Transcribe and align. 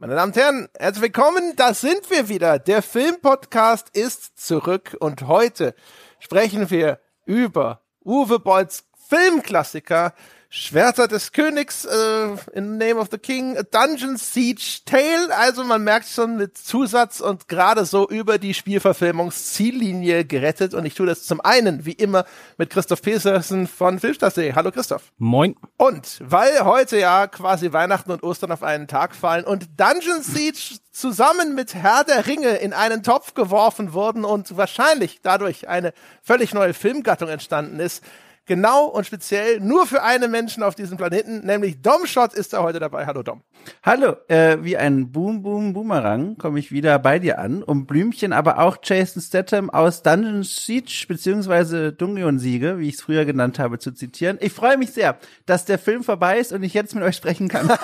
Meine 0.00 0.14
Damen 0.14 0.30
und 0.30 0.36
Herren, 0.36 0.68
herzlich 0.78 1.02
willkommen, 1.02 1.54
da 1.56 1.74
sind 1.74 2.08
wir 2.08 2.28
wieder. 2.28 2.60
Der 2.60 2.82
Filmpodcast 2.82 3.88
ist 3.96 4.38
zurück 4.38 4.96
und 5.00 5.26
heute 5.26 5.74
sprechen 6.20 6.70
wir 6.70 7.00
über 7.26 7.80
Uwe 8.04 8.38
Bolls 8.38 8.84
Filmklassiker 9.08 10.14
Schwerter 10.50 11.08
des 11.08 11.32
Königs, 11.32 11.84
äh, 11.84 12.28
in 12.54 12.78
Name 12.78 12.96
of 12.96 13.08
the 13.10 13.18
King, 13.18 13.58
a 13.58 13.64
Dungeon 13.64 14.16
Siege 14.16 14.78
Tale. 14.86 15.28
Also 15.36 15.62
man 15.62 15.84
merkt 15.84 16.08
schon 16.08 16.38
mit 16.38 16.56
Zusatz 16.56 17.20
und 17.20 17.48
gerade 17.48 17.84
so 17.84 18.08
über 18.08 18.38
die 18.38 18.54
Spielverfilmungsziellinie 18.54 20.24
gerettet. 20.24 20.72
Und 20.72 20.86
ich 20.86 20.94
tue 20.94 21.04
das 21.04 21.24
zum 21.24 21.42
einen, 21.42 21.84
wie 21.84 21.92
immer, 21.92 22.24
mit 22.56 22.70
Christoph 22.70 23.02
Petersen 23.02 23.66
von 23.66 23.98
Filmstar.de. 23.98 24.54
Hallo 24.54 24.70
Christoph. 24.72 25.12
Moin. 25.18 25.54
Und 25.76 26.18
weil 26.24 26.64
heute 26.64 26.98
ja 26.98 27.26
quasi 27.26 27.74
Weihnachten 27.74 28.10
und 28.10 28.22
Ostern 28.22 28.50
auf 28.50 28.62
einen 28.62 28.88
Tag 28.88 29.14
fallen 29.14 29.44
und 29.44 29.68
Dungeon 29.78 30.22
Siege 30.22 30.78
zusammen 30.90 31.54
mit 31.54 31.74
Herr 31.74 32.04
der 32.04 32.26
Ringe 32.26 32.56
in 32.56 32.72
einen 32.72 33.02
Topf 33.02 33.34
geworfen 33.34 33.92
wurden 33.92 34.24
und 34.24 34.56
wahrscheinlich 34.56 35.20
dadurch 35.22 35.68
eine 35.68 35.92
völlig 36.22 36.54
neue 36.54 36.72
Filmgattung 36.72 37.28
entstanden 37.28 37.80
ist, 37.80 38.02
genau 38.48 38.86
und 38.86 39.06
speziell 39.06 39.60
nur 39.60 39.86
für 39.86 40.02
einen 40.02 40.30
Menschen 40.32 40.64
auf 40.64 40.74
diesem 40.74 40.96
Planeten, 40.96 41.46
nämlich 41.46 41.80
Dom 41.80 42.06
Schott 42.06 42.34
ist 42.34 42.52
da 42.52 42.62
heute 42.62 42.80
dabei. 42.80 43.06
Hallo 43.06 43.22
Dom. 43.22 43.42
Hallo, 43.84 44.16
äh, 44.26 44.58
wie 44.62 44.76
ein 44.76 45.12
Boom 45.12 45.42
Boom 45.42 45.72
Boomerang 45.72 46.36
komme 46.38 46.58
ich 46.58 46.72
wieder 46.72 46.98
bei 46.98 47.20
dir 47.20 47.38
an, 47.38 47.62
um 47.62 47.86
Blümchen, 47.86 48.32
aber 48.32 48.58
auch 48.58 48.78
Jason 48.82 49.22
Statham 49.22 49.70
aus 49.70 50.02
Dungeon 50.02 50.42
Siege 50.42 51.04
beziehungsweise 51.06 51.92
Dungeon 51.92 52.38
Siege, 52.38 52.78
wie 52.78 52.88
ich 52.88 52.96
es 52.96 53.02
früher 53.02 53.24
genannt 53.24 53.58
habe, 53.58 53.78
zu 53.78 53.92
zitieren. 53.92 54.38
Ich 54.40 54.52
freue 54.52 54.78
mich 54.78 54.92
sehr, 54.92 55.18
dass 55.46 55.64
der 55.64 55.78
Film 55.78 56.02
vorbei 56.02 56.38
ist 56.38 56.52
und 56.52 56.62
ich 56.62 56.74
jetzt 56.74 56.94
mit 56.94 57.04
euch 57.04 57.16
sprechen 57.16 57.48
kann. 57.48 57.70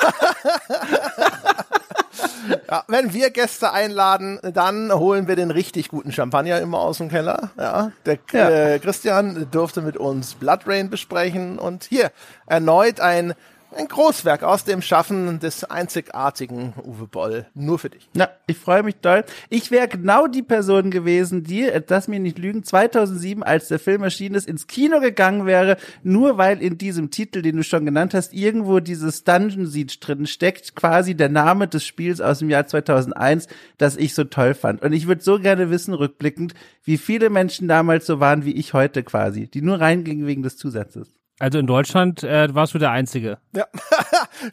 Ja, 2.71 2.85
wenn 2.89 3.13
wir 3.13 3.31
Gäste 3.31 3.73
einladen, 3.73 4.39
dann 4.43 4.93
holen 4.93 5.29
wir 5.29 5.37
den 5.37 5.51
richtig 5.51 5.89
guten 5.89 6.13
Champagner 6.13 6.61
immer 6.61 6.79
aus 6.79 6.99
dem 6.99 7.09
Keller. 7.09 7.51
Ja, 7.59 7.93
der 8.05 8.19
Ja. 8.33 8.51
Äh, 8.51 8.79
Christian 8.79 9.47
durfte 9.51 9.81
mit 9.83 9.97
uns 9.97 10.35
Blood 10.35 10.61
Rain 10.67 10.91
besprechen 10.91 11.59
und 11.59 11.85
hier 11.85 12.11
erneut 12.47 13.01
ein 13.01 13.35
ein 13.77 13.89
Großwerk 13.89 14.43
aus 14.43 14.65
dem 14.65 14.83
Schaffen 14.83 15.41
des 15.41 15.65
einzigartigen 15.65 16.75
Uwe 16.85 17.07
Boll. 17.07 17.47
Nur 17.55 17.79
für 17.79 17.91
dich. 17.91 18.09
Ja, 18.15 18.31
ich 18.47 18.57
freue 18.57 18.83
mich 18.83 18.97
doll. 18.97 19.25
Ich 19.51 19.71
wäre 19.71 19.89
genau 19.89 20.27
die 20.27 20.43
Person 20.43 20.91
gewesen, 20.91 21.45
die, 21.45 21.63
äh, 21.63 21.83
lass 21.89 22.09
mir 22.09 22.21
nicht 22.21 22.39
lügen, 22.39 22.63
2007, 22.63 23.43
als 23.43 23.69
der 23.69 23.79
Film 23.79 24.03
erschienen 24.03 24.35
ist, 24.35 24.49
ins 24.49 24.67
Kino 24.67 25.01
gegangen 25.01 25.47
wäre, 25.47 25.77
nur 26.03 26.39
weil 26.39 26.63
in 26.63 26.79
diesem 26.79 27.11
Titel, 27.11 27.43
den 27.43 27.57
du 27.57 27.65
schon 27.65 27.85
genannt 27.85 28.15
hast, 28.15 28.33
irgendwo 28.33 28.81
dieses 28.81 29.25
Dungeon 29.25 29.67
Siege 29.67 29.97
drin 30.01 30.27
steckt, 30.27 30.75
quasi 30.75 31.15
der 31.15 31.29
Name 31.29 31.69
des 31.69 31.85
Spiels 31.85 32.21
aus 32.21 32.39
dem 32.39 32.51
Jahr 32.51 32.67
2001, 32.67 33.49
das 33.79 33.97
ich 33.97 34.15
so 34.15 34.25
toll 34.25 34.55
fand. 34.55 34.83
Und 34.83 34.93
ich 34.93 35.07
würde 35.07 35.23
so 35.23 35.39
gerne 35.39 35.71
wissen, 35.71 35.95
rückblickend, 35.95 36.55
wie 36.85 36.99
viele 36.99 37.31
Menschen 37.31 37.69
damals 37.69 38.07
so 38.07 38.21
waren 38.21 38.45
wie 38.45 38.53
ich 38.53 38.75
heute 38.75 39.03
quasi, 39.03 39.49
die 39.49 39.63
nur 39.63 39.81
reingingen 39.81 40.27
wegen 40.27 40.43
des 40.43 40.57
Zusatzes. 40.57 41.09
Also 41.39 41.59
in 41.59 41.67
Deutschland 41.67 42.23
äh, 42.23 42.55
warst 42.55 42.75
du 42.75 42.79
der 42.79 42.91
Einzige. 42.91 43.39
Ja, 43.55 43.67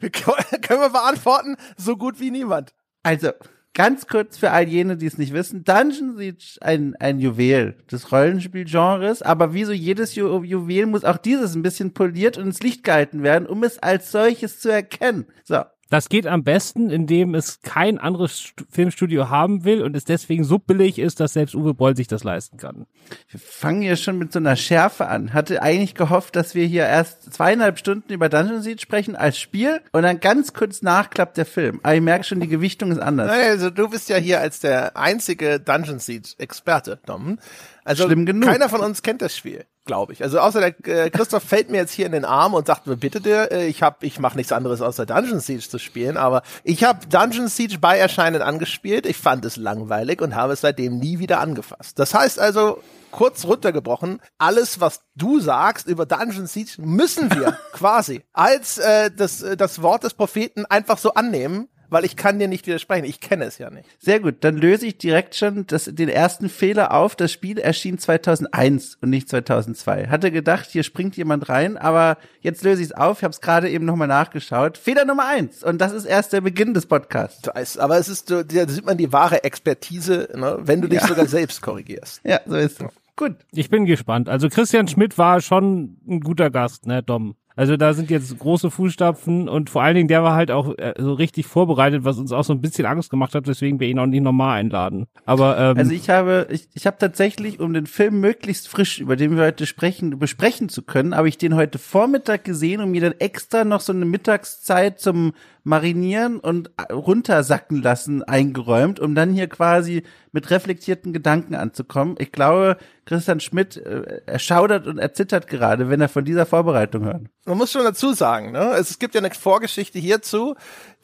können 0.00 0.80
wir 0.80 0.90
beantworten, 0.90 1.56
so 1.76 1.96
gut 1.96 2.18
wie 2.18 2.30
niemand. 2.30 2.74
Also, 3.04 3.30
ganz 3.74 4.06
kurz 4.06 4.36
für 4.36 4.50
all 4.50 4.68
jene, 4.68 4.96
die 4.96 5.06
es 5.06 5.18
nicht 5.18 5.32
wissen, 5.32 5.64
Dungeon 5.64 6.16
Siege 6.16 6.58
ein, 6.60 6.94
ein 6.96 7.20
Juwel 7.20 7.76
des 7.90 8.12
Rollenspielgenres, 8.12 9.22
aber 9.22 9.54
wie 9.54 9.64
so 9.64 9.72
jedes 9.72 10.14
Ju 10.14 10.42
Juwel 10.42 10.86
muss 10.86 11.04
auch 11.04 11.18
dieses 11.18 11.54
ein 11.54 11.62
bisschen 11.62 11.94
poliert 11.94 12.36
und 12.36 12.46
ins 12.46 12.60
Licht 12.60 12.84
gehalten 12.84 13.22
werden, 13.22 13.46
um 13.46 13.62
es 13.62 13.78
als 13.78 14.10
solches 14.10 14.60
zu 14.60 14.70
erkennen. 14.70 15.26
So. 15.44 15.62
Das 15.92 16.08
geht 16.08 16.26
am 16.26 16.42
besten, 16.42 16.88
indem 16.88 17.34
es 17.34 17.60
kein 17.60 17.98
anderes 17.98 18.40
Stu 18.40 18.64
Filmstudio 18.70 19.28
haben 19.28 19.64
will 19.64 19.82
und 19.82 19.94
es 19.94 20.06
deswegen 20.06 20.42
so 20.42 20.58
billig 20.58 20.98
ist, 20.98 21.20
dass 21.20 21.34
selbst 21.34 21.54
Uwe 21.54 21.74
Boll 21.74 21.94
sich 21.94 22.08
das 22.08 22.24
leisten 22.24 22.56
kann. 22.56 22.86
Wir 23.28 23.38
fangen 23.38 23.82
hier 23.82 23.96
schon 23.96 24.16
mit 24.16 24.32
so 24.32 24.38
einer 24.38 24.56
Schärfe 24.56 25.08
an. 25.08 25.34
Hatte 25.34 25.60
eigentlich 25.60 25.94
gehofft, 25.94 26.34
dass 26.34 26.54
wir 26.54 26.64
hier 26.64 26.86
erst 26.86 27.34
zweieinhalb 27.34 27.78
Stunden 27.78 28.10
über 28.10 28.30
Dungeon 28.30 28.62
Siege 28.62 28.80
sprechen 28.80 29.16
als 29.16 29.38
Spiel 29.38 29.82
und 29.92 30.02
dann 30.02 30.18
ganz 30.18 30.54
kurz 30.54 30.80
nachklappt 30.80 31.36
der 31.36 31.44
Film. 31.44 31.78
Aber 31.82 31.94
ich 31.94 32.00
merke 32.00 32.24
schon, 32.24 32.40
die 32.40 32.48
Gewichtung 32.48 32.90
ist 32.90 32.98
anders. 32.98 33.30
Also 33.30 33.68
du 33.68 33.90
bist 33.90 34.08
ja 34.08 34.16
hier 34.16 34.40
als 34.40 34.60
der 34.60 34.96
einzige 34.96 35.60
Dungeon 35.60 35.98
Siege 35.98 36.30
Experte, 36.38 37.00
Dom. 37.04 37.38
Also 37.84 38.04
Schlimm 38.04 38.24
genug. 38.24 38.48
keiner 38.48 38.70
von 38.70 38.80
uns 38.80 39.02
kennt 39.02 39.20
das 39.20 39.36
Spiel, 39.36 39.66
glaube 39.84 40.12
ich. 40.12 40.22
Also 40.22 40.38
außer 40.38 40.60
der 40.60 41.04
äh, 41.06 41.10
Christoph 41.10 41.42
fällt 41.42 41.70
mir 41.70 41.78
jetzt 41.78 41.92
hier 41.92 42.06
in 42.06 42.12
den 42.12 42.24
Arm 42.24 42.54
und 42.54 42.66
sagt 42.66 42.86
mir 42.86 42.96
bitte 42.96 43.20
dir, 43.20 43.50
äh, 43.50 43.66
ich 43.66 43.82
hab, 43.82 44.02
ich 44.02 44.18
mache 44.18 44.36
nichts 44.36 44.52
anderes 44.52 44.80
außer 44.80 45.06
Dungeon 45.06 45.40
Siege 45.40 45.68
zu 45.68 45.78
spielen, 45.78 46.16
aber 46.16 46.42
ich 46.64 46.84
habe 46.84 47.06
Dungeon 47.06 47.48
Siege 47.48 47.78
bei 47.78 47.98
Erscheinen 47.98 48.42
angespielt. 48.42 49.06
Ich 49.06 49.16
fand 49.16 49.44
es 49.44 49.56
langweilig 49.56 50.20
und 50.20 50.34
habe 50.34 50.52
es 50.52 50.60
seitdem 50.60 50.98
nie 50.98 51.18
wieder 51.18 51.40
angefasst. 51.40 51.98
Das 51.98 52.14
heißt 52.14 52.38
also 52.38 52.80
kurz 53.10 53.44
runtergebrochen, 53.44 54.20
alles, 54.38 54.80
was 54.80 55.02
du 55.14 55.38
sagst 55.38 55.86
über 55.86 56.06
Dungeon 56.06 56.46
Siege, 56.46 56.72
müssen 56.78 57.30
wir 57.32 57.58
quasi 57.72 58.22
als 58.32 58.78
äh, 58.78 59.10
das, 59.10 59.42
äh, 59.42 59.56
das 59.56 59.82
Wort 59.82 60.04
des 60.04 60.14
Propheten 60.14 60.64
einfach 60.66 60.98
so 60.98 61.14
annehmen, 61.14 61.68
weil 61.92 62.04
ich 62.04 62.16
kann 62.16 62.38
dir 62.38 62.48
nicht 62.48 62.66
widersprechen. 62.66 63.04
Ich 63.04 63.20
kenne 63.20 63.44
es 63.44 63.58
ja 63.58 63.70
nicht. 63.70 63.88
Sehr 64.00 64.20
gut, 64.20 64.36
dann 64.40 64.56
löse 64.56 64.86
ich 64.86 64.98
direkt 64.98 65.34
schon 65.34 65.66
das, 65.66 65.84
den 65.84 66.08
ersten 66.08 66.48
Fehler 66.48 66.92
auf. 66.92 67.14
Das 67.16 67.30
Spiel 67.32 67.58
erschien 67.58 67.98
2001 67.98 68.98
und 69.00 69.10
nicht 69.10 69.28
2002. 69.28 70.08
Hatte 70.08 70.30
gedacht, 70.30 70.68
hier 70.70 70.82
springt 70.82 71.16
jemand 71.16 71.48
rein, 71.48 71.76
aber 71.76 72.18
jetzt 72.40 72.64
löse 72.64 72.82
ich 72.82 72.88
es 72.88 72.92
auf. 72.94 73.18
Ich 73.18 73.24
habe 73.24 73.32
es 73.32 73.40
gerade 73.40 73.70
eben 73.70 73.84
nochmal 73.84 74.08
nachgeschaut. 74.08 74.78
Fehler 74.78 75.04
Nummer 75.04 75.26
eins 75.28 75.62
und 75.62 75.80
das 75.80 75.92
ist 75.92 76.04
erst 76.04 76.32
der 76.32 76.40
Beginn 76.40 76.74
des 76.74 76.86
Podcasts. 76.86 77.48
Aber 77.78 77.98
es 77.98 78.08
ist, 78.08 78.28
so, 78.28 78.42
da 78.42 78.68
sieht 78.68 78.86
man 78.86 78.96
die 78.96 79.12
wahre 79.12 79.44
Expertise, 79.44 80.28
ne, 80.34 80.58
wenn 80.60 80.80
du 80.80 80.88
dich 80.88 81.00
Ja. 81.00 81.06
sogar 81.08 81.26
selbst 81.26 81.62
korrigierst. 81.62 82.20
Ja, 82.24 82.40
so 82.46 82.56
ist 82.56 82.80
es. 82.80 82.88
Gut. 83.14 83.36
Ich 83.52 83.68
bin 83.68 83.84
gespannt. 83.84 84.28
Also 84.28 84.48
Christian 84.48 84.88
Schmidt 84.88 85.18
war 85.18 85.40
schon 85.42 85.98
ein 86.08 86.20
guter 86.20 86.50
Gast, 86.50 86.86
ne, 86.86 87.02
Dom? 87.02 87.36
Also 87.56 87.76
da 87.76 87.92
sind 87.94 88.10
jetzt 88.10 88.38
große 88.38 88.70
Fußstapfen 88.70 89.48
und 89.48 89.70
vor 89.70 89.82
allen 89.82 89.94
Dingen 89.94 90.08
der 90.08 90.22
war 90.22 90.34
halt 90.34 90.50
auch 90.50 90.76
äh, 90.78 90.94
so 90.98 91.12
richtig 91.12 91.46
vorbereitet, 91.46 92.04
was 92.04 92.18
uns 92.18 92.32
auch 92.32 92.44
so 92.44 92.52
ein 92.52 92.60
bisschen 92.60 92.86
Angst 92.86 93.10
gemacht 93.10 93.34
hat, 93.34 93.46
weswegen 93.46 93.80
wir 93.80 93.88
ihn 93.88 93.98
auch 93.98 94.06
nicht 94.06 94.22
normal 94.22 94.58
einladen. 94.58 95.06
Aber 95.24 95.58
ähm, 95.58 95.78
Also 95.78 95.92
ich 95.92 96.10
habe, 96.10 96.46
ich, 96.50 96.68
ich 96.74 96.86
habe 96.86 96.96
tatsächlich, 96.98 97.60
um 97.60 97.72
den 97.74 97.86
Film 97.86 98.20
möglichst 98.20 98.68
frisch, 98.68 99.00
über 99.00 99.16
den 99.16 99.36
wir 99.36 99.44
heute 99.44 99.66
sprechen, 99.66 100.18
besprechen 100.18 100.68
zu 100.68 100.82
können, 100.82 101.16
habe 101.16 101.28
ich 101.28 101.38
den 101.38 101.54
heute 101.54 101.78
Vormittag 101.78 102.44
gesehen 102.44 102.80
und 102.80 102.90
mir 102.90 103.00
dann 103.00 103.14
extra 103.18 103.64
noch 103.64 103.80
so 103.80 103.92
eine 103.92 104.04
Mittagszeit 104.04 105.00
zum 105.00 105.32
Marinieren 105.64 106.40
und 106.40 106.70
runtersacken 106.90 107.82
lassen 107.82 108.22
eingeräumt, 108.22 108.98
um 108.98 109.14
dann 109.14 109.32
hier 109.32 109.48
quasi 109.48 110.02
mit 110.32 110.50
reflektierten 110.50 111.12
Gedanken 111.12 111.54
anzukommen. 111.54 112.16
Ich 112.18 112.32
glaube, 112.32 112.78
Christian 113.04 113.40
Schmidt, 113.40 113.76
äh, 113.76 114.22
er 114.26 114.38
schaudert 114.38 114.86
und 114.86 114.98
er 114.98 115.12
zittert 115.12 115.46
gerade, 115.46 115.88
wenn 115.88 116.00
er 116.00 116.08
von 116.08 116.24
dieser 116.24 116.46
Vorbereitung 116.46 117.04
hört. 117.04 117.22
Man 117.44 117.58
muss 117.58 117.70
schon 117.70 117.84
dazu 117.84 118.12
sagen, 118.12 118.52
ne, 118.52 118.74
es 118.78 118.98
gibt 118.98 119.14
ja 119.14 119.20
eine 119.20 119.30
Vorgeschichte 119.30 119.98
hierzu, 119.98 120.54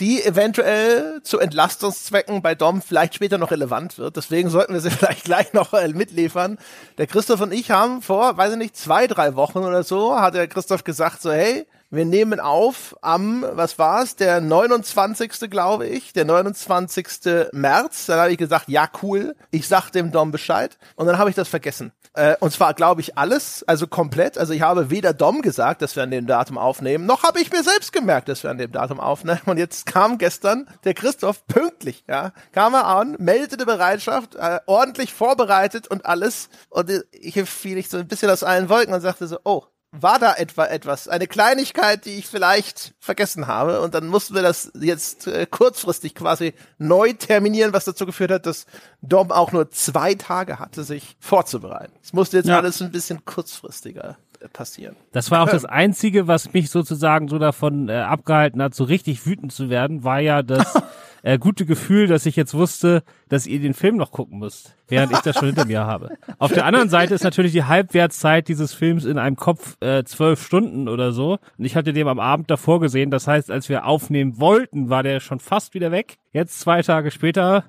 die 0.01 0.25
eventuell 0.25 1.21
zu 1.23 1.39
Entlastungszwecken 1.39 2.43
bei 2.43 2.55
Dom 2.55 2.83
vielleicht 2.83 3.15
später 3.15 3.39
noch 3.39 3.51
relevant 3.51 3.99
wird. 3.99 4.17
Deswegen 4.17 4.49
sollten 4.49 4.73
wir 4.73 4.81
sie 4.81 4.91
vielleicht 4.91 5.25
gleich 5.25 5.53
noch 5.53 5.73
äh, 5.73 5.89
mitliefern. 5.89 6.59
Der 6.97 7.07
Christoph 7.07 7.41
und 7.41 7.53
ich 7.53 7.71
haben 7.71 8.03
vor, 8.03 8.37
weiß 8.37 8.53
ich 8.53 8.59
nicht, 8.59 8.77
zwei, 8.77 9.07
drei 9.07 9.35
Wochen 9.35 9.59
oder 9.59 9.83
so, 9.83 10.19
hat 10.19 10.35
der 10.35 10.49
Christoph 10.49 10.85
gesagt 10.85 11.23
so, 11.23 11.31
hey, 11.31 11.67
wir 11.91 12.05
nehmen 12.05 12.39
auf 12.39 12.97
am, 13.01 13.45
was 13.53 13.79
war's, 13.79 14.17
der 14.17 14.41
29. 14.41 15.51
glaube 15.51 15.87
ich, 15.87 16.13
der 16.13 16.25
29. 16.27 17.51
März. 17.53 18.07
Dann 18.07 18.19
habe 18.19 18.31
ich 18.31 18.39
gesagt, 18.39 18.69
ja 18.69 18.89
cool, 19.03 19.35
ich 19.51 19.67
sag 19.67 19.91
dem 19.91 20.13
Dom 20.13 20.31
Bescheid. 20.31 20.77
Und 20.97 21.07
dann 21.07 21.19
habe 21.19 21.31
ich 21.31 21.37
das 21.37 21.49
vergessen. 21.49 21.93
Äh, 22.13 22.37
und 22.41 22.53
zwar 22.53 22.75
glaube 22.75 23.01
ich 23.01 23.17
alles, 23.17 23.65
also 23.67 23.87
komplett. 23.87 24.37
Also 24.37 24.53
ich 24.53 24.63
habe 24.63 24.91
weder 24.91 25.15
Dom 25.15 25.41
gesagt, 25.41 25.81
dass 25.81 25.97
wir 25.97 26.03
an 26.03 26.11
dem 26.11 26.27
Datum 26.27 26.59
aufnehmen, 26.59 27.07
noch 27.07 27.23
habe 27.23 27.41
ich 27.41 27.51
mir 27.53 27.63
selbst 27.63 27.93
gemerkt, 27.93 28.29
dass 28.29 28.43
wir 28.43 28.51
an 28.51 28.59
dem 28.59 28.73
Datum 28.73 29.01
aufnehmen. 29.01 29.41
Und 29.47 29.57
jetzt 29.57 29.87
kam 29.87 30.19
gestern 30.19 30.69
der 30.85 30.95
Christoph 30.95 31.47
pünktlich, 31.47 32.05
ja, 32.09 32.33
kam 32.53 32.75
er 32.75 32.87
an, 32.87 33.17
meldete 33.19 33.65
Bereitschaft, 33.65 34.35
äh, 34.35 34.61
ordentlich 34.67 35.15
vorbereitet 35.15 35.89
und 35.89 36.05
alles. 36.05 36.51
Und 36.69 36.91
ich 37.13 37.41
fiel 37.49 37.79
ich 37.79 37.89
so 37.89 37.97
ein 37.97 38.09
bisschen 38.09 38.31
aus 38.31 38.43
allen 38.43 38.69
Wolken 38.69 38.93
und 38.93 39.01
sagte 39.01 39.27
so, 39.27 39.39
oh, 39.45 39.65
war 40.03 40.19
da 40.19 40.35
etwa 40.35 40.67
etwas, 40.67 41.09
eine 41.09 41.27
Kleinigkeit, 41.27 42.05
die 42.05 42.19
ich 42.19 42.27
vielleicht 42.27 42.95
vergessen 43.01 43.47
habe 43.47 43.81
und 43.81 43.95
dann 43.95 44.07
mussten 44.07 44.35
wir 44.35 44.43
das 44.43 44.71
jetzt 44.79 45.27
äh, 45.27 45.47
kurzfristig 45.47 46.15
quasi 46.15 46.55
neu 46.79 47.13
terminieren, 47.13 47.73
was 47.73 47.85
dazu 47.85 48.07
geführt 48.07 48.31
hat, 48.31 48.47
dass 48.47 48.67
Dom 49.03 49.31
auch 49.33 49.53
nur 49.53 49.71
zwei 49.71 50.15
Tage 50.15 50.59
hatte, 50.59 50.85
sich 50.85 51.17
vorzubereiten. 51.21 51.93
Es 52.03 52.13
musste 52.13 52.37
jetzt 52.39 52.47
Ja. 52.49 52.59
alles 52.59 52.81
ein 52.83 52.91
bisschen 52.93 53.25
kurzfristiger 53.25 54.17
passieren. 54.53 54.97
Das 55.13 55.31
war 55.31 55.43
auch 55.43 55.51
das 55.51 55.65
Einzige, 55.65 56.27
was 56.29 56.53
mich 56.53 56.71
sozusagen 56.71 57.29
so 57.29 57.39
davon 57.39 57.89
äh, 57.89 57.95
abgehalten 57.95 58.63
hat, 58.63 58.75
so 58.75 58.85
richtig 58.85 59.27
wütend 59.27 59.53
zu 59.53 59.71
werden, 59.71 60.05
war 60.05 60.21
ja 60.21 60.43
das 60.43 60.81
äh, 61.23 61.39
gute 61.39 61.67
Gefühl, 61.67 62.07
dass 62.07 62.27
ich 62.27 62.37
jetzt 62.37 62.55
wusste, 62.55 63.03
dass 63.29 63.47
ihr 63.47 63.61
den 63.61 63.75
Film 63.75 63.97
noch 63.97 64.13
gucken 64.13 64.39
müsst, 64.39 64.77
während 64.87 65.13
ich 65.13 65.19
das 65.21 65.37
schon 65.37 65.49
hinter 65.49 65.65
mir 65.65 65.85
habe. 65.85 66.17
Auf 66.39 66.53
der 66.53 66.65
anderen 66.65 66.89
Seite 66.89 67.15
ist 67.15 67.25
natürlich 67.25 67.53
die 67.53 67.65
Halbwertszeit 67.65 68.49
dieses 68.49 68.73
Films 68.73 69.05
in 69.05 69.19
einem 69.19 69.37
Kopf 69.37 69.77
äh, 69.81 70.05
zwölf 70.05 70.43
Stunden 70.43 70.89
oder 70.89 71.13
so. 71.13 71.39
Und 71.59 71.65
ich 71.65 71.77
hatte 71.77 71.93
den 71.93 72.09
am 72.09 72.21
Abend 72.21 72.51
davor 72.51 72.81
gesehen. 72.81 73.11
Das 73.11 73.27
heißt, 73.27 73.51
als 73.51 73.69
wir 73.69 73.87
aufnehmen 73.87 74.39
wollten, 74.39 74.89
war 74.91 75.03
der 75.03 75.21
schon 75.21 75.41
fast 75.41 75.75
wieder 75.75 75.91
weg. 75.91 76.19
Jetzt 76.33 76.61
zwei 76.61 76.83
Tage 76.83 77.11
später 77.11 77.65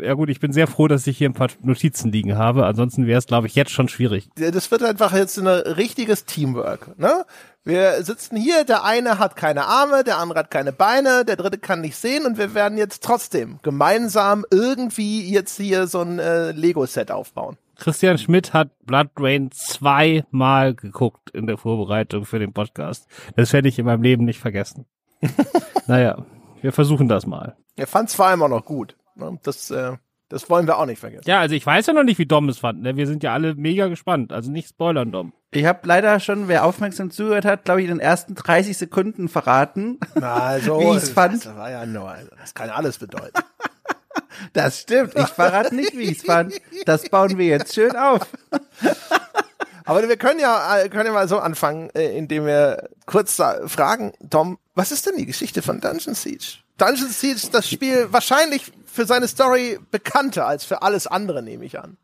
ja 0.00 0.14
gut, 0.14 0.28
ich 0.30 0.40
bin 0.40 0.52
sehr 0.52 0.66
froh, 0.66 0.88
dass 0.88 1.06
ich 1.06 1.18
hier 1.18 1.28
ein 1.28 1.34
paar 1.34 1.48
Notizen 1.62 2.12
liegen 2.12 2.36
habe. 2.36 2.66
Ansonsten 2.66 3.06
wäre 3.06 3.18
es, 3.18 3.26
glaube 3.26 3.46
ich, 3.46 3.54
jetzt 3.54 3.70
schon 3.70 3.88
schwierig. 3.88 4.28
Das 4.36 4.70
wird 4.70 4.82
einfach 4.82 5.14
jetzt 5.14 5.38
ein 5.38 5.46
richtiges 5.46 6.24
Teamwork. 6.24 6.98
Ne? 6.98 7.24
Wir 7.64 8.02
sitzen 8.02 8.36
hier, 8.36 8.64
der 8.64 8.84
eine 8.84 9.18
hat 9.18 9.36
keine 9.36 9.66
Arme, 9.66 10.04
der 10.04 10.18
andere 10.18 10.38
hat 10.40 10.50
keine 10.50 10.72
Beine, 10.72 11.24
der 11.24 11.36
dritte 11.36 11.58
kann 11.58 11.80
nicht 11.80 11.96
sehen 11.96 12.24
und 12.24 12.38
wir 12.38 12.54
werden 12.54 12.78
jetzt 12.78 13.02
trotzdem 13.02 13.58
gemeinsam 13.62 14.44
irgendwie 14.50 15.30
jetzt 15.30 15.56
hier 15.56 15.86
so 15.86 16.00
ein 16.00 16.18
äh, 16.18 16.52
Lego-Set 16.52 17.10
aufbauen. 17.10 17.58
Christian 17.76 18.18
Schmidt 18.18 18.52
hat 18.52 18.70
Blood 18.86 19.10
Rain 19.18 19.50
zweimal 19.52 20.74
geguckt 20.74 21.30
in 21.30 21.46
der 21.46 21.58
Vorbereitung 21.58 22.24
für 22.24 22.38
den 22.38 22.52
Podcast. 22.52 23.06
Das 23.36 23.52
werde 23.52 23.68
ich 23.68 23.78
in 23.78 23.86
meinem 23.86 24.02
Leben 24.02 24.24
nicht 24.24 24.40
vergessen. 24.40 24.86
naja, 25.86 26.24
wir 26.60 26.72
versuchen 26.72 27.08
das 27.08 27.26
mal. 27.26 27.56
Er 27.76 27.86
fand 27.86 28.10
zwar 28.10 28.34
immer 28.34 28.48
noch 28.48 28.64
gut. 28.64 28.96
Ne? 29.18 29.38
Das, 29.42 29.70
äh, 29.70 29.96
das 30.28 30.50
wollen 30.50 30.66
wir 30.66 30.78
auch 30.78 30.86
nicht 30.86 30.98
vergessen. 30.98 31.24
Ja, 31.26 31.40
also 31.40 31.54
ich 31.54 31.64
weiß 31.64 31.86
ja 31.86 31.92
noch 31.94 32.02
nicht, 32.02 32.18
wie 32.18 32.26
Dom 32.26 32.48
es 32.48 32.58
fand. 32.58 32.82
Ne? 32.82 32.96
Wir 32.96 33.06
sind 33.06 33.22
ja 33.22 33.32
alle 33.32 33.54
mega 33.54 33.88
gespannt. 33.88 34.32
Also 34.32 34.50
nicht 34.50 34.68
spoilern, 34.68 35.10
Dom. 35.10 35.32
Ich 35.50 35.64
habe 35.64 35.80
leider 35.84 36.20
schon, 36.20 36.48
wer 36.48 36.64
aufmerksam 36.64 37.10
zugehört 37.10 37.46
hat, 37.46 37.64
glaube 37.64 37.80
ich, 37.80 37.88
in 37.88 37.94
den 37.94 38.00
ersten 38.00 38.34
30 38.34 38.76
Sekunden 38.76 39.28
verraten, 39.28 39.98
Na, 40.14 40.58
so, 40.60 40.80
wie 40.80 40.90
ich 40.90 40.96
es 41.04 41.10
fand. 41.10 41.46
Das 41.46 41.56
war 41.56 41.70
ja 41.70 41.86
nur, 41.86 42.10
also 42.10 42.30
das 42.38 42.54
kann 42.54 42.70
alles 42.70 42.98
bedeuten. 42.98 43.32
Das 44.52 44.80
stimmt. 44.80 45.14
Ich 45.16 45.26
verrate 45.26 45.74
nicht, 45.74 45.96
wie 45.96 46.02
ich 46.02 46.18
es 46.18 46.24
fand. 46.24 46.54
Das 46.86 47.08
bauen 47.08 47.38
wir 47.38 47.46
jetzt 47.46 47.74
schön 47.74 47.96
auf. 47.96 48.28
Aber 49.84 50.06
wir 50.08 50.16
können 50.16 50.38
ja, 50.38 50.78
äh, 50.78 50.88
können 50.88 51.06
ja 51.06 51.12
mal 51.12 51.26
so 51.26 51.38
anfangen, 51.38 51.90
äh, 51.90 52.16
indem 52.16 52.46
wir 52.46 52.88
kurz 53.06 53.34
fragen, 53.66 54.12
Tom, 54.30 54.58
was 54.74 54.92
ist 54.92 55.06
denn 55.06 55.16
die 55.16 55.26
Geschichte 55.26 55.60
von 55.60 55.80
Dungeon 55.80 56.14
Siege? 56.14 56.58
Dungeon 56.76 57.08
Siege 57.08 57.34
ist 57.34 57.54
das 57.54 57.68
Spiel 57.68 58.06
wahrscheinlich 58.10 58.70
für 58.98 59.06
seine 59.06 59.28
Story 59.28 59.78
bekannter 59.92 60.48
als 60.48 60.64
für 60.64 60.82
alles 60.82 61.06
andere, 61.06 61.40
nehme 61.40 61.64
ich 61.64 61.78
an. 61.78 61.96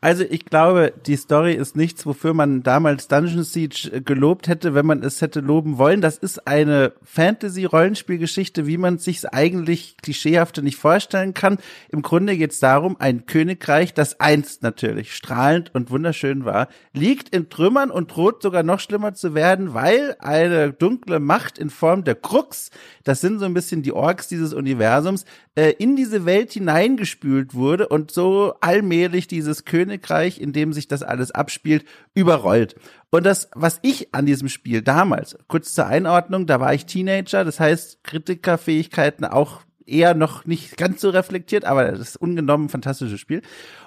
Also 0.00 0.22
ich 0.22 0.44
glaube, 0.44 0.92
die 1.06 1.16
Story 1.16 1.54
ist 1.54 1.74
nichts, 1.74 2.06
wofür 2.06 2.34
man 2.34 2.62
damals 2.62 3.08
Dungeon 3.08 3.42
Siege 3.42 3.90
äh, 3.92 4.00
gelobt 4.00 4.46
hätte, 4.46 4.74
wenn 4.74 4.86
man 4.86 5.02
es 5.02 5.20
hätte 5.22 5.40
loben 5.40 5.78
wollen. 5.78 6.00
Das 6.00 6.18
ist 6.18 6.46
eine 6.46 6.92
Fantasy-Rollenspielgeschichte, 7.02 8.66
wie 8.66 8.76
man 8.76 8.96
es 8.96 9.04
sich 9.04 9.28
eigentlich 9.28 9.96
klischeehafte 10.02 10.62
nicht 10.62 10.76
vorstellen 10.76 11.34
kann. 11.34 11.58
Im 11.88 12.02
Grunde 12.02 12.36
geht 12.36 12.52
es 12.52 12.60
darum, 12.60 12.96
ein 13.00 13.26
Königreich, 13.26 13.94
das 13.94 14.20
einst 14.20 14.62
natürlich 14.62 15.16
strahlend 15.16 15.74
und 15.74 15.90
wunderschön 15.90 16.44
war, 16.44 16.68
liegt 16.92 17.34
in 17.34 17.48
Trümmern 17.48 17.90
und 17.90 18.14
droht 18.14 18.42
sogar 18.42 18.62
noch 18.62 18.78
schlimmer 18.78 19.14
zu 19.14 19.34
werden, 19.34 19.74
weil 19.74 20.14
eine 20.20 20.72
dunkle 20.72 21.18
Macht 21.18 21.58
in 21.58 21.70
Form 21.70 22.04
der 22.04 22.14
Krux, 22.14 22.70
das 23.02 23.20
sind 23.20 23.40
so 23.40 23.46
ein 23.46 23.54
bisschen 23.54 23.82
die 23.82 23.92
Orks 23.92 24.28
dieses 24.28 24.52
Universums, 24.52 25.24
äh, 25.56 25.70
in 25.78 25.96
diese 25.96 26.26
Welt 26.26 26.35
hineingespült 26.44 27.54
wurde 27.54 27.88
und 27.88 28.10
so 28.10 28.54
allmählich 28.60 29.26
dieses 29.26 29.64
Königreich, 29.64 30.40
in 30.40 30.52
dem 30.52 30.72
sich 30.72 30.88
das 30.88 31.02
alles 31.02 31.30
abspielt, 31.30 31.84
überrollt. 32.14 32.76
Und 33.10 33.24
das, 33.24 33.48
was 33.54 33.78
ich 33.82 34.14
an 34.14 34.26
diesem 34.26 34.48
Spiel 34.48 34.82
damals, 34.82 35.38
kurz 35.48 35.74
zur 35.74 35.86
Einordnung, 35.86 36.46
da 36.46 36.60
war 36.60 36.74
ich 36.74 36.86
Teenager, 36.86 37.44
das 37.44 37.60
heißt 37.60 38.04
Kritikerfähigkeiten 38.04 39.24
auch 39.24 39.62
eher 39.86 40.14
noch 40.14 40.44
nicht 40.44 40.76
ganz 40.76 41.00
so 41.00 41.10
reflektiert, 41.10 41.64
aber 41.64 41.90
das 41.90 42.00
ist 42.00 42.16
ungenommen 42.16 42.66
ein 42.66 42.70
fantastisches 42.70 43.20
Spiel. 43.20 43.42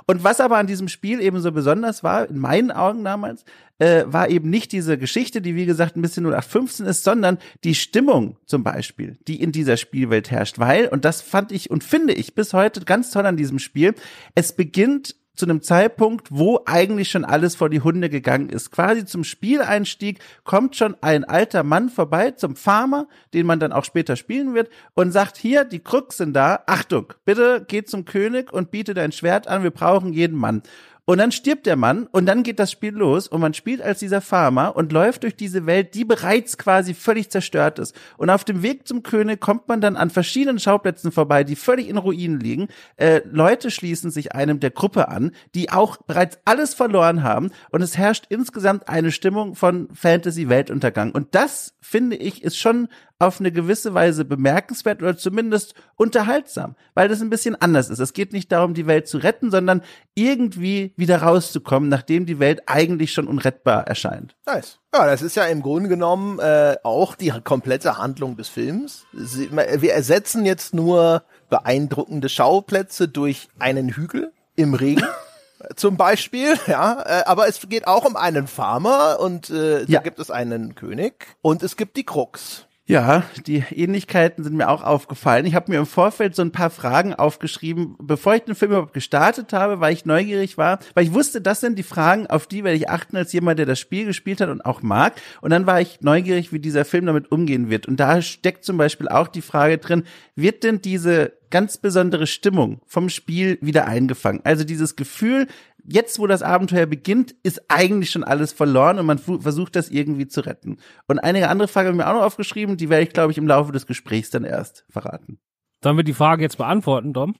Und 0.07 0.23
was 0.23 0.39
aber 0.39 0.57
an 0.57 0.67
diesem 0.67 0.87
Spiel 0.87 1.19
eben 1.19 1.41
so 1.41 1.51
besonders 1.51 2.03
war, 2.03 2.29
in 2.29 2.39
meinen 2.39 2.71
Augen 2.71 3.03
damals, 3.03 3.43
äh, 3.79 4.03
war 4.07 4.29
eben 4.29 4.49
nicht 4.49 4.71
diese 4.71 4.97
Geschichte, 4.97 5.41
die 5.41 5.55
wie 5.55 5.65
gesagt 5.65 5.95
ein 5.97 6.01
bisschen 6.01 6.25
0815 6.25 6.85
ist, 6.85 7.03
sondern 7.03 7.39
die 7.63 7.75
Stimmung 7.75 8.37
zum 8.45 8.63
Beispiel, 8.63 9.17
die 9.27 9.41
in 9.41 9.51
dieser 9.51 9.77
Spielwelt 9.77 10.29
herrscht. 10.29 10.59
Weil, 10.59 10.87
und 10.87 11.05
das 11.05 11.21
fand 11.21 11.51
ich 11.51 11.71
und 11.71 11.83
finde 11.83 12.13
ich 12.13 12.35
bis 12.35 12.53
heute 12.53 12.81
ganz 12.81 13.11
toll 13.11 13.25
an 13.25 13.37
diesem 13.37 13.59
Spiel, 13.59 13.95
es 14.35 14.53
beginnt 14.53 15.15
zu 15.39 15.45
einem 15.45 15.61
Zeitpunkt, 15.61 16.27
wo 16.31 16.63
eigentlich 16.65 17.09
schon 17.09 17.23
alles 17.23 17.55
vor 17.55 17.69
die 17.69 17.79
Hunde 17.79 18.09
gegangen 18.09 18.49
ist. 18.49 18.71
Quasi 18.71 19.05
zum 19.05 19.23
Spieleinstieg 19.23 20.19
kommt 20.43 20.75
schon 20.75 20.97
ein 20.99 21.23
alter 21.23 21.63
Mann 21.63 21.87
vorbei 21.87 22.31
zum 22.31 22.57
Farmer, 22.57 23.07
den 23.33 23.45
man 23.45 23.61
dann 23.61 23.71
auch 23.71 23.85
später 23.85 24.17
spielen 24.17 24.53
wird, 24.53 24.69
und 24.95 25.13
sagt, 25.13 25.37
hier, 25.37 25.63
die 25.63 25.79
Krux 25.79 26.17
sind 26.17 26.33
da, 26.33 26.63
Achtung, 26.67 27.13
bitte 27.23 27.63
geh 27.65 27.85
zum 27.85 28.03
König 28.03 28.51
und 28.51 28.69
biete 28.69 28.93
dein 28.93 29.13
Schwert 29.13 29.47
an, 29.47 29.63
wir 29.63 29.71
brauchen 29.71 30.11
jeden 30.11 30.37
Mann. 30.37 30.61
Und 31.09 31.17
dann 31.17 31.31
stirbt 31.31 31.65
der 31.65 31.75
Mann 31.75 32.06
und 32.11 32.27
dann 32.27 32.44
geht 32.44 32.59
das 32.59 32.71
Spiel 32.71 32.94
los 32.94 33.27
und 33.27 33.41
man 33.41 33.56
spielt 33.56 33.81
als 33.81 33.97
dieser 33.97 34.21
Farmer 34.21 34.75
und 34.75 34.91
läuft 34.91 35.23
durch 35.23 35.35
diese 35.35 35.65
Welt, 35.65 35.95
die 35.95 36.06
bereits 36.06 36.59
quasi 36.59 36.94
völlig 36.94 37.31
zerstört 37.31 37.79
ist. 37.79 37.95
Und 38.17 38.29
auf 38.29 38.44
dem 38.44 38.61
Weg 38.61 38.88
zum 38.88 39.01
König 39.01 39.39
kommt 39.39 39.67
man 39.67 39.81
dann 39.81 39.97
an 39.97 40.11
verschiedenen 40.11 40.59
Schauplätzen 40.59 41.11
vorbei, 41.11 41.44
die 41.44 41.56
völlig 41.56 41.89
in 41.89 41.97
Ruinen 41.97 42.39
liegen. 42.39 42.67
Äh, 42.97 43.21
Leute 43.25 43.71
schließen 43.71 44.11
sich 44.11 44.35
einem 44.35 44.59
der 44.59 44.69
Gruppe 44.69 45.07
an, 45.07 45.31
die 45.56 45.71
auch 45.71 45.97
bereits 45.97 46.38
alles 46.45 46.75
verloren 46.75 47.23
haben 47.23 47.50
und 47.71 47.81
es 47.81 47.97
herrscht 47.97 48.25
insgesamt 48.29 48.88
eine 48.88 49.11
Stimmung 49.11 49.56
von 49.56 49.89
Fantasy-Weltuntergang. 49.91 51.11
Und 51.11 51.33
das, 51.33 51.73
finde 51.81 52.17
ich, 52.17 52.44
ist 52.44 52.59
schon 52.59 52.88
auf 53.19 53.39
eine 53.42 53.51
gewisse 53.51 53.94
Weise 53.94 54.24
bemerkenswert 54.24 55.01
oder 55.01 55.18
zumindest 55.18 55.74
unterhaltsam, 55.98 56.75
weil 56.94 57.10
das 57.10 57.21
ein 57.21 57.30
bisschen 57.30 57.56
anders 57.62 57.89
ist. 57.89 58.00
Es 58.00 58.13
geht 58.13 58.31
nicht 58.31 58.50
darum, 58.51 58.74
die 58.74 58.88
Welt 58.88 59.10
zu 59.10 59.18
retten, 59.18 59.51
sondern 59.51 59.81
irgendwie 60.16 60.94
wieder 60.95 61.21
rauszukommen, 61.21 61.89
nachdem 61.89 62.25
die 62.25 62.39
Welt 62.39 62.62
eigentlich 62.68 63.12
schon 63.12 63.27
unrettbar 63.27 63.86
erscheint. 63.88 64.38
Nice. 64.45 64.80
Ja, 64.95 65.06
das 65.06 65.21
ist 65.21 65.36
ja 65.36 65.44
im 65.45 65.62
Grunde 65.62 65.89
genommen 65.89 66.39
äh, 66.39 66.77
auch 66.83 67.16
die 67.16 67.31
komplette 67.44 67.98
Handlung 67.98 68.38
des 68.38 68.48
Films. 68.48 69.06
Sie, 69.13 69.51
wir 69.51 69.94
ersetzen 69.94 70.45
jetzt 70.45 70.74
nur 70.74 71.24
beeindruckende 71.50 72.30
Schauplätze 72.30 73.10
durch 73.10 73.50
einen 73.60 73.89
Hügel 73.89 74.31
im 74.56 74.74
Regen. 74.74 75.04
Zum 75.75 75.98
Beispiel, 75.98 76.54
ja, 76.68 77.04
äh, 77.06 77.24
aber 77.25 77.50
es 77.50 77.60
geht 77.68 77.86
auch 77.86 78.06
um 78.06 78.16
einen 78.16 78.48
Farmer 78.48 79.19
und 79.19 79.50
äh, 79.50 79.80
Ja. 79.81 80.00
da 80.00 80.00
gibt 80.00 80.19
es 80.19 80.31
einen 80.31 80.74
König 80.74 81.27
und 81.42 81.63
es 81.63 81.75
gibt 81.75 81.98
die 81.98 82.06
Krux. 82.06 82.66
Ja, 82.89 83.21
die 83.45 83.63
Ähnlichkeiten 83.69 84.44
sind 84.44 84.57
mir 84.57 84.68
auch 84.68 84.81
aufgefallen. 84.81 85.45
Ich 85.45 85.53
habe 85.53 85.71
mir 85.71 85.77
im 85.77 85.86
Vorfeld 85.86 86.36
so 86.36 86.41
ein 86.41 86.51
paar 86.51 86.71
Fragen 86.71 87.13
aufgeschrieben, 87.13 87.95
bevor 88.01 88.33
ich 88.33 88.41
den 88.41 88.56
Film 88.56 88.71
überhaupt 88.71 88.95
gestartet 88.95 89.53
habe, 89.53 89.80
weil 89.80 89.94
ich 89.94 90.06
neugierig 90.06 90.57
war, 90.57 90.80
weil 90.95 91.03
ich 91.03 91.13
wusste, 91.13 91.39
das 91.39 91.59
sind 91.59 91.77
die 91.77 91.83
Fragen, 91.83 92.25
auf 92.25 92.47
die 92.47 92.63
werde 92.63 92.77
ich 92.77 92.89
achten 92.89 93.15
als 93.15 93.31
jemand, 93.31 93.59
der 93.59 93.68
das 93.68 93.77
Spiel 93.77 94.06
gespielt 94.06 94.41
hat 94.41 94.50
und 94.50 94.65
auch 94.65 94.81
mag. 94.81 95.13
Und 95.41 95.51
dann 95.51 95.68
war 95.68 95.80
ich 95.80 96.01
neugierig, 96.01 96.51
wie 96.51 96.57
dieser 96.57 96.83
Film 96.83 97.06
damit 97.06 97.31
umgehen 97.31 97.69
wird. 97.69 97.86
Und 97.86 98.00
da 98.00 98.24
steckt 98.24 98.65
zum 98.65 98.77
Beispiel 98.77 99.07
auch 99.07 99.27
die 99.27 99.44
Frage 99.44 99.77
drin, 99.77 100.01
wird 100.35 100.63
denn 100.63 100.81
diese 100.81 101.33
ganz 101.51 101.77
besondere 101.77 102.25
Stimmung 102.25 102.81
vom 102.88 103.09
Spiel 103.09 103.57
wieder 103.61 103.87
eingefangen? 103.87 104.42
Also 104.44 104.63
dieses 104.63 104.95
Gefühl, 104.95 105.47
jetzt, 105.83 106.19
wo 106.19 106.28
das 106.28 106.42
Abenteuer 106.42 106.86
beginnt, 106.86 107.36
ist 107.44 107.64
eigentlich 107.69 108.12
schon 108.12 108.24
alles 108.24 108.54
verloren 108.54 109.00
und 109.00 109.06
man 109.06 109.18
versucht 109.18 109.76
das 109.76 109.90
irgendwie 109.90 110.28
zu 110.28 110.42
retten. 110.42 110.78
Und 111.07 111.19
einige 111.19 111.50
andere 111.50 111.68
Fragen 111.68 111.88
habe 111.88 111.98
ich 111.98 112.04
mir 112.04 112.09
auch 112.09 112.19
noch 112.19 112.26
aufgeschrieben, 112.26 112.78
die 112.78 112.90
werde 112.90 113.04
ich, 113.04 113.14
glaube 113.14 113.31
ich, 113.31 113.38
im 113.38 113.48
Laufe 113.48 113.71
des 113.71 113.88
Gesprächs 113.88 114.30
dann 114.30 114.44
erst 114.44 114.86
verraten. 114.90 115.40
Sollen 115.83 115.98
wir 115.98 116.04
die 116.04 116.14
Frage 116.14 116.44
jetzt 116.44 116.57
beantworten, 116.57 117.14
Dom? 117.14 117.36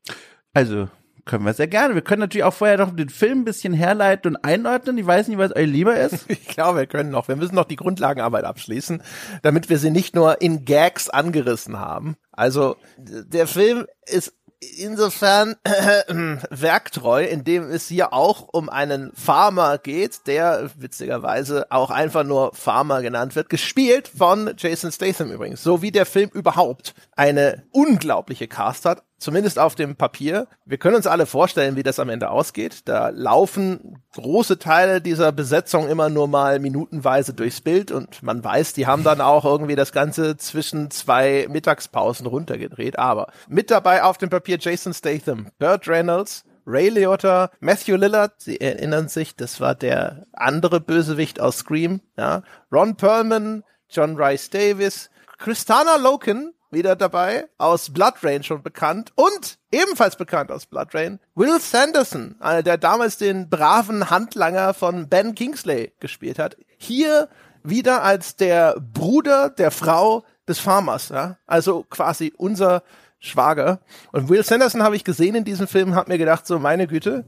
Also, 0.54 0.90
können 1.30 1.46
wir 1.46 1.54
sehr 1.54 1.68
gerne. 1.68 1.94
Wir 1.94 2.02
können 2.02 2.22
natürlich 2.22 2.44
auch 2.44 2.54
vorher 2.54 2.78
noch 2.78 2.96
den 2.96 3.10
Film 3.10 3.42
ein 3.42 3.46
bisschen 3.46 3.74
herleiten 3.74 4.36
und 4.36 4.44
einordnen. 4.44 4.98
Ich 4.98 5.06
weiß 5.06 5.28
nicht, 5.28 5.38
was 5.38 5.56
euch 5.56 5.68
lieber 5.68 5.96
ist. 5.96 6.26
Ich 6.40 6.48
glaube, 6.48 6.80
wir 6.80 6.88
können 6.88 7.12
noch, 7.12 7.28
wir 7.28 7.36
müssen 7.36 7.56
noch 7.56 7.66
die 7.66 7.76
Grundlagenarbeit 7.76 8.46
abschließen, 8.46 9.04
damit 9.44 9.70
wir 9.70 9.78
sie 9.78 9.92
nicht 9.92 10.16
nur 10.16 10.42
in 10.42 10.66
Gags 10.66 11.10
angerissen 11.10 11.80
haben. 11.80 12.16
Also 12.32 12.78
der 12.98 13.46
Film 13.46 13.86
ist 14.08 14.34
insofern 14.78 15.56
werktreu, 16.50 17.24
indem 17.24 17.70
es 17.70 17.88
hier 17.88 18.14
auch 18.14 18.48
um 18.52 18.70
einen 18.70 19.12
Farmer 19.14 19.78
geht, 19.78 20.28
der 20.28 20.70
witzigerweise 20.78 21.68
auch 21.70 21.90
einfach 21.92 22.24
nur 22.24 22.54
Farmer 22.54 23.02
genannt 23.02 23.36
wird, 23.36 23.50
gespielt 23.50 24.08
von 24.08 24.54
Jason 24.58 24.92
Statham 24.92 25.32
übrigens, 25.32 25.64
so 25.64 25.82
wie 25.82 25.92
der 25.92 26.06
Film 26.06 26.30
überhaupt 26.34 26.94
eine 27.16 27.64
unglaubliche 27.72 28.48
Cast 28.48 28.86
hat, 28.86 29.04
zumindest 29.20 29.60
auf 29.60 29.76
dem 29.76 29.96
Papier. 29.96 30.48
Wir 30.66 30.78
können 30.78 30.96
uns 30.96 31.08
alle 31.08 31.26
vorstellen, 31.26 31.76
wie 31.76 31.84
das 31.84 32.00
am 32.00 32.10
Ende 32.10 32.32
ausgeht. 32.32 32.88
Da 32.88 33.10
laufen 33.10 34.02
große 34.16 34.58
Teile 34.58 35.02
dieser 35.02 35.32
Besetzung 35.32 35.88
immer 35.88 36.10
nur 36.10 36.28
mal 36.28 36.60
minutenweise 36.60 37.34
durchs 37.34 37.62
Bild 37.62 37.92
und 37.92 38.24
man 38.24 38.44
weiß, 38.44 38.74
die 38.74 38.88
haben 38.88 39.04
dann 39.04 39.22
auch 39.22 39.46
irgendwie 39.46 39.76
das 39.76 39.92
Ganze 39.92 40.38
zwischen 40.38 40.90
zwei 40.90 41.48
Mittagspausen 41.50 42.26
runtergedreht. 42.26 42.98
Aber 42.98 43.32
mit 43.48 43.70
dabei 43.70 44.04
auf 44.04 44.18
dem 44.18 44.30
Papier 44.30 44.58
Jason 44.60 44.94
Statham, 44.94 45.48
Burt 45.60 45.88
Reynolds, 45.88 46.46
Ray 46.66 46.90
Liotta, 46.90 47.50
Matthew 47.62 47.96
Lillard, 47.96 48.34
Sie 48.38 48.62
erinnern 48.62 49.08
sich, 49.08 49.36
das 49.36 49.60
war 49.60 49.74
der 49.74 50.28
andere 50.34 50.80
Bösewicht 50.80 51.40
aus 51.40 51.58
Scream, 51.60 52.02
ja. 52.18 52.44
Ron 52.72 52.96
Perlman, 52.96 53.64
John 53.90 54.16
Rice 54.16 54.52
Davis, 54.52 55.10
Christana 55.40 55.96
Loken, 55.96 56.54
wieder 56.72 56.96
dabei, 56.96 57.48
aus 57.58 57.92
Blood 57.92 58.16
Rain 58.24 58.44
schon 58.44 58.62
bekannt 58.62 59.12
und 59.16 59.58
ebenfalls 59.72 60.16
bekannt 60.16 60.52
aus 60.52 60.66
Blood 60.66 60.94
Rain, 60.94 61.20
Will 61.36 61.60
Sanderson, 61.60 62.36
der 62.42 62.78
damals 62.78 63.18
den 63.18 63.50
braven 63.50 64.10
Handlanger 64.10 64.74
von 64.74 65.10
Ben 65.10 65.36
Kingsley 65.36 65.94
gespielt 66.00 66.40
hat. 66.40 66.58
Hier 66.78 67.30
wieder 67.64 68.04
als 68.04 68.36
der 68.36 68.76
Bruder 68.80 69.50
der 69.50 69.72
Frau 69.72 70.24
des 70.48 70.60
Farmers, 70.60 71.10
ja? 71.10 71.38
also 71.46 71.86
quasi 71.90 72.34
unser 72.38 72.84
Schwager. 73.20 73.80
Und 74.12 74.30
Will 74.30 74.44
Sanderson 74.44 74.84
habe 74.84 74.96
ich 74.96 75.04
gesehen 75.04 75.36
in 75.36 75.44
diesem 75.44 75.68
Film, 75.68 75.96
habe 75.96 76.12
mir 76.12 76.18
gedacht, 76.18 76.48
so 76.48 76.58
meine 76.58 76.88
Güte, 76.88 77.26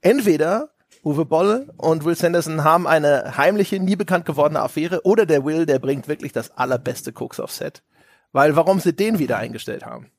entweder 0.00 0.70
Uwe 1.04 1.24
Boll 1.24 1.72
und 1.76 2.04
Will 2.04 2.16
Sanderson 2.16 2.64
haben 2.64 2.86
eine 2.86 3.36
heimliche, 3.36 3.78
nie 3.78 3.96
bekannt 3.96 4.26
gewordene 4.26 4.60
Affäre 4.60 5.04
oder 5.04 5.26
der 5.26 5.44
Will, 5.44 5.64
der 5.64 5.78
bringt 5.78 6.08
wirklich 6.08 6.32
das 6.32 6.56
allerbeste 6.56 7.12
Koks 7.12 7.38
auf 7.40 7.52
Set. 7.52 7.82
Weil 8.32 8.56
warum 8.56 8.80
sie 8.80 8.94
den 8.94 9.18
wieder 9.18 9.38
eingestellt 9.38 9.84
haben? 9.84 10.10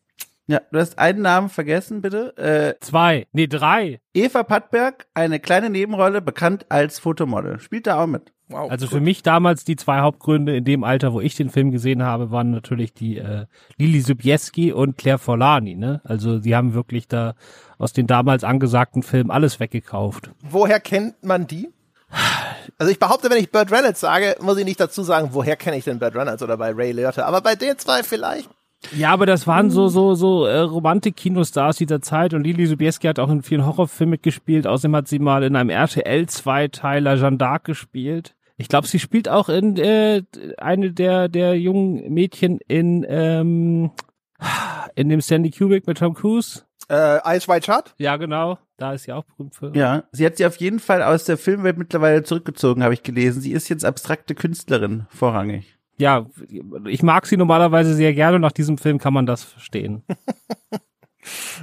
Ja, 0.47 0.61
du 0.71 0.79
hast 0.79 0.97
einen 0.97 1.21
Namen 1.21 1.49
vergessen, 1.49 2.01
bitte. 2.01 2.35
Äh, 2.37 2.73
Zwei, 2.83 3.27
nee, 3.33 3.45
drei. 3.45 4.01
Eva 4.15 4.41
Pattberg, 4.41 5.05
eine 5.13 5.39
kleine 5.39 5.69
Nebenrolle, 5.69 6.21
bekannt 6.21 6.65
als 6.69 6.97
Fotomodel. 6.97 7.59
Spielt 7.59 7.85
da 7.85 8.01
auch 8.01 8.07
mit. 8.07 8.33
Wow. 8.47 8.71
Also 8.71 8.87
für 8.87 8.99
mich 8.99 9.21
damals 9.21 9.63
die 9.63 9.75
zwei 9.75 9.99
Hauptgründe 9.99 10.57
in 10.57 10.65
dem 10.65 10.83
Alter, 10.83 11.13
wo 11.13 11.21
ich 11.21 11.35
den 11.35 11.51
Film 11.51 11.69
gesehen 11.69 12.01
habe, 12.01 12.31
waren 12.31 12.49
natürlich 12.49 12.95
die 12.95 13.19
äh, 13.19 13.45
Lili 13.77 14.01
Subieski 14.01 14.71
und 14.71 14.97
Claire 14.97 15.19
Forlani. 15.19 15.75
Ne? 15.75 16.01
Also 16.03 16.39
die 16.39 16.55
haben 16.55 16.73
wirklich 16.73 17.07
da 17.07 17.35
aus 17.77 17.93
den 17.93 18.07
damals 18.07 18.43
angesagten 18.43 19.03
Filmen 19.03 19.29
alles 19.29 19.59
weggekauft. 19.59 20.31
woher 20.41 20.79
kennt 20.79 21.23
man 21.23 21.45
die? 21.45 21.69
Also 22.77 22.91
ich 22.91 22.99
behaupte, 22.99 23.29
wenn 23.29 23.37
ich 23.37 23.51
Burt 23.51 23.71
Reynolds 23.71 23.99
sage, 23.99 24.35
muss 24.41 24.57
ich 24.57 24.65
nicht 24.65 24.79
dazu 24.79 25.03
sagen, 25.03 25.29
woher 25.31 25.55
kenne 25.55 25.77
ich 25.77 25.83
denn 25.83 25.99
Burt 25.99 26.15
Reynolds 26.15 26.43
oder 26.43 26.57
bei 26.57 26.71
Ray 26.71 26.91
Liotta. 26.91 27.25
Aber 27.25 27.41
bei 27.41 27.55
den 27.55 27.77
zwei 27.77 28.03
vielleicht. 28.03 28.49
Ja, 28.95 29.11
aber 29.11 29.25
das 29.25 29.45
waren 29.45 29.69
so 29.69 29.89
so 29.89 30.15
so 30.15 30.45
äh, 30.45 30.59
Romantik-Kinostars 30.59 31.77
dieser 31.77 32.01
Zeit 32.01 32.33
und 32.33 32.43
Lili 32.43 32.65
Subieski 32.65 33.07
hat 33.07 33.19
auch 33.19 33.29
in 33.29 33.43
vielen 33.43 33.65
Horrorfilmen 33.65 34.11
mitgespielt. 34.11 34.67
Außerdem 34.67 34.95
hat 34.95 35.07
sie 35.07 35.19
mal 35.19 35.43
in 35.43 35.55
einem 35.55 35.69
RTL-Zweiteiler 35.69 37.17
Jeanne 37.17 37.37
d'Arc 37.37 37.65
gespielt. 37.65 38.35
Ich 38.55 38.69
glaube, 38.69 38.87
sie 38.87 38.99
spielt 38.99 39.27
auch 39.27 39.49
in 39.49 39.77
äh, 39.77 40.23
eine 40.57 40.91
der 40.93 41.27
der 41.27 41.59
jungen 41.59 42.13
Mädchen 42.13 42.59
in 42.67 43.05
ähm, 43.07 43.91
in 44.95 45.09
dem 45.09 45.21
Stanley 45.21 45.51
Kubrick 45.51 45.85
mit 45.85 45.97
Tom 45.97 46.13
Cruise. 46.13 46.63
Äh, 46.89 47.19
Ice 47.35 47.47
White 47.47 47.65
Shot? 47.65 47.93
Ja, 47.97 48.15
genau. 48.15 48.57
Da 48.79 48.93
ist 48.93 49.03
sie 49.03 49.13
auch 49.13 49.23
berühmt 49.25 49.53
für. 49.55 49.71
Ja, 49.75 50.03
sie 50.11 50.25
hat 50.25 50.37
sich 50.37 50.45
auf 50.45 50.55
jeden 50.57 50.79
Fall 50.79 51.03
aus 51.03 51.25
der 51.25 51.37
Filmwelt 51.37 51.77
mittlerweile 51.77 52.23
zurückgezogen, 52.23 52.81
habe 52.83 52.93
ich 52.93 53.03
gelesen. 53.03 53.41
Sie 53.41 53.51
ist 53.51 53.69
jetzt 53.69 53.85
abstrakte 53.85 54.35
Künstlerin, 54.35 55.05
vorrangig. 55.09 55.77
ja, 55.97 56.25
ich 56.85 57.03
mag 57.03 57.25
sie 57.27 57.37
normalerweise 57.37 57.93
sehr 57.93 58.13
gerne 58.13 58.35
und 58.37 58.41
nach 58.41 58.51
diesem 58.53 58.77
Film 58.77 58.97
kann 58.97 59.13
man 59.13 59.25
das 59.25 59.43
verstehen. 59.43 60.03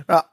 Ja. 0.09 0.25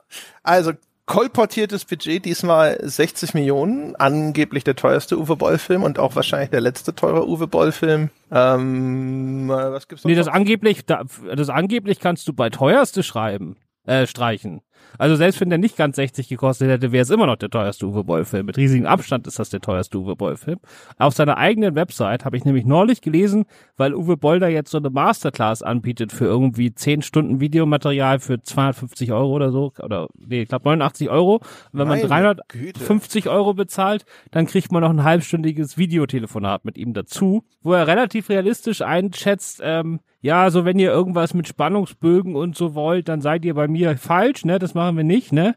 Also 0.44 0.74
kolportiertes 1.06 1.86
Budget, 1.86 2.26
diesmal 2.26 2.78
60 2.82 3.34
Millionen, 3.34 3.96
angeblich 3.96 4.64
der 4.64 4.76
teuerste 4.76 5.18
Uwe 5.20 5.36
Boll-Film 5.36 5.84
und 5.84 5.98
auch 6.00 6.16
wahrscheinlich 6.16 6.50
der 6.52 6.62
letzte 6.62 6.94
teure 6.94 7.28
Uwe 7.28 7.48
Boll-Film. 7.48 8.10
Ähm, 8.32 9.50
äh, 9.50 9.54
was 9.72 9.88
gibt's 9.88 10.04
noch? 10.04 10.10
Nee, 10.10 10.16
das 10.16 10.28
angeblich, 10.28 10.86
da- 10.86 11.04
das 11.36 11.50
angeblich 11.50 12.00
kannst 12.00 12.28
du 12.28 12.34
bei 12.34 12.50
teuerste 12.50 13.02
schreiben, 13.04 13.56
äh, 13.86 14.08
streichen. 14.08 14.62
Also 14.98 15.16
selbst 15.16 15.42
wenn 15.42 15.50
der 15.50 15.58
nicht 15.58 15.76
ganz 15.76 15.96
60 15.96 16.28
gekostet 16.28 16.70
hätte, 16.70 16.92
wäre 16.92 17.02
es 17.02 17.10
immer 17.10 17.26
noch 17.26 17.36
der 17.36 17.50
teuerste 17.50 17.88
Uwe 17.88 18.04
Boll-Film. 18.04 18.46
Mit 18.46 18.58
riesigem 18.58 18.86
Abstand 18.86 19.28
ist 19.28 19.40
das 19.40 19.50
der 19.50 19.62
teuerste 19.62 19.98
Uwe 19.98 20.16
Boll-Film. 20.16 20.60
Auf 20.98 21.14
seiner 21.14 21.38
eigenen 21.38 21.76
Website 21.76 22.26
habe 22.26 22.38
ich 22.38 22.46
nämlich 22.46 22.66
neulich 22.66 23.02
gelesen, 23.02 23.46
weil 23.76 23.96
Uwe 23.96 24.18
Boll 24.18 24.40
da 24.40 24.48
jetzt 24.48 24.72
so 24.72 24.78
eine 24.78 24.90
Masterclass 24.90 25.64
anbietet 25.64 26.12
für 26.12 26.26
irgendwie 26.26 26.74
10 26.74 27.02
Stunden 27.02 27.40
Videomaterial 27.40 28.20
für 28.20 28.42
250 28.42 29.12
Euro 29.12 29.32
oder 29.34 29.52
so. 29.52 29.74
Oder, 29.82 30.08
nee, 30.16 30.44
ich 30.44 30.50
glaube 30.50 30.66
89 30.66 31.10
Euro. 31.10 31.36
Und 31.36 31.44
wenn 31.72 31.88
man 31.88 32.00
Meine 32.00 32.08
350 32.08 33.30
Euro 33.30 33.54
bezahlt, 33.54 34.06
dann 34.32 34.46
kriegt 34.46 34.72
man 34.72 34.82
noch 34.82 34.92
ein 34.92 35.04
halbstündiges 35.04 35.78
Videotelefonat 35.78 36.66
mit 36.66 36.78
ihm 36.78 36.94
dazu, 36.94 37.44
wo 37.62 37.74
er 37.74 37.88
relativ 37.88 38.30
realistisch 38.30 38.82
einschätzt, 38.82 39.62
ähm, 39.64 40.00
ja, 40.24 40.50
so 40.52 40.64
wenn 40.64 40.80
ihr 40.80 40.90
irgendwas 40.90 41.34
mit 41.34 41.50
Spannungsbögen 41.50 42.38
und 42.38 42.56
so 42.56 42.76
wollt, 42.76 43.10
dann 43.10 43.20
seid 43.20 43.44
ihr 43.44 43.56
bei 43.56 43.68
mir 43.74 43.98
falsch, 43.98 44.46
ne? 44.46 44.60
Das 44.60 44.74
machen 44.74 44.98
wir 44.98 45.04
nicht, 45.04 45.34
ne? 45.34 45.56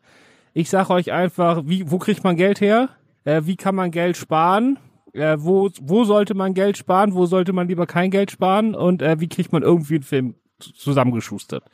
Ich 0.53 0.71
sag 0.71 0.91
euch 0.91 1.13
einfach, 1.13 1.63
wie, 1.67 1.91
wo 1.91 1.99
kriegt 1.99 2.25
man 2.25 2.37
Geld 2.37 2.61
her? 2.61 2.89
Äh, 3.25 3.43
wie 3.45 3.57
kann 3.57 3.75
man 3.75 3.91
Geld 3.91 4.17
sparen? 4.17 4.79
Äh, 5.13 5.37
wo, 5.39 5.71
wo 5.81 6.05
sollte 6.05 6.35
man 6.35 6.55
Geld 6.55 6.77
sparen? 6.77 7.15
Wo 7.15 7.27
sollte 7.27 7.53
man 7.53 7.69
lieber 7.69 7.87
kein 7.87 8.11
Geld 8.11 8.31
sparen? 8.31 8.75
Und 8.75 9.03
äh, 9.03 9.21
wie 9.21 9.29
kriegt 9.29 9.53
man 9.53 9.63
irgendwie 9.63 9.95
einen 9.97 10.03
Film 10.03 10.35
zusammengeschustert? 10.59 11.65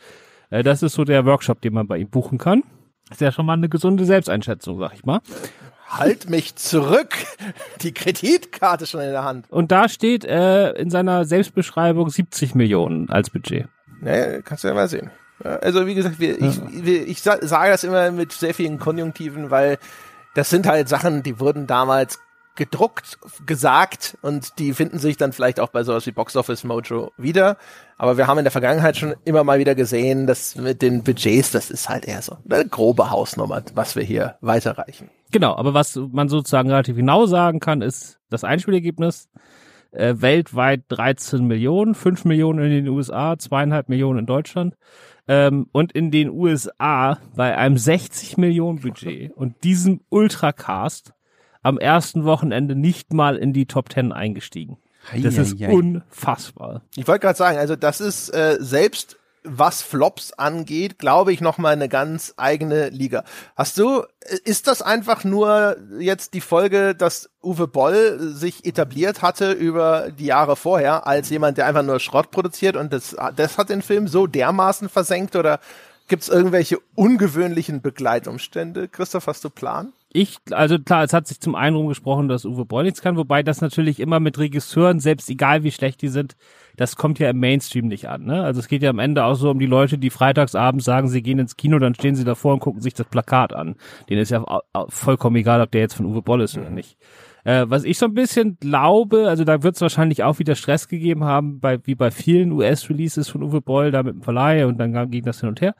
Äh, 0.50 0.62
das 0.62 0.82
ist 0.82 0.94
so 0.94 1.04
der 1.04 1.24
Workshop, 1.24 1.60
den 1.60 1.74
man 1.74 1.86
bei 1.86 1.98
ihm 1.98 2.10
buchen 2.10 2.38
kann. 2.38 2.62
Ist 3.10 3.20
ja 3.20 3.32
schon 3.32 3.46
mal 3.46 3.54
eine 3.54 3.68
gesunde 3.68 4.04
Selbsteinschätzung, 4.04 4.78
sag 4.78 4.94
ich 4.94 5.04
mal. 5.04 5.20
Halt 5.88 6.30
mich 6.30 6.56
zurück! 6.56 7.14
Die 7.82 7.92
Kreditkarte 7.92 8.86
schon 8.86 9.02
in 9.02 9.10
der 9.10 9.24
Hand. 9.24 9.50
Und 9.50 9.70
da 9.70 9.88
steht 9.88 10.24
äh, 10.24 10.70
in 10.72 10.88
seiner 10.88 11.26
Selbstbeschreibung 11.26 12.08
70 12.08 12.54
Millionen 12.54 13.10
als 13.10 13.28
Budget. 13.28 13.68
Naja, 14.00 14.40
kannst 14.40 14.64
du 14.64 14.68
ja 14.68 14.74
mal 14.74 14.88
sehen. 14.88 15.10
Also 15.44 15.86
wie 15.86 15.94
gesagt, 15.94 16.20
wir, 16.20 16.40
ich, 16.40 16.60
wir, 16.84 17.06
ich 17.08 17.20
sa- 17.22 17.38
sage 17.40 17.70
das 17.70 17.84
immer 17.84 18.10
mit 18.10 18.32
sehr 18.32 18.54
vielen 18.54 18.78
Konjunktiven, 18.78 19.50
weil 19.50 19.78
das 20.34 20.50
sind 20.50 20.66
halt 20.66 20.88
Sachen, 20.88 21.22
die 21.22 21.40
wurden 21.40 21.66
damals 21.66 22.18
gedruckt, 22.54 23.18
gesagt 23.46 24.18
und 24.20 24.58
die 24.58 24.74
finden 24.74 24.98
sich 24.98 25.16
dann 25.16 25.32
vielleicht 25.32 25.58
auch 25.58 25.68
bei 25.70 25.84
sowas 25.84 26.06
wie 26.06 26.12
Box 26.12 26.36
Office 26.36 26.64
Mojo 26.64 27.10
wieder. 27.16 27.56
Aber 27.96 28.18
wir 28.18 28.26
haben 28.26 28.38
in 28.38 28.44
der 28.44 28.50
Vergangenheit 28.52 28.96
schon 28.98 29.14
immer 29.24 29.42
mal 29.42 29.58
wieder 29.58 29.74
gesehen, 29.74 30.26
dass 30.26 30.56
mit 30.56 30.82
den 30.82 31.02
Budgets, 31.02 31.50
das 31.52 31.70
ist 31.70 31.88
halt 31.88 32.04
eher 32.04 32.20
so 32.20 32.36
eine 32.48 32.66
grobe 32.68 33.10
Hausnummer, 33.10 33.62
was 33.74 33.96
wir 33.96 34.02
hier 34.02 34.36
weiterreichen. 34.42 35.08
Genau, 35.30 35.56
aber 35.56 35.72
was 35.72 35.96
man 35.96 36.28
sozusagen 36.28 36.68
relativ 36.68 36.96
genau 36.96 37.24
sagen 37.24 37.58
kann, 37.58 37.80
ist 37.80 38.18
das 38.28 38.44
Einspielergebnis. 38.44 39.30
Äh, 39.92 40.16
weltweit 40.18 40.84
13 40.88 41.46
Millionen, 41.46 41.94
5 41.94 42.24
Millionen 42.24 42.64
in 42.64 42.70
den 42.70 42.88
USA, 42.88 43.36
zweieinhalb 43.38 43.88
Millionen 43.90 44.20
in 44.20 44.26
Deutschland. 44.26 44.74
Ähm, 45.28 45.68
und 45.72 45.92
in 45.92 46.10
den 46.10 46.30
USA 46.30 47.18
bei 47.36 47.56
einem 47.56 47.78
60 47.78 48.36
Millionen 48.38 48.80
Budget 48.80 49.32
und 49.36 49.62
diesem 49.64 50.00
Ultracast 50.08 51.14
am 51.62 51.78
ersten 51.78 52.24
Wochenende 52.24 52.74
nicht 52.74 53.12
mal 53.12 53.36
in 53.36 53.52
die 53.52 53.66
Top 53.66 53.92
10 53.92 54.12
eingestiegen. 54.12 54.78
Das 55.20 55.36
ist 55.36 55.60
unfassbar. 55.60 56.82
Ich 56.96 57.06
wollte 57.08 57.20
gerade 57.20 57.38
sagen, 57.38 57.58
also 57.58 57.76
das 57.76 58.00
ist 58.00 58.28
äh, 58.30 58.56
selbst 58.60 59.18
was 59.44 59.82
Flops 59.82 60.32
angeht, 60.32 60.98
glaube 60.98 61.32
ich 61.32 61.40
noch 61.40 61.58
mal 61.58 61.72
eine 61.72 61.88
ganz 61.88 62.34
eigene 62.36 62.88
Liga. 62.90 63.24
Hast 63.56 63.78
du 63.78 64.04
ist 64.44 64.68
das 64.68 64.82
einfach 64.82 65.24
nur 65.24 65.76
jetzt 65.98 66.34
die 66.34 66.40
Folge, 66.40 66.94
dass 66.94 67.30
Uwe 67.42 67.66
Boll 67.66 68.18
sich 68.20 68.64
etabliert 68.64 69.20
hatte 69.22 69.52
über 69.52 70.10
die 70.10 70.26
Jahre 70.26 70.56
vorher 70.56 71.06
als 71.06 71.28
jemand, 71.30 71.58
der 71.58 71.66
einfach 71.66 71.82
nur 71.82 71.98
Schrott 71.98 72.30
produziert 72.30 72.76
und 72.76 72.92
das 72.92 73.16
das 73.36 73.58
hat 73.58 73.68
den 73.68 73.82
Film 73.82 74.06
so 74.08 74.26
dermaßen 74.26 74.88
versenkt 74.88 75.34
oder 75.34 75.60
gibt's 76.08 76.28
irgendwelche 76.28 76.78
ungewöhnlichen 76.94 77.80
Begleitumstände? 77.82 78.88
Christoph, 78.88 79.26
hast 79.26 79.44
du 79.44 79.50
Plan? 79.50 79.92
Ich, 80.14 80.36
also 80.50 80.78
klar, 80.78 81.04
es 81.04 81.14
hat 81.14 81.26
sich 81.26 81.40
zum 81.40 81.54
einen 81.54 81.74
rumgesprochen, 81.74 82.28
dass 82.28 82.44
Uwe 82.44 82.66
Boll 82.66 82.84
nichts 82.84 83.00
kann, 83.00 83.16
wobei 83.16 83.42
das 83.42 83.62
natürlich 83.62 83.98
immer 83.98 84.20
mit 84.20 84.38
Regisseuren, 84.38 85.00
selbst 85.00 85.30
egal 85.30 85.64
wie 85.64 85.70
schlecht 85.70 86.02
die 86.02 86.08
sind, 86.08 86.36
das 86.76 86.96
kommt 86.96 87.18
ja 87.18 87.30
im 87.30 87.40
Mainstream 87.40 87.88
nicht 87.88 88.10
an. 88.10 88.24
Ne? 88.26 88.42
Also 88.42 88.60
es 88.60 88.68
geht 88.68 88.82
ja 88.82 88.90
am 88.90 88.98
Ende 88.98 89.24
auch 89.24 89.34
so 89.34 89.50
um 89.50 89.58
die 89.58 89.66
Leute, 89.66 89.96
die 89.96 90.10
freitagsabends 90.10 90.84
sagen, 90.84 91.08
sie 91.08 91.22
gehen 91.22 91.38
ins 91.38 91.56
Kino, 91.56 91.78
dann 91.78 91.94
stehen 91.94 92.14
sie 92.14 92.24
davor 92.24 92.52
und 92.52 92.60
gucken 92.60 92.82
sich 92.82 92.92
das 92.92 93.06
Plakat 93.06 93.54
an. 93.54 93.76
Denen 94.10 94.20
ist 94.20 94.30
ja 94.30 94.44
vollkommen 94.88 95.36
egal, 95.36 95.62
ob 95.62 95.70
der 95.70 95.80
jetzt 95.80 95.94
von 95.94 96.04
Uwe 96.04 96.20
Boll 96.20 96.42
ist 96.42 96.58
oder 96.58 96.68
nicht. 96.68 96.98
Äh, 97.44 97.64
was 97.68 97.84
ich 97.84 97.96
so 97.96 98.04
ein 98.04 98.14
bisschen 98.14 98.58
glaube, 98.60 99.28
also 99.28 99.44
da 99.44 99.62
wird 99.62 99.76
es 99.76 99.80
wahrscheinlich 99.80 100.24
auch 100.24 100.38
wieder 100.38 100.56
Stress 100.56 100.88
gegeben 100.88 101.24
haben, 101.24 101.58
bei, 101.58 101.78
wie 101.86 101.94
bei 101.94 102.10
vielen 102.10 102.52
US-Releases 102.52 103.30
von 103.30 103.42
Uwe 103.42 103.62
Boll, 103.62 103.90
da 103.90 104.02
mit 104.02 104.14
dem 104.14 104.22
Verleih 104.22 104.66
und 104.66 104.76
dann 104.76 105.10
ging 105.10 105.24
das 105.24 105.40
hin 105.40 105.48
und 105.48 105.62
her. 105.62 105.74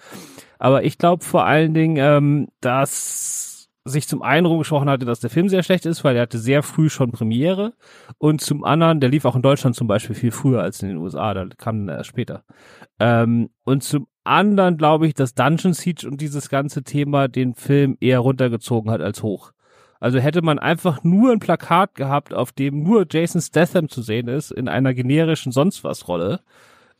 Aber 0.58 0.84
ich 0.84 0.96
glaube 0.96 1.22
vor 1.22 1.44
allen 1.44 1.74
Dingen, 1.74 1.96
ähm, 1.98 2.48
dass 2.60 3.51
sich 3.84 4.06
zum 4.06 4.22
einen 4.22 4.46
rumgesprochen 4.46 4.88
hatte, 4.88 5.06
dass 5.06 5.20
der 5.20 5.30
Film 5.30 5.48
sehr 5.48 5.62
schlecht 5.62 5.86
ist, 5.86 6.04
weil 6.04 6.16
er 6.16 6.22
hatte 6.22 6.38
sehr 6.38 6.62
früh 6.62 6.88
schon 6.88 7.10
Premiere 7.10 7.72
und 8.18 8.40
zum 8.40 8.64
anderen, 8.64 9.00
der 9.00 9.10
lief 9.10 9.24
auch 9.24 9.34
in 9.34 9.42
Deutschland 9.42 9.74
zum 9.74 9.88
Beispiel 9.88 10.14
viel 10.14 10.30
früher 10.30 10.62
als 10.62 10.82
in 10.82 10.88
den 10.88 10.98
USA, 10.98 11.34
da 11.34 11.46
kam 11.56 11.88
er 11.88 11.98
erst 11.98 12.10
später. 12.10 12.44
Ähm, 13.00 13.50
und 13.64 13.82
zum 13.82 14.06
anderen 14.24 14.76
glaube 14.76 15.06
ich, 15.08 15.14
dass 15.14 15.34
Dungeon 15.34 15.72
Siege 15.72 16.06
und 16.06 16.20
dieses 16.20 16.48
ganze 16.48 16.84
Thema 16.84 17.26
den 17.26 17.54
Film 17.54 17.96
eher 18.00 18.20
runtergezogen 18.20 18.90
hat 18.90 19.00
als 19.00 19.22
hoch. 19.22 19.52
Also 19.98 20.18
hätte 20.18 20.42
man 20.42 20.58
einfach 20.58 21.04
nur 21.04 21.32
ein 21.32 21.38
Plakat 21.38 21.94
gehabt, 21.94 22.34
auf 22.34 22.52
dem 22.52 22.82
nur 22.82 23.06
Jason 23.08 23.40
Statham 23.40 23.88
zu 23.88 24.02
sehen 24.02 24.28
ist, 24.28 24.50
in 24.50 24.68
einer 24.68 24.94
generischen 24.94 25.52
sonst 25.52 25.84
was 25.84 26.08
Rolle, 26.08 26.40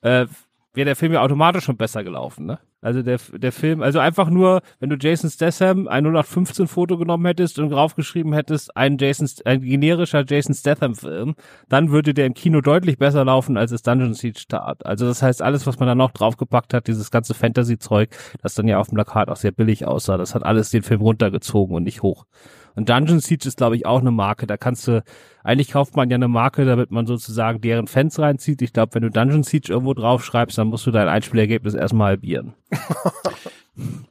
äh, 0.02 0.26
wäre 0.72 0.86
der 0.86 0.96
Film 0.96 1.12
ja 1.12 1.20
automatisch 1.20 1.64
schon 1.64 1.76
besser 1.76 2.04
gelaufen, 2.04 2.46
ne? 2.46 2.58
Also 2.82 3.02
der, 3.02 3.18
der 3.32 3.52
Film, 3.52 3.80
also 3.80 4.00
einfach 4.00 4.28
nur, 4.28 4.60
wenn 4.80 4.90
du 4.90 4.96
Jason 4.96 5.30
Statham 5.30 5.86
ein 5.86 6.04
0815 6.04 6.66
Foto 6.66 6.98
genommen 6.98 7.24
hättest 7.26 7.60
und 7.60 7.70
draufgeschrieben 7.70 8.32
hättest, 8.32 8.76
ein 8.76 8.98
Jason, 8.98 9.28
ein 9.44 9.60
generischer 9.60 10.24
Jason 10.26 10.52
Statham 10.52 10.96
Film, 10.96 11.36
dann 11.68 11.90
würde 11.92 12.12
der 12.12 12.26
im 12.26 12.34
Kino 12.34 12.60
deutlich 12.60 12.98
besser 12.98 13.24
laufen, 13.24 13.56
als 13.56 13.70
es 13.70 13.82
Dungeon 13.82 14.14
Siege 14.14 14.42
tat. 14.48 14.84
Also 14.84 15.06
das 15.06 15.22
heißt, 15.22 15.42
alles, 15.42 15.64
was 15.64 15.78
man 15.78 15.86
da 15.86 15.94
noch 15.94 16.10
draufgepackt 16.10 16.74
hat, 16.74 16.88
dieses 16.88 17.12
ganze 17.12 17.34
Fantasy-Zeug, 17.34 18.10
das 18.42 18.54
dann 18.54 18.66
ja 18.66 18.78
auf 18.78 18.88
dem 18.88 18.96
Plakat 18.96 19.28
auch 19.28 19.36
sehr 19.36 19.52
billig 19.52 19.86
aussah, 19.86 20.16
das 20.16 20.34
hat 20.34 20.42
alles 20.42 20.70
den 20.70 20.82
Film 20.82 21.02
runtergezogen 21.02 21.76
und 21.76 21.84
nicht 21.84 22.02
hoch. 22.02 22.26
Und 22.74 22.88
Dungeon 22.88 23.20
Siege 23.20 23.46
ist, 23.46 23.56
glaube 23.58 23.76
ich, 23.76 23.86
auch 23.86 24.00
eine 24.00 24.10
Marke. 24.10 24.46
Da 24.46 24.56
kannst 24.56 24.88
du, 24.88 25.02
eigentlich 25.44 25.72
kauft 25.72 25.96
man 25.96 26.10
ja 26.10 26.16
eine 26.16 26.28
Marke, 26.28 26.64
damit 26.64 26.90
man 26.90 27.06
sozusagen 27.06 27.60
deren 27.60 27.86
Fans 27.86 28.18
reinzieht. 28.18 28.62
Ich 28.62 28.72
glaube, 28.72 28.94
wenn 28.94 29.02
du 29.02 29.10
Dungeon 29.10 29.42
Siege 29.42 29.72
irgendwo 29.72 29.94
draufschreibst, 29.94 30.58
dann 30.58 30.68
musst 30.68 30.86
du 30.86 30.90
dein 30.90 31.08
Einspielergebnis 31.08 31.74
erstmal 31.74 32.08
halbieren. 32.08 32.54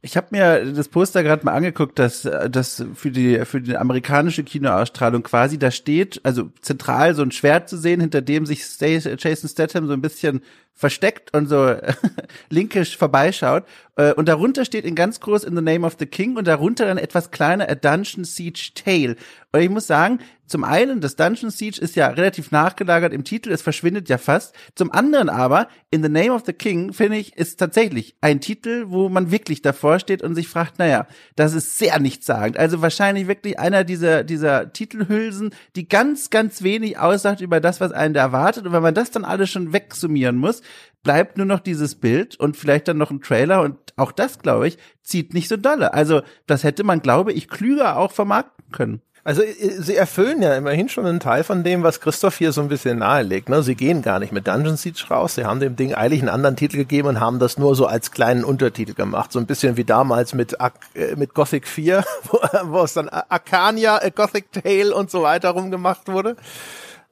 Ich 0.02 0.18
habe 0.18 0.28
mir 0.32 0.74
das 0.74 0.88
Poster 0.88 1.22
gerade 1.22 1.46
mal 1.46 1.54
angeguckt, 1.54 2.00
dass 2.00 2.24
das 2.50 2.84
für 2.96 3.12
die 3.12 3.46
für 3.46 3.62
die 3.62 3.78
amerikanische 3.78 4.44
Kinoausstrahlung 4.44 5.22
quasi 5.22 5.60
da 5.60 5.70
steht, 5.70 6.20
also 6.24 6.50
zentral 6.62 7.14
so 7.14 7.22
ein 7.22 7.32
Schwert 7.32 7.70
zu 7.70 7.78
sehen, 7.78 8.02
hinter 8.02 8.22
dem 8.22 8.48
sich 8.48 8.64
Jason 8.80 9.50
Statham 9.50 9.86
so 9.86 9.94
ein 9.94 10.02
bisschen 10.02 10.42
versteckt 10.74 11.36
und 11.36 11.48
so 11.48 11.76
linkisch 12.50 12.98
vorbeischaut. 12.98 13.66
Äh, 13.98 14.14
und 14.14 14.28
darunter 14.28 14.66
steht 14.66 14.84
in 14.84 14.96
ganz 14.96 15.20
groß 15.20 15.44
In 15.44 15.56
the 15.56 15.62
Name 15.62 15.86
of 15.86 15.98
the 16.00 16.08
King 16.08 16.38
und 16.38 16.48
darunter 16.48 16.88
dann 16.88 16.98
etwas 16.98 17.30
kleiner 17.30 17.70
A 17.70 17.76
Dungeon 17.76 18.24
Siege 18.24 18.72
Tale. 18.74 19.16
Und 19.52 19.62
ich 19.62 19.70
muss 19.70 19.86
sagen, 19.86 20.20
zum 20.52 20.66
einen, 20.66 21.00
das 21.00 21.16
Dungeon 21.16 21.50
Siege 21.50 21.80
ist 21.80 21.96
ja 21.96 22.08
relativ 22.08 22.52
nachgelagert 22.52 23.14
im 23.14 23.24
Titel, 23.24 23.52
es 23.52 23.62
verschwindet 23.62 24.10
ja 24.10 24.18
fast. 24.18 24.54
Zum 24.76 24.92
anderen 24.92 25.30
aber, 25.30 25.70
In 25.92 26.04
the 26.04 26.10
Name 26.10 26.34
of 26.34 26.44
the 26.46 26.52
King, 26.52 26.92
finde 26.92 27.18
ich, 27.18 27.38
ist 27.38 27.58
tatsächlich 27.58 28.18
ein 28.20 28.42
Titel, 28.42 28.86
wo 28.90 29.08
man 29.08 29.32
wirklich 29.32 29.62
davor 29.62 30.00
steht 30.00 30.22
und 30.22 30.36
sich 30.36 30.50
fragt, 30.50 30.78
naja, 30.78 31.08
das 31.38 31.54
ist 31.54 31.78
sehr 31.78 32.00
nichtssagend. 32.00 32.58
Also 32.58 32.82
wahrscheinlich 32.82 33.28
wirklich 33.28 33.60
einer 33.60 33.86
dieser, 33.86 34.26
dieser 34.26 34.74
Titelhülsen, 34.74 35.52
die 35.78 35.88
ganz, 35.88 36.30
ganz 36.30 36.64
wenig 36.64 37.00
aussagt 37.00 37.40
über 37.40 37.62
das, 37.62 37.80
was 37.80 37.94
einen 37.94 38.14
da 38.14 38.20
erwartet. 38.20 38.66
Und 38.66 38.74
wenn 38.74 38.84
man 38.84 38.94
das 38.94 39.10
dann 39.10 39.24
alles 39.24 39.50
schon 39.50 39.72
wegsummieren 39.72 40.36
muss, 40.36 40.62
bleibt 41.02 41.38
nur 41.38 41.46
noch 41.46 41.62
dieses 41.62 41.96
Bild 41.96 42.38
und 42.38 42.58
vielleicht 42.58 42.90
dann 42.90 42.98
noch 42.98 43.10
ein 43.10 43.22
Trailer 43.22 43.62
und 43.62 43.78
auch 43.96 44.12
das, 44.12 44.40
glaube 44.40 44.68
ich, 44.68 44.78
zieht 45.02 45.34
nicht 45.34 45.48
so 45.48 45.56
dolle. 45.56 45.94
Also 45.94 46.24
das 46.46 46.66
hätte 46.66 46.84
man, 46.84 47.02
glaube 47.02 47.32
ich, 47.32 47.48
klüger 47.48 47.98
auch 47.98 48.12
vermarkten 48.12 48.72
können. 48.72 49.02
Also 49.24 49.44
sie 49.80 49.96
erfüllen 49.96 50.42
ja 50.42 50.56
immerhin 50.56 50.90
schon 50.90 51.06
einen 51.06 51.20
Teil 51.20 51.44
von 51.44 51.64
dem, 51.64 51.84
was 51.84 52.02
Christoph 52.02 52.38
hier 52.38 52.52
so 52.52 52.62
ein 52.62 52.70
bisschen 52.70 53.00
nahelegt. 53.00 53.50
Ne? 53.50 53.62
Sie 53.62 53.76
gehen 53.76 54.02
gar 54.02 54.18
nicht 54.18 54.32
mit 54.32 54.48
Dungeon 54.48 54.78
Siege 54.78 55.04
raus. 55.12 55.36
Sie 55.36 55.46
haben 55.46 55.60
dem 55.60 55.76
Ding 55.76 55.94
eilig 55.94 56.22
einen 56.22 56.30
anderen 56.30 56.56
Titel 56.56 56.78
gegeben 56.78 57.08
und 57.08 57.20
haben 57.20 57.38
das 57.38 57.60
nur 57.60 57.76
so 57.76 57.86
als 57.86 58.12
kleinen 58.12 58.44
Untertitel 58.44 58.96
gemacht. 58.96 59.32
So 59.32 59.38
ein 59.38 59.46
bisschen 59.46 59.78
wie 59.78 59.84
damals 59.84 60.34
mit, 60.34 60.60
Ak 60.60 60.74
äh, 60.96 61.16
mit 61.16 61.36
Gothic 61.36 61.68
4, 61.68 62.04
wo, 62.24 62.40
wo 62.72 62.82
es 62.82 62.94
dann 62.94 63.10
Arcania, 63.10 63.98
A 63.98 64.10
Gothic 64.10 64.52
Tale 64.52 64.96
und 64.96 65.12
so 65.12 65.22
weiter 65.22 65.52
rumgemacht 65.52 66.08
wurde. 66.08 66.36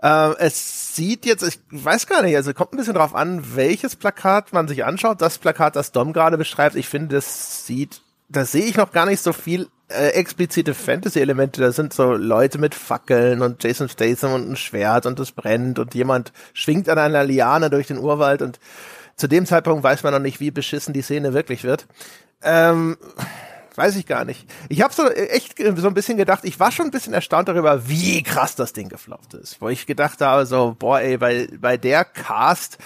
Äh, 0.02 0.36
es 0.40 0.96
sieht 0.96 1.28
jetzt, 1.28 1.44
ich 1.44 1.60
weiß 1.70 2.08
gar 2.08 2.24
nicht, 2.24 2.36
also 2.36 2.54
kommt 2.56 2.74
ein 2.74 2.78
bisschen 2.78 2.96
drauf 2.96 3.14
an, 3.14 3.56
welches 3.56 3.96
Plakat 3.96 4.52
man 4.52 4.68
sich 4.68 4.84
anschaut. 4.84 5.22
Das 5.22 5.38
Plakat, 5.38 5.76
das 5.76 5.92
Dom 5.92 6.14
gerade 6.14 6.40
beschreibt, 6.40 6.76
ich 6.76 6.88
finde, 6.88 7.18
das 7.18 7.68
sieht, 7.68 8.02
da 8.30 8.46
sehe 8.46 8.66
ich 8.66 8.78
noch 8.78 8.92
gar 8.92 9.06
nicht 9.06 9.22
so 9.22 9.32
viel 9.32 9.68
äh, 9.90 10.10
explizite 10.10 10.74
Fantasy-Elemente. 10.74 11.62
Da 11.62 11.72
sind 11.72 11.94
so 11.94 12.14
Leute 12.14 12.58
mit 12.58 12.76
Fackeln 12.76 13.42
und 13.42 13.64
Jason 13.64 13.90
Statham 13.90 14.34
und 14.34 14.50
ein 14.52 14.56
Schwert 14.56 15.06
und 15.06 15.20
es 15.20 15.32
brennt 15.32 15.80
und 15.80 15.94
jemand 15.96 16.32
schwingt 16.54 16.90
an 16.90 16.98
einer 16.98 17.24
Liane 17.24 17.70
durch 17.70 17.88
den 17.88 17.98
Urwald 17.98 18.42
und 18.42 18.60
zu 19.16 19.28
dem 19.28 19.46
Zeitpunkt 19.46 19.84
weiß 19.84 20.04
man 20.04 20.14
noch 20.14 20.20
nicht, 20.20 20.40
wie 20.40 20.52
beschissen 20.52 20.94
die 20.94 21.02
Szene 21.02 21.34
wirklich 21.34 21.64
wird. 21.64 21.88
Ähm, 22.42 22.98
weiß 23.76 23.96
ich 23.96 24.06
gar 24.06 24.26
nicht. 24.26 24.50
Ich 24.70 24.82
habe 24.82 24.94
so 24.94 25.08
äh, 25.08 25.28
echt 25.28 25.56
so 25.58 25.88
ein 25.88 25.94
bisschen 25.94 26.18
gedacht, 26.18 26.46
ich 26.46 26.60
war 26.60 26.72
schon 26.72 26.86
ein 26.86 26.92
bisschen 26.92 27.14
erstaunt 27.14 27.50
darüber, 27.50 27.88
wie 27.90 28.24
krass 28.24 28.56
das 28.56 28.74
Ding 28.74 28.90
gefloppt 28.90 29.34
ist. 29.34 29.62
Wo 29.62 29.70
ich 29.70 29.86
gedacht 29.86 30.22
habe, 30.22 30.46
so, 30.46 30.76
boah, 30.78 31.00
ey, 31.02 31.18
bei, 31.18 31.48
bei 31.60 31.78
der 31.78 32.06
Cast, 32.06 32.78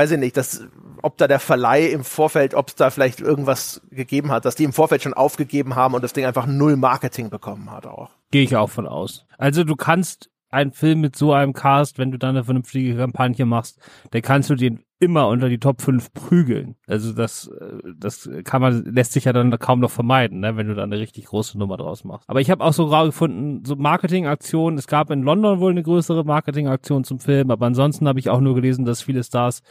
weiß 0.00 0.12
ich 0.12 0.18
nicht, 0.18 0.36
dass, 0.38 0.64
ob 1.02 1.18
da 1.18 1.28
der 1.28 1.38
Verleih 1.38 1.88
im 1.88 2.04
Vorfeld, 2.04 2.54
ob 2.54 2.68
es 2.68 2.74
da 2.74 2.88
vielleicht 2.88 3.20
irgendwas 3.20 3.82
gegeben 3.90 4.30
hat, 4.30 4.46
dass 4.46 4.54
die 4.54 4.64
im 4.64 4.72
Vorfeld 4.72 5.02
schon 5.02 5.12
aufgegeben 5.12 5.76
haben 5.76 5.94
und 5.94 6.02
das 6.02 6.14
Ding 6.14 6.24
einfach 6.24 6.46
null 6.46 6.76
Marketing 6.76 7.28
bekommen 7.28 7.70
hat 7.70 7.86
auch. 7.86 8.08
Gehe 8.30 8.42
ich 8.42 8.56
auch 8.56 8.70
von 8.70 8.86
aus. 8.86 9.26
Also 9.36 9.62
du 9.62 9.76
kannst 9.76 10.30
einen 10.48 10.72
Film 10.72 11.02
mit 11.02 11.16
so 11.16 11.34
einem 11.34 11.52
Cast, 11.52 11.98
wenn 11.98 12.10
du 12.10 12.18
da 12.18 12.30
eine 12.30 12.44
vernünftige 12.44 12.96
Kampagne 12.96 13.44
machst, 13.44 13.78
dann 14.10 14.22
kannst 14.22 14.48
du 14.48 14.54
den 14.54 14.82
immer 15.00 15.28
unter 15.28 15.48
die 15.48 15.58
Top 15.58 15.80
5 15.80 16.12
prügeln. 16.12 16.76
Also 16.86 17.12
das, 17.12 17.48
äh, 17.48 17.78
das 17.96 18.28
kann 18.44 18.60
man, 18.60 18.84
lässt 18.84 19.12
sich 19.12 19.24
ja 19.24 19.32
dann 19.32 19.50
kaum 19.58 19.80
noch 19.80 19.90
vermeiden, 19.90 20.40
ne, 20.40 20.56
wenn 20.56 20.68
du 20.68 20.74
da 20.74 20.82
eine 20.82 20.98
richtig 20.98 21.24
große 21.24 21.58
Nummer 21.58 21.78
draus 21.78 22.04
machst. 22.04 22.28
Aber 22.28 22.40
ich 22.40 22.50
habe 22.50 22.62
auch 22.62 22.74
so 22.74 22.88
gefunden, 22.88 23.64
so 23.64 23.76
Marketingaktionen, 23.76 24.78
es 24.78 24.86
gab 24.86 25.10
in 25.10 25.22
London 25.22 25.58
wohl 25.58 25.72
eine 25.72 25.82
größere 25.82 26.24
Marketingaktion 26.24 27.04
zum 27.04 27.18
Film, 27.18 27.50
aber 27.50 27.66
ansonsten 27.66 28.06
habe 28.06 28.20
ich 28.20 28.28
auch 28.28 28.40
nur 28.40 28.54
gelesen, 28.54 28.84
dass 28.84 29.02
viele 29.02 29.24
Stars 29.24 29.62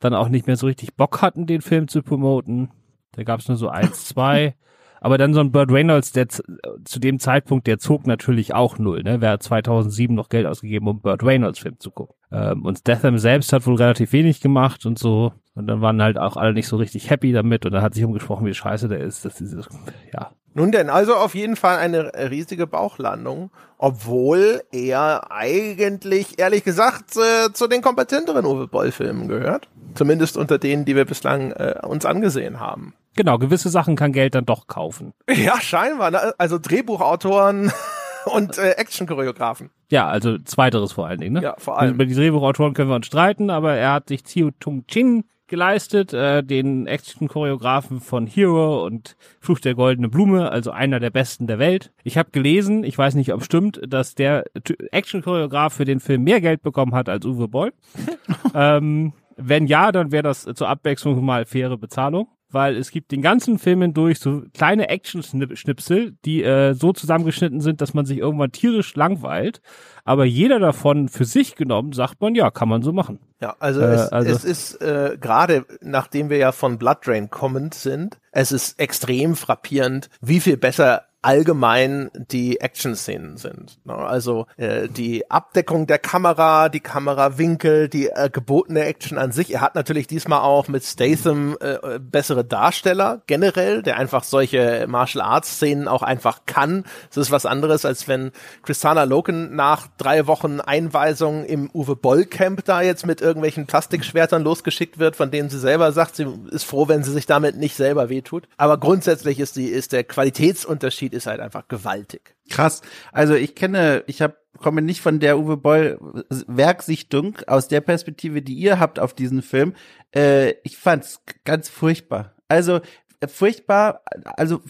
dann 0.00 0.14
auch 0.14 0.28
nicht 0.28 0.48
mehr 0.48 0.56
so 0.56 0.66
richtig 0.66 0.96
Bock 0.96 1.22
hatten, 1.22 1.46
den 1.46 1.62
Film 1.62 1.86
zu 1.86 2.02
promoten. 2.02 2.70
Da 3.12 3.22
gab 3.22 3.40
es 3.40 3.48
nur 3.48 3.56
so 3.56 3.68
eins, 3.68 4.04
zwei. 4.04 4.56
Aber 5.04 5.18
dann 5.18 5.34
so 5.34 5.40
ein 5.40 5.50
Burt 5.50 5.72
Reynolds, 5.72 6.12
der 6.12 6.28
zu 6.28 7.00
dem 7.00 7.18
Zeitpunkt, 7.18 7.66
der 7.66 7.80
zog 7.80 8.06
natürlich 8.06 8.54
auch 8.54 8.78
null. 8.78 9.02
Ne? 9.02 9.20
Wer 9.20 9.30
hat 9.30 9.42
2007 9.42 10.14
noch 10.14 10.28
Geld 10.28 10.46
ausgegeben, 10.46 10.86
um 10.86 11.00
Burt 11.00 11.24
Reynolds 11.24 11.58
Film 11.58 11.76
zu 11.80 11.90
gucken? 11.90 12.14
Ähm, 12.30 12.64
und 12.64 12.78
Statham 12.78 13.18
selbst 13.18 13.52
hat 13.52 13.66
wohl 13.66 13.74
relativ 13.74 14.12
wenig 14.12 14.40
gemacht 14.40 14.86
und 14.86 15.00
so. 15.00 15.32
Und 15.56 15.66
dann 15.66 15.80
waren 15.80 16.00
halt 16.00 16.18
auch 16.18 16.36
alle 16.36 16.54
nicht 16.54 16.68
so 16.68 16.76
richtig 16.76 17.10
happy 17.10 17.32
damit. 17.32 17.66
Und 17.66 17.72
dann 17.72 17.82
hat 17.82 17.94
sich 17.94 18.04
umgesprochen, 18.04 18.46
wie 18.46 18.54
scheiße 18.54 18.86
der 18.86 19.00
ist. 19.00 19.24
Das 19.24 19.40
ist 19.40 19.68
ja. 20.14 20.30
Nun 20.54 20.70
denn, 20.70 20.90
also 20.90 21.14
auf 21.14 21.34
jeden 21.34 21.56
Fall 21.56 21.78
eine 21.78 22.12
riesige 22.30 22.66
Bauchlandung, 22.66 23.50
obwohl 23.78 24.62
er 24.70 25.30
eigentlich, 25.30 26.38
ehrlich 26.38 26.62
gesagt, 26.62 27.16
äh, 27.16 27.52
zu 27.52 27.68
den 27.68 27.80
kompetenteren 27.80 28.44
Uwe 28.44 28.68
Boll-Filmen 28.68 29.28
gehört. 29.28 29.68
Zumindest 29.94 30.36
unter 30.36 30.58
denen, 30.58 30.84
die 30.84 30.94
wir 30.94 31.04
bislang 31.04 31.52
äh, 31.52 31.74
uns 31.82 32.04
angesehen 32.04 32.60
haben. 32.60 32.94
Genau, 33.14 33.38
gewisse 33.38 33.68
Sachen 33.68 33.96
kann 33.96 34.12
Geld 34.12 34.34
dann 34.34 34.46
doch 34.46 34.66
kaufen. 34.66 35.12
Ja, 35.34 35.60
scheinbar. 35.60 36.10
Ne? 36.10 36.34
Also 36.38 36.58
Drehbuchautoren 36.58 37.72
und 38.26 38.58
äh, 38.58 38.72
Action-Choreografen. 38.72 39.70
Ja, 39.90 40.08
also 40.08 40.38
zweiteres 40.38 40.92
vor 40.92 41.06
allen 41.06 41.20
Dingen. 41.20 41.34
Ne? 41.34 41.42
Ja, 41.42 41.54
vor 41.58 41.78
allem. 41.78 41.94
Über 41.94 42.06
die 42.06 42.14
Drehbuchautoren 42.14 42.74
können 42.74 42.88
wir 42.88 42.96
uns 42.96 43.06
streiten, 43.06 43.50
aber 43.50 43.74
er 43.74 43.92
hat 43.92 44.08
sich 44.08 44.22
Tiu 44.22 44.50
Tung 44.60 44.86
Chin 44.86 45.24
geleistet, 45.52 46.14
äh, 46.14 46.42
den 46.42 46.86
Action-Choreografen 46.86 48.00
von 48.00 48.26
Hero 48.26 48.86
und 48.86 49.16
Fluch 49.38 49.60
der 49.60 49.74
Goldene 49.74 50.08
Blume, 50.08 50.50
also 50.50 50.70
einer 50.70 50.98
der 50.98 51.10
besten 51.10 51.46
der 51.46 51.58
Welt. 51.58 51.92
Ich 52.04 52.16
habe 52.16 52.30
gelesen, 52.30 52.84
ich 52.84 52.96
weiß 52.96 53.14
nicht, 53.16 53.34
ob 53.34 53.44
stimmt, 53.44 53.78
dass 53.86 54.14
der 54.14 54.44
Action-Choreograf 54.92 55.74
für 55.74 55.84
den 55.84 56.00
Film 56.00 56.24
mehr 56.24 56.40
Geld 56.40 56.62
bekommen 56.62 56.94
hat 56.94 57.10
als 57.10 57.26
Uwe 57.26 57.48
Boll. 57.48 57.74
ähm, 58.54 59.12
wenn 59.36 59.66
ja, 59.66 59.92
dann 59.92 60.10
wäre 60.10 60.22
das 60.22 60.44
zur 60.54 60.70
Abwechslung 60.70 61.22
mal 61.22 61.44
faire 61.44 61.76
Bezahlung 61.76 62.28
weil 62.52 62.76
es 62.76 62.90
gibt 62.90 63.12
den 63.12 63.22
ganzen 63.22 63.58
Film 63.58 63.82
hindurch 63.82 64.18
so 64.18 64.42
kleine 64.54 64.88
Action-Schnipsel, 64.88 66.16
die 66.24 66.42
äh, 66.42 66.74
so 66.74 66.92
zusammengeschnitten 66.92 67.60
sind, 67.60 67.80
dass 67.80 67.94
man 67.94 68.06
sich 68.06 68.18
irgendwann 68.18 68.52
tierisch 68.52 68.94
langweilt. 68.94 69.60
Aber 70.04 70.24
jeder 70.24 70.58
davon 70.58 71.08
für 71.08 71.24
sich 71.24 71.54
genommen 71.54 71.92
sagt 71.92 72.20
man, 72.20 72.34
ja, 72.34 72.50
kann 72.50 72.68
man 72.68 72.82
so 72.82 72.92
machen. 72.92 73.20
Ja, 73.40 73.56
also, 73.58 73.80
äh, 73.80 73.94
es, 73.94 74.08
also 74.08 74.30
es 74.30 74.44
ist 74.44 74.82
äh, 74.82 75.16
gerade, 75.20 75.64
nachdem 75.80 76.30
wir 76.30 76.38
ja 76.38 76.52
von 76.52 76.78
Blood 76.78 77.06
Drain 77.06 77.30
kommend 77.30 77.74
sind, 77.74 78.18
es 78.32 78.52
ist 78.52 78.78
extrem 78.78 79.36
frappierend, 79.36 80.10
wie 80.20 80.40
viel 80.40 80.56
besser 80.56 81.06
allgemein 81.22 82.10
die 82.14 82.60
Action-Szenen 82.60 83.36
sind. 83.36 83.78
Ne? 83.84 83.94
Also 83.94 84.46
äh, 84.56 84.88
die 84.88 85.30
Abdeckung 85.30 85.86
der 85.86 85.98
Kamera, 85.98 86.68
die 86.68 86.80
Kamerawinkel, 86.80 87.88
die 87.88 88.08
äh, 88.08 88.28
gebotene 88.30 88.84
Action 88.84 89.18
an 89.18 89.30
sich. 89.30 89.54
Er 89.54 89.60
hat 89.60 89.76
natürlich 89.76 90.08
diesmal 90.08 90.40
auch 90.40 90.66
mit 90.66 90.82
Statham 90.82 91.56
äh, 91.60 92.00
bessere 92.00 92.44
Darsteller 92.44 93.22
generell, 93.28 93.82
der 93.82 93.96
einfach 93.98 94.24
solche 94.24 94.86
Martial 94.88 95.24
Arts 95.24 95.52
Szenen 95.52 95.86
auch 95.86 96.02
einfach 96.02 96.40
kann. 96.46 96.84
Das 97.08 97.18
ist 97.18 97.30
was 97.30 97.46
anderes, 97.46 97.84
als 97.84 98.08
wenn 98.08 98.32
Christana 98.62 99.04
Loken 99.04 99.54
nach 99.54 99.86
drei 99.98 100.26
Wochen 100.26 100.60
Einweisung 100.60 101.44
im 101.44 101.70
Uwe 101.72 101.94
Boll 101.94 102.24
Camp 102.24 102.64
da 102.64 102.82
jetzt 102.82 103.06
mit 103.06 103.20
irgendwelchen 103.20 103.66
Plastikschwertern 103.66 104.42
losgeschickt 104.42 104.98
wird, 104.98 105.14
von 105.14 105.30
denen 105.30 105.50
sie 105.50 105.60
selber 105.60 105.92
sagt, 105.92 106.16
sie 106.16 106.26
ist 106.50 106.64
froh, 106.64 106.88
wenn 106.88 107.04
sie 107.04 107.12
sich 107.12 107.26
damit 107.26 107.56
nicht 107.56 107.76
selber 107.76 108.08
wehtut. 108.08 108.48
Aber 108.56 108.78
grundsätzlich 108.78 109.38
ist 109.38 109.54
die 109.54 109.68
ist 109.68 109.92
der 109.92 110.02
Qualitätsunterschied 110.02 111.11
Unterschied 111.12 111.14
ist 111.14 111.26
halt 111.26 111.40
einfach 111.40 111.68
gewaltig. 111.68 112.34
Krass. 112.50 112.82
Also 113.12 113.34
ich 113.34 113.54
kenne, 113.54 114.04
ich 114.06 114.22
habe 114.22 114.36
komme 114.58 114.82
nicht 114.82 115.00
von 115.00 115.18
der 115.18 115.38
Uwe 115.38 115.56
Boll 115.56 115.98
Werksichtung 116.46 117.38
aus 117.46 117.68
der 117.68 117.80
Perspektive, 117.80 118.42
die 118.42 118.54
ihr 118.54 118.78
habt 118.78 118.98
auf 118.98 119.14
diesen 119.14 119.42
Film. 119.42 119.74
Äh, 120.14 120.54
ich 120.62 120.76
fand's 120.76 121.20
ganz 121.44 121.68
furchtbar. 121.68 122.34
Also 122.48 122.80
furchtbar, 123.26 124.02
also 124.36 124.60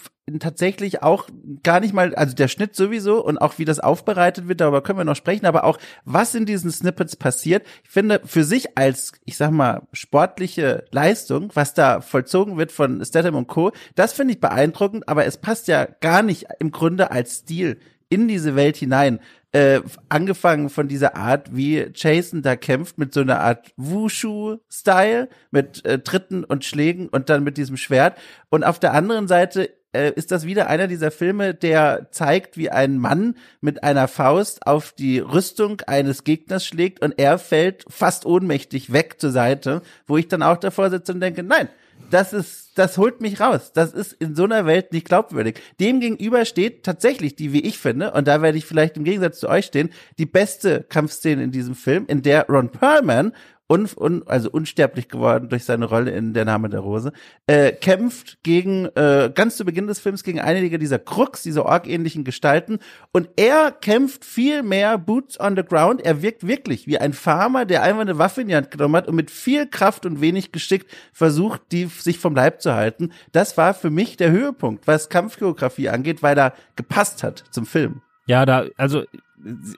tatsächlich 0.40 1.02
auch 1.02 1.28
gar 1.62 1.80
nicht 1.80 1.94
mal, 1.94 2.14
also 2.14 2.34
der 2.34 2.48
Schnitt 2.48 2.74
sowieso 2.74 3.24
und 3.24 3.38
auch 3.38 3.58
wie 3.58 3.64
das 3.64 3.80
aufbereitet 3.80 4.48
wird, 4.48 4.60
darüber 4.60 4.82
können 4.82 4.98
wir 4.98 5.04
noch 5.04 5.16
sprechen, 5.16 5.46
aber 5.46 5.64
auch 5.64 5.78
was 6.04 6.34
in 6.34 6.46
diesen 6.46 6.70
Snippets 6.70 7.16
passiert. 7.16 7.66
Ich 7.84 7.90
finde 7.90 8.20
für 8.24 8.44
sich 8.44 8.76
als, 8.76 9.12
ich 9.24 9.36
sag 9.36 9.50
mal, 9.50 9.82
sportliche 9.92 10.84
Leistung, 10.90 11.50
was 11.54 11.74
da 11.74 12.00
vollzogen 12.00 12.56
wird 12.56 12.72
von 12.72 13.04
Statham 13.04 13.34
und 13.34 13.48
Co., 13.48 13.72
das 13.94 14.12
finde 14.12 14.34
ich 14.34 14.40
beeindruckend, 14.40 15.08
aber 15.08 15.26
es 15.26 15.38
passt 15.38 15.68
ja 15.68 15.86
gar 16.00 16.22
nicht 16.22 16.46
im 16.58 16.70
Grunde 16.70 17.10
als 17.10 17.38
Stil 17.38 17.78
in 18.08 18.28
diese 18.28 18.54
Welt 18.56 18.76
hinein. 18.76 19.20
Äh, 19.52 19.82
angefangen 20.08 20.70
von 20.70 20.88
dieser 20.88 21.14
Art, 21.14 21.54
wie 21.54 21.90
Jason 21.94 22.40
da 22.40 22.56
kämpft, 22.56 22.96
mit 22.96 23.12
so 23.12 23.20
einer 23.20 23.40
Art 23.40 23.72
Wushu-Style, 23.76 25.28
mit 25.50 25.84
äh, 25.84 25.98
Tritten 25.98 26.42
und 26.44 26.64
Schlägen 26.64 27.08
und 27.08 27.28
dann 27.28 27.44
mit 27.44 27.58
diesem 27.58 27.76
Schwert. 27.76 28.16
Und 28.48 28.64
auf 28.64 28.78
der 28.78 28.94
anderen 28.94 29.28
Seite 29.28 29.68
äh, 29.92 30.12
ist 30.14 30.30
das 30.30 30.46
wieder 30.46 30.68
einer 30.68 30.86
dieser 30.86 31.10
Filme, 31.10 31.54
der 31.54 32.08
zeigt, 32.10 32.56
wie 32.56 32.70
ein 32.70 32.98
Mann 32.98 33.36
mit 33.60 33.82
einer 33.84 34.08
Faust 34.08 34.66
auf 34.66 34.92
die 34.92 35.18
Rüstung 35.18 35.80
eines 35.86 36.24
Gegners 36.24 36.66
schlägt 36.66 37.02
und 37.02 37.18
er 37.18 37.38
fällt 37.38 37.84
fast 37.88 38.26
ohnmächtig 38.26 38.92
weg 38.92 39.16
zur 39.18 39.30
Seite, 39.30 39.82
wo 40.06 40.16
ich 40.16 40.28
dann 40.28 40.42
auch 40.42 40.56
davor 40.56 40.90
sitze 40.90 41.12
und 41.12 41.20
denke, 41.20 41.42
nein, 41.42 41.68
das 42.10 42.32
ist, 42.32 42.72
das 42.74 42.98
holt 42.98 43.20
mich 43.20 43.40
raus. 43.40 43.72
Das 43.72 43.92
ist 43.92 44.12
in 44.14 44.34
so 44.34 44.44
einer 44.44 44.66
Welt 44.66 44.92
nicht 44.92 45.06
glaubwürdig. 45.06 45.60
Dem 45.80 46.00
gegenüber 46.00 46.44
steht 46.44 46.84
tatsächlich 46.84 47.36
die, 47.36 47.52
wie 47.52 47.62
ich 47.62 47.78
finde, 47.78 48.12
und 48.12 48.28
da 48.28 48.42
werde 48.42 48.58
ich 48.58 48.66
vielleicht 48.66 48.96
im 48.96 49.04
Gegensatz 49.04 49.40
zu 49.40 49.48
euch 49.48 49.66
stehen, 49.66 49.90
die 50.18 50.26
beste 50.26 50.82
Kampfszene 50.82 51.42
in 51.42 51.52
diesem 51.52 51.74
Film, 51.74 52.04
in 52.08 52.22
der 52.22 52.46
Ron 52.48 52.70
Perlman 52.70 53.32
un, 53.72 53.88
un, 53.96 54.22
also 54.26 54.50
unsterblich 54.50 55.08
geworden 55.08 55.48
durch 55.48 55.64
seine 55.64 55.86
Rolle 55.86 56.10
in 56.10 56.34
Der 56.34 56.44
Name 56.44 56.68
der 56.68 56.80
Rose, 56.80 57.12
äh, 57.46 57.72
kämpft 57.72 58.42
gegen, 58.42 58.86
äh, 58.96 59.30
ganz 59.34 59.56
zu 59.56 59.64
Beginn 59.64 59.86
des 59.86 59.98
Films, 59.98 60.22
gegen 60.22 60.40
einige 60.40 60.78
dieser 60.78 60.98
Crooks, 60.98 61.42
diese 61.42 61.64
orgähnlichen 61.64 62.24
Gestalten. 62.24 62.78
Und 63.12 63.28
er 63.36 63.72
kämpft 63.72 64.24
viel 64.24 64.62
mehr 64.62 64.98
Boots 64.98 65.40
on 65.40 65.56
the 65.56 65.62
ground. 65.62 66.04
Er 66.04 66.22
wirkt 66.22 66.46
wirklich 66.46 66.86
wie 66.86 66.98
ein 66.98 67.12
Farmer, 67.12 67.64
der 67.64 67.82
einfach 67.82 68.02
eine 68.02 68.18
Waffe 68.18 68.42
in 68.42 68.48
die 68.48 68.56
Hand 68.56 68.70
genommen 68.70 68.96
hat 68.96 69.08
und 69.08 69.16
mit 69.16 69.30
viel 69.30 69.66
Kraft 69.66 70.04
und 70.04 70.20
wenig 70.20 70.52
geschickt 70.52 70.90
versucht, 71.12 71.62
die 71.72 71.86
sich 71.86 72.18
vom 72.18 72.34
Leib 72.34 72.60
zu 72.60 72.74
halten. 72.74 73.12
Das 73.32 73.56
war 73.56 73.74
für 73.74 73.90
mich 73.90 74.16
der 74.16 74.30
Höhepunkt, 74.30 74.86
was 74.86 75.08
Kampfchoreografie 75.08 75.88
angeht, 75.88 76.22
weil 76.22 76.38
er 76.38 76.54
gepasst 76.76 77.22
hat 77.22 77.44
zum 77.50 77.66
Film. 77.66 78.02
Ja, 78.26 78.46
da, 78.46 78.66
also 78.76 79.04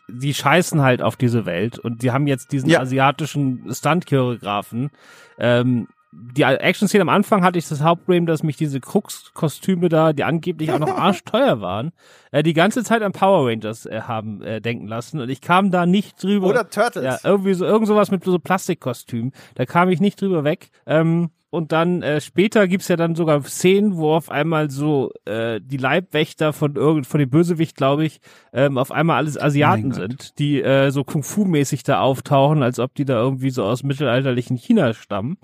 die 0.09 0.35
scheißen 0.35 0.83
halt 0.83 1.02
auf 1.02 1.16
diese 1.16 1.46
Welt 1.46 1.78
und 1.78 2.02
die 2.02 2.11
haben 2.11 2.26
jetzt 2.26 2.52
diesen 2.52 2.68
ja. 2.68 2.80
asiatischen 2.80 3.72
Stunt-Choreografen. 3.72 4.90
Ähm, 5.38 5.88
die 6.37 6.42
Action-Szene 6.42 7.02
am 7.02 7.09
Anfang 7.09 7.42
hatte 7.42 7.59
ich 7.59 7.68
das 7.68 7.83
Hauptproblem, 7.83 8.26
dass 8.26 8.42
mich 8.42 8.57
diese 8.57 8.80
Krux-Kostüme 8.80 9.88
da, 9.88 10.12
die 10.12 10.22
angeblich 10.24 10.70
auch 10.70 10.78
noch 10.78 10.88
arschteuer 10.98 11.61
waren, 11.61 11.92
äh, 12.30 12.42
die 12.42 12.52
ganze 12.52 12.85
Zeit 12.85 13.02
an 13.02 13.12
Power 13.12 13.48
Rangers 13.48 13.87
äh, 13.87 14.02
haben 14.02 14.42
äh, 14.42 14.61
denken 14.61 14.87
lassen 14.87 15.20
und 15.20 15.28
ich 15.28 15.40
kam 15.40 15.70
da 15.70 15.87
nicht 15.87 16.22
drüber. 16.22 16.46
Oder 16.46 16.68
Turtles. 16.68 17.04
Ja, 17.04 17.18
irgendwie 17.24 17.54
so, 17.54 17.64
irgend 17.64 17.88
sowas 17.88 18.11
mit 18.11 18.22
so 18.24 18.38
Plastikkostüm. 18.38 19.33
Da 19.54 19.66
kam 19.66 19.88
ich 19.88 20.00
nicht 20.00 20.20
drüber 20.20 20.44
weg. 20.44 20.70
Ähm, 20.87 21.30
und 21.55 21.73
dann 21.73 22.03
äh, 22.03 22.21
später 22.21 22.67
gibt's 22.69 22.88
ja 22.88 22.97
dann 22.97 23.14
sogar 23.14 23.43
Szenen, 23.45 23.97
wo 23.97 24.12
auf 24.12 24.31
einmal 24.31 24.71
so 24.71 25.12
äh, 25.25 25.61
die 25.62 25.77
Leibwächter 25.77 26.53
von 26.53 26.75
irgend 26.75 27.07
von 27.07 27.21
dem 27.21 27.31
Bösewicht, 27.31 27.77
glaube 27.77 28.05
ich, 28.05 28.21
ähm, 28.53 28.77
auf 28.77 28.90
einmal 28.90 29.17
alles 29.17 29.40
Asiaten 29.40 29.93
sind, 29.93 30.38
die 30.38 30.61
äh, 30.61 30.90
so 30.90 31.05
Kung 31.05 31.23
Fu 31.23 31.45
mäßig 31.45 31.85
da 31.85 32.01
auftauchen, 32.01 32.62
als 32.62 32.79
ob 32.79 32.95
die 32.95 33.05
da 33.05 33.14
irgendwie 33.14 33.51
so 33.51 33.64
aus 33.64 33.83
mittelalterlichen 33.85 34.57
China 34.57 34.93
stammen. 34.95 35.38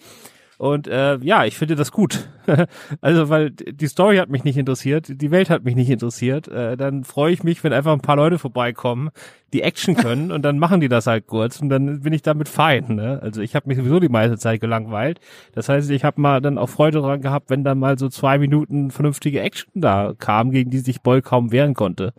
Und 0.61 0.89
äh, 0.89 1.17
ja, 1.23 1.47
ich 1.47 1.57
finde 1.57 1.75
das 1.75 1.91
gut. 1.91 2.29
also, 3.01 3.31
weil 3.31 3.51
die 3.51 3.87
Story 3.87 4.19
hat 4.19 4.29
mich 4.29 4.45
nicht 4.45 4.59
interessiert, 4.59 5.07
die 5.09 5.31
Welt 5.31 5.49
hat 5.49 5.65
mich 5.65 5.75
nicht 5.75 5.89
interessiert. 5.89 6.49
Äh, 6.49 6.77
dann 6.77 7.05
freue 7.05 7.33
ich 7.33 7.43
mich, 7.43 7.65
wenn 7.65 7.73
einfach 7.73 7.95
ein 7.95 8.03
paar 8.03 8.17
Leute 8.17 8.39
vorbeikommen, 8.39 9.09
die 9.55 9.63
Action 9.63 9.95
können 9.97 10.31
und 10.31 10.43
dann 10.43 10.59
machen 10.59 10.83
die 10.83 10.91
das 10.91 11.07
halt 11.07 11.27
kurz 11.27 11.63
und 11.63 11.71
dann 11.71 12.01
bin 12.03 12.13
ich 12.13 12.21
damit 12.21 12.47
fein. 12.47 12.97
Ne? 12.97 13.21
Also 13.23 13.41
ich 13.41 13.55
habe 13.55 13.69
mich 13.69 13.79
sowieso 13.79 14.01
die 14.01 14.11
meiste 14.11 14.37
Zeit 14.37 14.61
gelangweilt. 14.61 15.19
Das 15.55 15.71
heißt, 15.71 15.89
ich 15.89 16.05
habe 16.05 16.21
mal 16.21 16.43
dann 16.43 16.59
auch 16.59 16.69
Freude 16.69 17.01
daran 17.01 17.23
gehabt, 17.23 17.49
wenn 17.49 17.65
dann 17.65 17.79
mal 17.79 17.99
so 17.99 18.11
zwei 18.11 18.37
Minuten 18.37 18.91
vernünftige 18.91 19.41
Action 19.41 19.73
da 19.81 20.13
kam, 20.19 20.51
gegen 20.51 20.69
die 20.69 20.81
sich 20.81 21.01
Boy 21.01 21.23
kaum 21.23 21.53
wehren 21.53 21.73
konnte. 21.73 22.13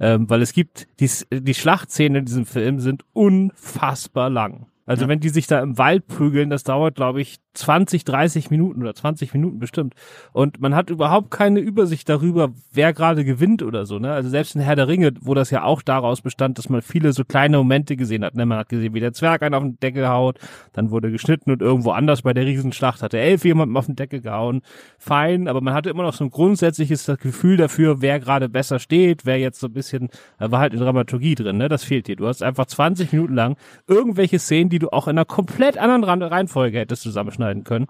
Ähm, 0.00 0.28
weil 0.28 0.42
es 0.42 0.52
gibt, 0.52 0.88
die, 0.98 1.08
die 1.32 1.54
Schlachtszenen 1.54 2.16
in 2.16 2.24
diesem 2.24 2.44
Film 2.44 2.80
sind 2.80 3.04
unfassbar 3.12 4.30
lang. 4.30 4.66
Also 4.84 5.02
ja. 5.04 5.08
wenn 5.08 5.20
die 5.20 5.28
sich 5.28 5.46
da 5.46 5.60
im 5.60 5.78
Wald 5.78 6.08
prügeln, 6.08 6.50
das 6.50 6.64
dauert, 6.64 6.96
glaube 6.96 7.20
ich, 7.20 7.38
20, 7.54 8.04
30 8.04 8.50
Minuten 8.50 8.82
oder 8.82 8.94
20 8.94 9.32
Minuten 9.32 9.58
bestimmt. 9.60 9.94
Und 10.32 10.60
man 10.60 10.74
hat 10.74 10.90
überhaupt 10.90 11.30
keine 11.30 11.60
Übersicht 11.60 12.08
darüber, 12.08 12.52
wer 12.72 12.92
gerade 12.92 13.24
gewinnt 13.24 13.62
oder 13.62 13.86
so. 13.86 13.98
Ne? 13.98 14.12
Also 14.12 14.28
selbst 14.28 14.56
in 14.56 14.60
Herr 14.60 14.76
der 14.76 14.88
Ringe, 14.88 15.12
wo 15.20 15.34
das 15.34 15.50
ja 15.50 15.62
auch 15.62 15.80
daraus 15.80 16.20
bestand, 16.20 16.58
dass 16.58 16.68
man 16.68 16.82
viele 16.82 17.12
so 17.12 17.24
kleine 17.24 17.58
Momente 17.58 17.96
gesehen 17.96 18.24
hat. 18.24 18.34
Ne? 18.34 18.44
Man 18.44 18.58
hat 18.58 18.68
gesehen, 18.68 18.92
wie 18.94 19.00
der 19.00 19.12
Zwerg 19.12 19.42
einen 19.42 19.54
auf 19.54 19.62
den 19.62 19.78
Deckel 19.78 20.08
haut, 20.08 20.38
dann 20.72 20.90
wurde 20.90 21.12
geschnitten 21.12 21.52
und 21.52 21.62
irgendwo 21.62 21.92
anders 21.92 22.22
bei 22.22 22.34
der 22.34 22.44
Riesenschlacht 22.44 23.02
hat 23.02 23.12
der 23.12 23.22
Elf 23.22 23.44
jemanden 23.44 23.76
auf 23.76 23.86
den 23.86 23.96
Deckel 23.96 24.20
gehauen. 24.20 24.62
Fein, 24.98 25.46
aber 25.46 25.60
man 25.60 25.74
hatte 25.74 25.90
immer 25.90 26.02
noch 26.02 26.14
so 26.14 26.24
ein 26.24 26.30
grundsätzliches 26.30 27.06
Gefühl 27.20 27.56
dafür, 27.56 28.02
wer 28.02 28.18
gerade 28.18 28.48
besser 28.48 28.80
steht, 28.80 29.26
wer 29.26 29.38
jetzt 29.38 29.60
so 29.60 29.68
ein 29.68 29.72
bisschen, 29.72 30.08
da 30.38 30.50
war 30.50 30.58
halt 30.58 30.72
eine 30.72 30.82
Dramaturgie 30.82 31.36
drin, 31.36 31.58
ne? 31.58 31.68
Das 31.68 31.84
fehlt 31.84 32.08
dir. 32.08 32.16
Du 32.16 32.26
hast 32.26 32.42
einfach 32.42 32.66
20 32.66 33.12
Minuten 33.12 33.34
lang 33.34 33.56
irgendwelche 33.86 34.38
Szenen, 34.38 34.70
die 34.70 34.80
du 34.80 34.88
auch 34.90 35.06
in 35.06 35.12
einer 35.12 35.24
komplett 35.24 35.78
anderen 35.78 36.22
Reihenfolge 36.22 36.78
hättest 36.78 37.02
zusammenschneiden 37.02 37.43
können. 37.64 37.86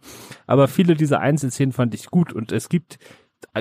Aber 0.47 0.69
viele 0.69 0.95
dieser 0.95 1.21
Einzelszenen 1.21 1.73
fand 1.73 1.95
ich 1.95 2.07
gut 2.07 2.33
und 2.33 2.53
es 2.53 2.69
gibt 2.69 2.99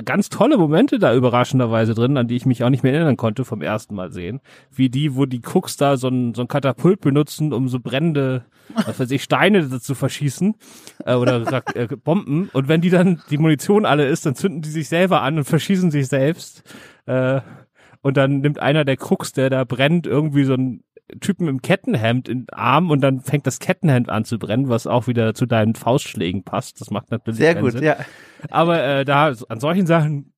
ganz 0.06 0.29
tolle 0.29 0.58
Momente 0.58 0.99
da 0.99 1.13
überraschenderweise 1.13 1.93
drin, 1.93 2.17
an 2.17 2.27
die 2.27 2.36
ich 2.36 2.45
mich 2.45 2.63
auch 2.63 2.69
nicht 2.69 2.84
mehr 2.84 2.93
erinnern 2.93 3.17
konnte 3.17 3.45
vom 3.45 3.62
ersten 3.62 3.95
Mal 3.95 4.12
sehen. 4.12 4.41
Wie 4.71 4.89
die, 4.89 5.15
wo 5.15 5.25
die 5.25 5.41
Cooks 5.41 5.77
da 5.77 5.97
so 5.97 6.08
ein, 6.08 6.34
so 6.34 6.41
ein 6.41 6.47
Katapult 6.47 7.01
benutzen, 7.01 7.53
um 7.53 7.67
so 7.67 7.79
brennende, 7.79 8.45
was 8.86 8.99
weiß 8.99 9.12
ich, 9.12 9.23
Steine 9.23 9.79
zu 9.79 9.95
verschießen 9.95 10.56
äh, 11.06 11.15
oder 11.15 11.63
äh, 11.75 11.88
Bomben. 11.88 12.49
Und 12.53 12.67
wenn 12.67 12.82
die 12.82 12.89
dann 12.89 13.21
die 13.29 13.38
Munition 13.38 13.86
alle 13.86 14.08
ist, 14.08 14.25
dann 14.25 14.36
zünden 14.36 14.62
die 14.62 14.69
sich 14.69 14.88
selber 14.88 15.21
an 15.21 15.38
und 15.38 15.45
verschießen 15.45 15.91
sich 15.91 16.08
selbst. 16.08 16.63
Äh, 17.06 17.41
und 18.01 18.17
dann 18.17 18.39
nimmt 18.39 18.60
einer 18.60 18.86
der 18.86 18.97
Cooks, 18.99 19.32
der 19.32 19.49
da 19.49 19.63
brennt, 19.63 20.08
irgendwie 20.08 20.43
so 20.43 20.53
ein 20.53 20.84
Typen 21.19 21.47
im 21.47 21.61
Kettenhemd 21.61 22.29
in 22.29 22.47
Arm 22.51 22.89
und 22.89 23.01
dann 23.01 23.21
fängt 23.21 23.45
das 23.45 23.59
Kettenhemd 23.59 24.09
an 24.09 24.25
zu 24.25 24.39
brennen, 24.39 24.69
was 24.69 24.87
auch 24.87 25.07
wieder 25.07 25.33
zu 25.33 25.45
deinen 25.45 25.75
Faustschlägen 25.75 26.43
passt. 26.43 26.81
Das 26.81 26.91
macht 26.91 27.11
natürlich 27.11 27.37
sehr 27.37 27.55
gut, 27.55 27.73
Sinn. 27.73 27.83
ja. 27.83 27.97
Aber 28.49 28.83
äh, 28.83 29.05
da 29.05 29.33
an 29.47 29.59
solchen 29.59 29.85
Sachen 29.85 30.32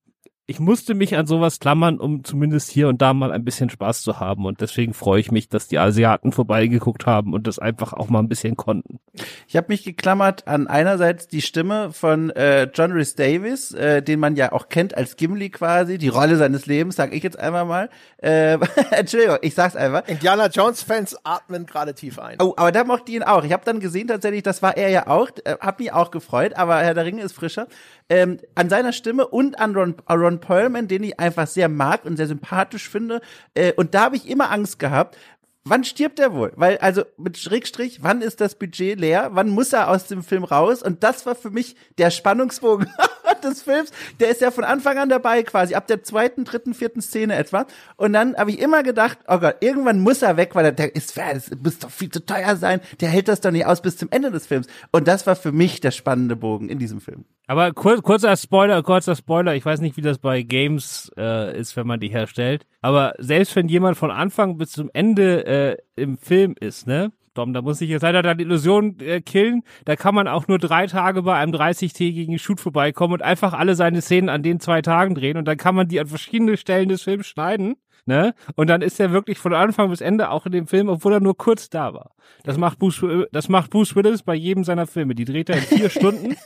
ich 0.48 0.60
musste 0.60 0.94
mich 0.94 1.16
an 1.16 1.26
sowas 1.26 1.58
klammern, 1.58 1.98
um 1.98 2.22
zumindest 2.22 2.70
hier 2.70 2.86
und 2.86 3.02
da 3.02 3.12
mal 3.12 3.32
ein 3.32 3.44
bisschen 3.44 3.68
Spaß 3.68 4.02
zu 4.02 4.20
haben. 4.20 4.46
Und 4.46 4.60
deswegen 4.60 4.94
freue 4.94 5.18
ich 5.18 5.32
mich, 5.32 5.48
dass 5.48 5.66
die 5.66 5.78
Asiaten 5.78 6.30
vorbeigeguckt 6.30 7.04
haben 7.04 7.34
und 7.34 7.48
das 7.48 7.58
einfach 7.58 7.92
auch 7.92 8.08
mal 8.08 8.20
ein 8.20 8.28
bisschen 8.28 8.56
konnten. 8.56 9.00
Ich 9.48 9.56
habe 9.56 9.66
mich 9.68 9.82
geklammert 9.82 10.46
an 10.46 10.68
einerseits 10.68 11.26
die 11.26 11.42
Stimme 11.42 11.92
von 11.92 12.30
äh, 12.30 12.68
John 12.72 12.92
Rhys 12.92 13.16
Davis, 13.16 13.72
äh, 13.72 14.02
den 14.02 14.20
man 14.20 14.36
ja 14.36 14.52
auch 14.52 14.68
kennt 14.68 14.96
als 14.96 15.16
Gimli 15.16 15.50
quasi, 15.50 15.98
die 15.98 16.08
Rolle 16.08 16.36
seines 16.36 16.66
Lebens, 16.66 16.94
sag 16.94 17.12
ich 17.12 17.24
jetzt 17.24 17.38
einmal 17.38 17.64
mal. 17.64 17.90
Äh, 18.18 18.58
Entschuldigung, 18.92 19.38
ich 19.42 19.54
sag's 19.54 19.74
einfach. 19.74 20.06
Indiana 20.06 20.46
Jones-Fans 20.46 21.16
atmen 21.24 21.66
gerade 21.66 21.92
tief 21.94 22.20
ein. 22.20 22.36
Oh, 22.40 22.54
aber 22.56 22.70
da 22.70 22.84
mochte 22.84 23.10
ich 23.10 23.16
ihn 23.16 23.24
auch. 23.24 23.42
Ich 23.42 23.52
habe 23.52 23.64
dann 23.64 23.80
gesehen 23.80 24.06
tatsächlich, 24.06 24.44
das 24.44 24.62
war 24.62 24.76
er 24.76 24.90
ja 24.90 25.08
auch. 25.08 25.28
Äh, 25.44 25.56
hab 25.60 25.80
mich 25.80 25.92
auch 25.92 26.12
gefreut, 26.12 26.54
aber 26.54 26.76
Herr 26.76 26.94
der 26.94 27.04
Ringe 27.04 27.22
ist 27.22 27.32
frischer 27.32 27.66
ähm, 28.08 28.38
an 28.54 28.68
seiner 28.68 28.92
Stimme 28.92 29.26
und 29.26 29.58
an 29.58 29.74
Ron, 29.74 29.96
Ron 30.08 30.40
Perlman, 30.40 30.88
den 30.88 31.02
ich 31.02 31.18
einfach 31.18 31.46
sehr 31.46 31.68
mag 31.68 32.04
und 32.04 32.16
sehr 32.16 32.26
sympathisch 32.26 32.88
finde. 32.88 33.20
Äh, 33.54 33.72
und 33.74 33.94
da 33.94 34.02
habe 34.02 34.16
ich 34.16 34.28
immer 34.28 34.50
Angst 34.50 34.78
gehabt, 34.78 35.16
wann 35.64 35.84
stirbt 35.84 36.18
er 36.18 36.32
wohl? 36.32 36.52
Weil, 36.56 36.78
also 36.78 37.02
mit 37.16 37.36
Schrägstrich, 37.36 38.02
wann 38.02 38.22
ist 38.22 38.40
das 38.40 38.54
Budget 38.54 38.98
leer? 38.98 39.30
Wann 39.32 39.48
muss 39.50 39.72
er 39.72 39.90
aus 39.90 40.06
dem 40.06 40.22
Film 40.22 40.44
raus? 40.44 40.82
Und 40.82 41.02
das 41.02 41.26
war 41.26 41.34
für 41.34 41.50
mich 41.50 41.76
der 41.98 42.10
Spannungsbogen 42.10 42.88
des 43.42 43.62
Films. 43.62 43.90
Der 44.20 44.28
ist 44.28 44.40
ja 44.40 44.50
von 44.50 44.64
Anfang 44.64 44.98
an 44.98 45.08
dabei, 45.08 45.42
quasi 45.42 45.74
ab 45.74 45.86
der 45.86 46.02
zweiten, 46.02 46.44
dritten, 46.44 46.74
vierten 46.74 47.00
Szene 47.00 47.36
etwa. 47.36 47.66
Und 47.96 48.12
dann 48.12 48.36
habe 48.36 48.50
ich 48.50 48.58
immer 48.58 48.82
gedacht, 48.82 49.18
oh 49.28 49.38
Gott, 49.38 49.56
irgendwann 49.60 50.00
muss 50.00 50.22
er 50.22 50.36
weg, 50.36 50.54
weil 50.54 50.64
er 50.64 50.72
der 50.72 50.94
ist, 50.94 51.16
das 51.16 51.50
muss 51.62 51.78
doch 51.78 51.90
viel 51.90 52.10
zu 52.10 52.24
teuer 52.24 52.56
sein. 52.56 52.80
Der 53.00 53.08
hält 53.08 53.28
das 53.28 53.40
doch 53.40 53.50
nicht 53.50 53.66
aus 53.66 53.82
bis 53.82 53.96
zum 53.96 54.08
Ende 54.10 54.30
des 54.30 54.46
Films. 54.46 54.66
Und 54.92 55.08
das 55.08 55.26
war 55.26 55.36
für 55.36 55.52
mich 55.52 55.80
der 55.80 55.90
spannende 55.90 56.36
Bogen 56.36 56.68
in 56.68 56.78
diesem 56.78 57.00
Film. 57.00 57.24
Aber 57.46 57.72
kur 57.72 58.02
kurzer 58.02 58.36
Spoiler, 58.36 58.82
kurzer 58.82 59.14
Spoiler, 59.14 59.54
ich 59.54 59.64
weiß 59.64 59.80
nicht, 59.80 59.96
wie 59.96 60.02
das 60.02 60.18
bei 60.18 60.42
Games 60.42 61.12
äh, 61.16 61.56
ist, 61.58 61.76
wenn 61.76 61.86
man 61.86 62.00
die 62.00 62.08
herstellt. 62.08 62.66
Aber 62.80 63.14
selbst 63.18 63.54
wenn 63.54 63.68
jemand 63.68 63.96
von 63.96 64.10
Anfang 64.10 64.58
bis 64.58 64.72
zum 64.72 64.90
Ende 64.92 65.46
äh, 65.46 65.76
im 65.94 66.18
Film 66.18 66.54
ist, 66.58 66.86
ne? 66.86 67.12
Dom, 67.36 67.52
da 67.52 67.62
muss 67.62 67.80
ich 67.80 67.90
jetzt 67.90 68.02
leider 68.02 68.22
deine 68.22 68.42
Illusion 68.42 68.98
äh, 69.00 69.20
killen. 69.20 69.62
Da 69.84 69.96
kann 69.96 70.14
man 70.14 70.28
auch 70.28 70.48
nur 70.48 70.58
drei 70.58 70.86
Tage 70.86 71.22
bei 71.22 71.36
einem 71.36 71.52
30-tägigen 71.52 72.38
Shoot 72.38 72.60
vorbeikommen 72.60 73.14
und 73.14 73.22
einfach 73.22 73.52
alle 73.52 73.74
seine 73.74 74.02
Szenen 74.02 74.28
an 74.28 74.42
den 74.42 74.60
zwei 74.60 74.82
Tagen 74.82 75.14
drehen 75.14 75.36
und 75.36 75.46
dann 75.46 75.56
kann 75.56 75.74
man 75.74 75.88
die 75.88 76.00
an 76.00 76.06
verschiedene 76.06 76.56
Stellen 76.56 76.88
des 76.88 77.02
Films 77.02 77.26
schneiden 77.26 77.76
Ne? 78.08 78.34
Und 78.54 78.68
dann 78.68 78.82
ist 78.82 79.00
er 79.00 79.10
wirklich 79.10 79.38
von 79.38 79.52
Anfang 79.52 79.90
bis 79.90 80.00
Ende 80.00 80.30
auch 80.30 80.46
in 80.46 80.52
dem 80.52 80.68
Film, 80.68 80.88
obwohl 80.88 81.14
er 81.14 81.20
nur 81.20 81.36
kurz 81.36 81.68
da 81.70 81.92
war. 81.92 82.12
Das 82.44 82.56
macht 82.56 82.78
Bruce, 82.78 83.04
das 83.32 83.48
macht 83.48 83.70
Bruce 83.70 83.96
Willis 83.96 84.22
bei 84.22 84.36
jedem 84.36 84.62
seiner 84.62 84.86
Filme. 84.86 85.16
Die 85.16 85.24
dreht 85.24 85.48
er 85.48 85.56
in 85.56 85.62
vier 85.62 85.90
Stunden 85.90 86.36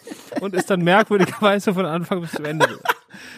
und 0.40 0.54
ist 0.54 0.70
dann 0.70 0.80
merkwürdigerweise 0.80 1.74
von 1.74 1.84
Anfang 1.84 2.22
bis 2.22 2.32
zum 2.32 2.46
Ende. 2.46 2.66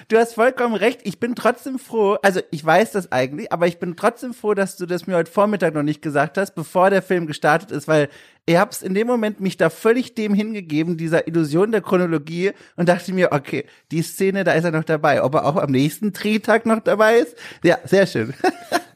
Du 0.09 0.19
hast 0.19 0.35
vollkommen 0.35 0.75
recht. 0.75 1.01
Ich 1.05 1.19
bin 1.19 1.35
trotzdem 1.35 1.79
froh, 1.79 2.19
also 2.23 2.41
ich 2.51 2.65
weiß 2.65 2.93
das 2.93 3.11
eigentlich, 3.11 3.51
aber 3.53 3.67
ich 3.67 3.79
bin 3.79 3.97
trotzdem 3.97 4.35
froh, 4.35 4.55
dass 4.55 4.77
du 4.77 4.87
das 4.87 5.07
mir 5.07 5.17
heute 5.17 5.31
Vormittag 5.31 5.75
noch 5.75 5.83
nicht 5.83 6.03
gesagt 6.03 6.37
hast, 6.39 6.55
bevor 6.55 6.91
der 6.91 7.03
Film 7.03 7.27
gestartet 7.27 7.71
ist, 7.71 7.89
weil 7.89 8.09
ich 8.45 8.57
hab's 8.57 8.83
in 8.83 8.95
dem 8.95 9.07
Moment 9.07 9.41
mich 9.41 9.57
da 9.57 9.71
völlig 9.71 10.15
dem 10.15 10.35
hingegeben, 10.35 10.97
dieser 10.97 11.29
Illusion 11.29 11.71
der 11.71 11.81
Chronologie 11.81 12.53
und 12.77 12.89
dachte 12.89 13.13
mir, 13.13 13.31
okay, 13.33 13.67
die 13.93 14.03
Szene, 14.03 14.43
da 14.43 14.53
ist 14.53 14.65
er 14.65 14.73
noch 14.73 14.85
dabei. 14.85 15.23
Ob 15.23 15.35
er 15.35 15.47
auch 15.47 15.57
am 15.57 15.71
nächsten 15.71 16.13
Drehtag 16.13 16.67
noch 16.67 16.81
dabei 16.81 17.19
ist? 17.19 17.37
Ja, 17.63 17.79
sehr 17.85 18.07
schön. 18.07 18.35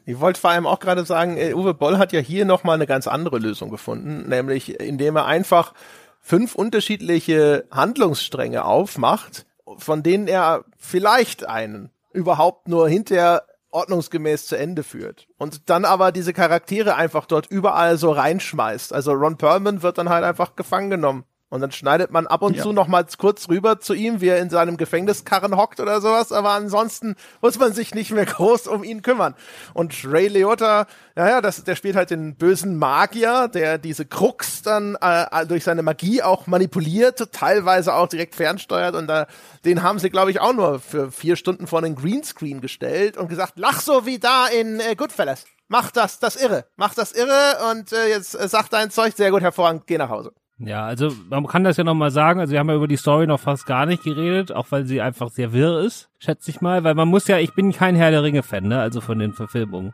Ich 0.09 0.21
wollte 0.21 0.39
vor 0.39 0.51
allem 0.51 0.65
auch 0.65 0.79
gerade 0.79 1.03
sagen, 1.03 1.35
äh, 1.35 1.53
Uwe 1.53 1.73
Boll 1.73 1.97
hat 1.97 2.13
ja 2.13 2.21
hier 2.21 2.45
nochmal 2.45 2.75
eine 2.75 2.87
ganz 2.87 3.07
andere 3.07 3.39
Lösung 3.39 3.69
gefunden, 3.69 4.29
nämlich 4.29 4.79
indem 4.79 5.17
er 5.17 5.25
einfach 5.25 5.73
fünf 6.21 6.55
unterschiedliche 6.55 7.65
Handlungsstränge 7.71 8.63
aufmacht, 8.63 9.45
von 9.77 10.03
denen 10.03 10.29
er 10.29 10.63
vielleicht 10.77 11.45
einen 11.45 11.89
überhaupt 12.13 12.69
nur 12.69 12.87
hinterher 12.87 13.43
ordnungsgemäß 13.77 14.47
zu 14.47 14.57
Ende 14.57 14.83
führt. 14.83 15.27
Und 15.37 15.69
dann 15.69 15.85
aber 15.85 16.11
diese 16.11 16.33
Charaktere 16.33 16.95
einfach 16.95 17.25
dort 17.25 17.47
überall 17.47 17.97
so 17.97 18.11
reinschmeißt. 18.11 18.91
Also 18.91 19.11
Ron 19.11 19.37
Perlman 19.37 19.83
wird 19.83 19.99
dann 19.99 20.09
halt 20.09 20.23
einfach 20.23 20.55
gefangen 20.55 20.89
genommen. 20.89 21.25
Und 21.49 21.61
dann 21.61 21.71
schneidet 21.71 22.11
man 22.11 22.27
ab 22.27 22.41
und 22.41 22.57
ja. 22.57 22.63
zu 22.63 22.73
noch 22.73 22.87
mal 22.87 23.05
kurz 23.17 23.47
rüber 23.47 23.79
zu 23.79 23.93
ihm, 23.93 24.19
wie 24.19 24.27
er 24.27 24.39
in 24.39 24.49
seinem 24.49 24.75
Gefängniskarren 24.75 25.55
hockt 25.55 25.79
oder 25.79 26.01
sowas. 26.01 26.33
Aber 26.33 26.49
ansonsten 26.51 27.15
muss 27.41 27.57
man 27.57 27.71
sich 27.71 27.95
nicht 27.95 28.11
mehr 28.11 28.25
groß 28.25 28.67
um 28.67 28.83
ihn 28.83 29.01
kümmern. 29.01 29.33
Und 29.73 29.93
Ray 30.05 30.27
Liotta, 30.27 30.87
naja, 31.15 31.39
das, 31.39 31.63
der 31.63 31.77
spielt 31.77 31.95
halt 31.95 32.09
den 32.09 32.35
bösen 32.35 32.77
Magier, 32.77 33.47
der 33.47 33.77
diese 33.77 34.05
Krux 34.05 34.61
dann 34.61 34.97
äh, 34.99 35.45
durch 35.45 35.63
seine 35.63 35.83
Magie 35.83 36.21
auch 36.21 36.47
manipuliert, 36.47 37.31
teilweise 37.31 37.93
auch 37.93 38.07
direkt 38.07 38.35
fernsteuert. 38.35 38.95
Und 38.95 39.07
da, 39.07 39.27
den 39.63 39.83
haben 39.83 39.99
sie, 39.99 40.09
glaube 40.09 40.31
ich, 40.31 40.41
auch 40.41 40.53
nur 40.53 40.79
für 40.81 41.11
vier 41.13 41.37
Stunden 41.37 41.65
vor 41.65 41.81
den 41.81 41.95
Greenscreen 41.95 42.59
gestellt 42.59 43.15
und 43.15 43.29
gesagt, 43.29 43.53
lach 43.55 43.79
so 43.79 44.05
wie 44.05 44.19
da 44.19 44.47
in 44.47 44.81
äh, 44.81 44.95
Goodfellas. 44.95 45.45
Mach 45.69 45.91
das, 45.91 46.19
das 46.19 46.35
irre. 46.35 46.65
Mach 46.75 46.93
das 46.93 47.13
irre 47.13 47.71
und 47.71 47.93
äh, 47.93 48.09
jetzt 48.09 48.35
äh, 48.35 48.49
sag 48.49 48.69
dein 48.69 48.91
Zeug 48.91 49.15
sehr 49.15 49.31
gut 49.31 49.41
hervorragend, 49.41 49.87
geh 49.87 49.97
nach 49.97 50.09
Hause. 50.09 50.33
Ja, 50.59 50.85
also 50.85 51.13
man 51.29 51.45
kann 51.45 51.63
das 51.63 51.77
ja 51.77 51.83
nochmal 51.83 52.09
sagen, 52.09 52.39
also 52.39 52.51
wir 52.51 52.59
haben 52.59 52.69
ja 52.69 52.75
über 52.75 52.87
die 52.87 52.97
Story 52.97 53.27
noch 53.27 53.39
fast 53.39 53.67
gar 53.67 53.85
nicht 53.85 54.03
geredet, 54.03 54.51
auch 54.51 54.65
weil 54.71 54.85
sie 54.85 55.01
einfach 55.01 55.29
sehr 55.29 55.53
wirr 55.53 55.81
ist, 55.81 56.09
schätze 56.17 56.49
ich 56.49 56.61
mal, 56.61 56.83
weil 56.83 56.95
man 56.95 57.07
muss 57.07 57.27
ja, 57.27 57.37
ich 57.37 57.53
bin 57.53 57.71
kein 57.73 57.95
Herr 57.95 58.09
der 58.09 58.23
Ringe-Fan, 58.23 58.67
ne, 58.67 58.79
also 58.79 58.99
von 58.99 59.19
den 59.19 59.33
Verfilmungen. 59.33 59.93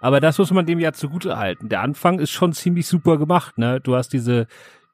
Aber 0.00 0.20
das 0.20 0.38
muss 0.38 0.52
man 0.52 0.66
dem 0.66 0.78
ja 0.78 0.92
zugute 0.92 1.38
halten. 1.38 1.68
Der 1.68 1.80
Anfang 1.80 2.20
ist 2.20 2.30
schon 2.30 2.52
ziemlich 2.52 2.86
super 2.86 3.18
gemacht, 3.18 3.58
ne? 3.58 3.80
Du 3.80 3.96
hast 3.96 4.12
diese 4.12 4.46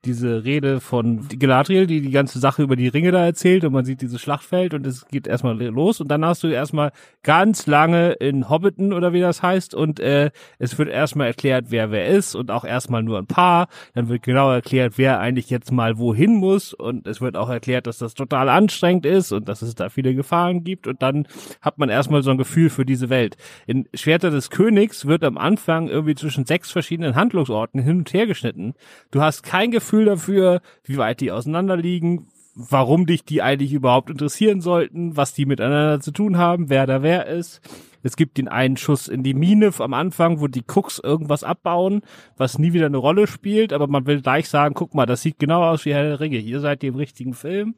diese 0.05 0.45
Rede 0.45 0.81
von 0.81 1.29
Galadriel, 1.29 1.87
die 1.87 2.01
die 2.01 2.11
ganze 2.11 2.41
Sache 2.41 2.62
über 2.62 2.75
die 2.75 2.88
Ringe 2.88 3.12
da 3.12 3.25
erzählt 3.25 3.65
und 3.65 3.73
man 3.73 3.85
sieht 3.85 4.01
dieses 4.01 4.21
Schlachtfeld 4.21 4.75
und 4.75 4.85
es 4.85 5.07
geht 5.07 5.29
erstmal 5.29 5.57
los 5.62 6.01
und 6.01 6.09
dann 6.09 6.25
hast 6.25 6.43
du 6.43 6.49
erstmal 6.49 6.91
ganz 7.23 7.67
lange 7.67 8.12
in 8.12 8.49
Hobbiten 8.49 8.93
oder 8.93 9.12
wie 9.12 9.21
das 9.21 9.43
heißt 9.43 9.75
und 9.77 10.01
äh, 10.01 10.31
es 10.59 10.77
wird 10.77 10.88
erstmal 10.88 11.29
erklärt, 11.29 11.67
wer 11.69 11.93
wer 11.93 12.09
ist 12.09 12.35
und 12.35 12.51
auch 12.51 12.65
erstmal 12.65 13.05
nur 13.05 13.19
ein 13.19 13.27
paar, 13.27 13.69
dann 13.95 14.09
wird 14.09 14.25
genau 14.25 14.51
erklärt, 14.51 14.95
wer 14.97 15.21
eigentlich 15.21 15.51
jetzt 15.51 15.71
mal 15.71 15.99
wohin 15.99 16.35
muss 16.35 16.75
und 16.75 17.07
es 17.07 17.21
wird 17.21 17.37
auch 17.37 17.49
erklärt, 17.49 17.87
dass 17.87 17.99
das 17.99 18.15
total 18.15 18.49
anstrengend 18.49 19.07
ist 19.07 19.31
und 19.31 19.49
dass 19.49 19.62
es 19.62 19.77
da 19.77 19.88
viele 19.88 20.17
Gefahren 20.17 20.65
gibt 20.65 20.88
und 20.88 21.01
dann 21.01 21.29
hat 21.61 21.79
man 21.79 21.88
erstmal 21.88 22.25
so 22.25 22.33
ein 22.33 22.38
Gefühl 22.38 22.71
für 22.71 22.85
diese 22.85 23.09
Welt. 23.09 23.37
In 23.69 23.88
Schwerter 23.95 24.31
des 24.31 24.51
Königs 24.51 25.07
wird 25.07 25.23
am 25.23 25.38
Anfang 25.38 25.88
irgendwie 25.88 26.17
zwischen 26.17 26.45
sechs 26.45 26.73
verschiedenen 26.73 27.15
Handlungsorten 27.15 27.81
hin 27.81 27.99
und 27.99 28.12
her 28.12 28.27
geschnitten. 28.27 28.75
Du 29.12 29.21
hast 29.21 29.45
kein 29.45 29.71
Gefühl 29.71 29.91
Gefühl 29.92 30.07
dafür, 30.07 30.62
wie 30.85 30.96
weit 30.96 31.20
die 31.20 31.31
auseinander 31.33 31.76
liegen, 31.76 32.28
warum 32.55 33.05
dich 33.05 33.26
die 33.26 33.42
eigentlich 33.42 33.74
überhaupt 33.74 34.09
interessieren 34.09 34.62
sollten, 34.62 35.18
was 35.18 35.35
die 35.35 35.44
miteinander 35.44 36.00
zu 36.00 36.12
tun 36.12 36.38
haben, 36.38 36.70
wer 36.70 36.87
da 36.87 37.02
wer 37.02 37.26
ist. 37.26 37.61
Es 38.02 38.16
gibt 38.16 38.38
den 38.38 38.48
einen 38.48 38.78
Schuss 38.78 39.07
in 39.07 39.22
die 39.22 39.35
Mine 39.35 39.70
am 39.78 39.92
Anfang, 39.92 40.40
wo 40.40 40.46
die 40.46 40.64
Cooks 40.66 40.98
irgendwas 40.98 41.44
abbauen, 41.44 42.00
was 42.38 42.59
nie 42.59 42.72
wieder 42.72 42.87
eine 42.87 42.96
Rolle 42.96 43.26
spielt, 43.26 43.74
aber 43.74 43.87
man 43.87 44.07
will 44.07 44.22
gleich 44.22 44.48
sagen, 44.48 44.74
guck 44.74 44.94
mal, 44.94 45.05
das 45.05 45.20
sieht 45.20 45.38
genau 45.38 45.62
aus 45.62 45.85
wie 45.85 45.92
Herr 45.92 46.18
Ringe, 46.20 46.38
hier 46.38 46.61
seid 46.61 46.83
ihr 46.83 46.88
im 46.88 46.96
richtigen 46.96 47.35
Film. 47.35 47.74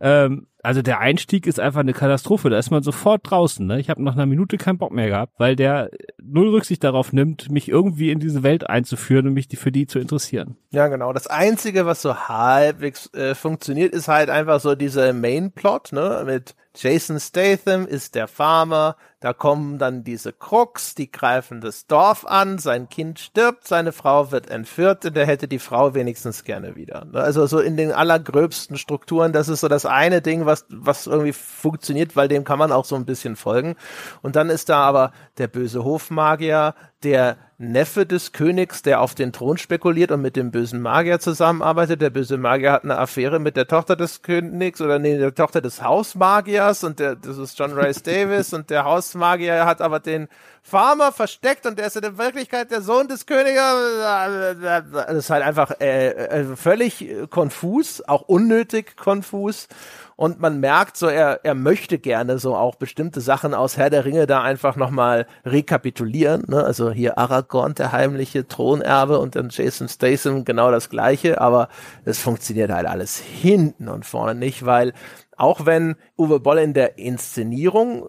Ähm, 0.00 0.48
also 0.66 0.82
der 0.82 0.98
Einstieg 0.98 1.46
ist 1.46 1.60
einfach 1.60 1.80
eine 1.80 1.92
Katastrophe. 1.92 2.50
Da 2.50 2.58
ist 2.58 2.72
man 2.72 2.82
sofort 2.82 3.30
draußen. 3.30 3.64
Ne? 3.64 3.78
Ich 3.78 3.88
habe 3.88 4.02
nach 4.02 4.14
einer 4.14 4.26
Minute 4.26 4.58
keinen 4.58 4.78
Bock 4.78 4.90
mehr 4.90 5.06
gehabt, 5.06 5.34
weil 5.38 5.54
der 5.54 5.90
null 6.20 6.48
Rücksicht 6.48 6.82
darauf 6.82 7.12
nimmt, 7.12 7.50
mich 7.52 7.68
irgendwie 7.68 8.10
in 8.10 8.18
diese 8.18 8.42
Welt 8.42 8.68
einzuführen 8.68 9.28
und 9.28 9.34
mich 9.34 9.46
die, 9.46 9.56
für 9.56 9.70
die 9.70 9.86
zu 9.86 10.00
interessieren. 10.00 10.56
Ja, 10.70 10.88
genau. 10.88 11.12
Das 11.12 11.28
Einzige, 11.28 11.86
was 11.86 12.02
so 12.02 12.16
halbwegs 12.28 13.12
äh, 13.14 13.36
funktioniert, 13.36 13.94
ist 13.94 14.08
halt 14.08 14.28
einfach 14.28 14.58
so 14.58 14.74
dieser 14.74 15.12
Main-Plot, 15.12 15.92
ne? 15.92 16.24
Mit 16.26 16.56
Jason 16.76 17.18
Statham 17.18 17.86
ist 17.86 18.14
der 18.14 18.28
Farmer, 18.28 18.96
da 19.20 19.32
kommen 19.32 19.78
dann 19.78 20.04
diese 20.04 20.32
Crooks, 20.32 20.94
die 20.94 21.10
greifen 21.10 21.62
das 21.62 21.86
Dorf 21.86 22.26
an, 22.26 22.58
sein 22.58 22.90
Kind 22.90 23.18
stirbt, 23.18 23.66
seine 23.66 23.92
Frau 23.92 24.30
wird 24.30 24.50
entführt 24.50 25.06
und 25.06 25.16
er 25.16 25.26
hätte 25.26 25.48
die 25.48 25.58
Frau 25.58 25.94
wenigstens 25.94 26.44
gerne 26.44 26.76
wieder. 26.76 27.06
Also 27.14 27.46
so 27.46 27.58
in 27.58 27.78
den 27.78 27.92
allergröbsten 27.92 28.76
Strukturen, 28.76 29.32
das 29.32 29.48
ist 29.48 29.60
so 29.60 29.68
das 29.68 29.86
eine 29.86 30.20
Ding, 30.20 30.44
was, 30.44 30.55
was 30.68 31.06
irgendwie 31.06 31.32
funktioniert, 31.32 32.16
weil 32.16 32.28
dem 32.28 32.44
kann 32.44 32.58
man 32.58 32.72
auch 32.72 32.84
so 32.84 32.96
ein 32.96 33.04
bisschen 33.04 33.36
folgen. 33.36 33.76
Und 34.22 34.36
dann 34.36 34.50
ist 34.50 34.68
da 34.68 34.80
aber 34.80 35.12
der 35.38 35.48
böse 35.48 35.84
Hofmagier, 35.84 36.74
der 37.02 37.36
Neffe 37.58 38.04
des 38.04 38.32
Königs, 38.32 38.82
der 38.82 39.00
auf 39.00 39.14
den 39.14 39.32
Thron 39.32 39.56
spekuliert 39.56 40.10
und 40.10 40.20
mit 40.20 40.36
dem 40.36 40.50
bösen 40.50 40.82
Magier 40.82 41.20
zusammenarbeitet. 41.20 42.02
Der 42.02 42.10
böse 42.10 42.36
Magier 42.36 42.72
hat 42.72 42.84
eine 42.84 42.98
Affäre 42.98 43.38
mit 43.38 43.56
der 43.56 43.66
Tochter 43.66 43.96
des 43.96 44.20
Königs 44.20 44.80
oder 44.82 44.98
nee, 44.98 45.16
der 45.16 45.34
Tochter 45.34 45.62
des 45.62 45.82
Hausmagiers 45.82 46.84
und 46.84 46.98
der, 46.98 47.16
das 47.16 47.38
ist 47.38 47.58
John 47.58 47.72
Rice 47.72 48.02
Davis 48.02 48.52
und 48.52 48.68
der 48.68 48.84
Hausmagier 48.84 49.64
hat 49.64 49.80
aber 49.80 50.00
den 50.00 50.28
Farmer 50.62 51.12
versteckt 51.12 51.64
und 51.64 51.78
der 51.78 51.86
ist 51.86 51.96
in 51.96 52.18
Wirklichkeit 52.18 52.70
der 52.70 52.82
Sohn 52.82 53.08
des 53.08 53.24
Königs. 53.24 53.56
Das 53.56 55.16
ist 55.16 55.30
halt 55.30 55.42
einfach 55.42 55.80
äh, 55.80 56.08
äh, 56.08 56.56
völlig 56.56 57.08
konfus, 57.30 58.02
auch 58.06 58.22
unnötig 58.22 58.96
konfus 58.96 59.68
und 60.16 60.40
man 60.40 60.60
merkt 60.60 60.96
so, 60.96 61.08
er, 61.08 61.44
er 61.44 61.54
möchte 61.54 61.98
gerne 61.98 62.38
so 62.38 62.56
auch 62.56 62.76
bestimmte 62.76 63.20
Sachen 63.20 63.52
aus 63.52 63.76
Herr 63.76 63.90
der 63.90 64.06
Ringe 64.06 64.26
da 64.26 64.42
einfach 64.42 64.76
nochmal 64.76 65.26
rekapitulieren. 65.44 66.44
Ne? 66.48 66.64
Also 66.64 66.85
hier 66.92 67.18
Aragorn, 67.18 67.74
der 67.74 67.92
heimliche 67.92 68.46
Thronerbe 68.46 69.18
und 69.18 69.36
dann 69.36 69.48
Jason 69.50 69.88
Statham 69.88 70.44
genau 70.44 70.70
das 70.70 70.90
gleiche, 70.90 71.40
aber 71.40 71.68
es 72.04 72.18
funktioniert 72.18 72.70
halt 72.70 72.86
alles 72.86 73.18
hinten 73.18 73.88
und 73.88 74.04
vorne 74.04 74.34
nicht, 74.34 74.64
weil 74.64 74.92
auch 75.36 75.66
wenn 75.66 75.96
Uwe 76.16 76.40
Boll 76.40 76.58
in 76.58 76.74
der 76.74 76.98
Inszenierung 76.98 78.08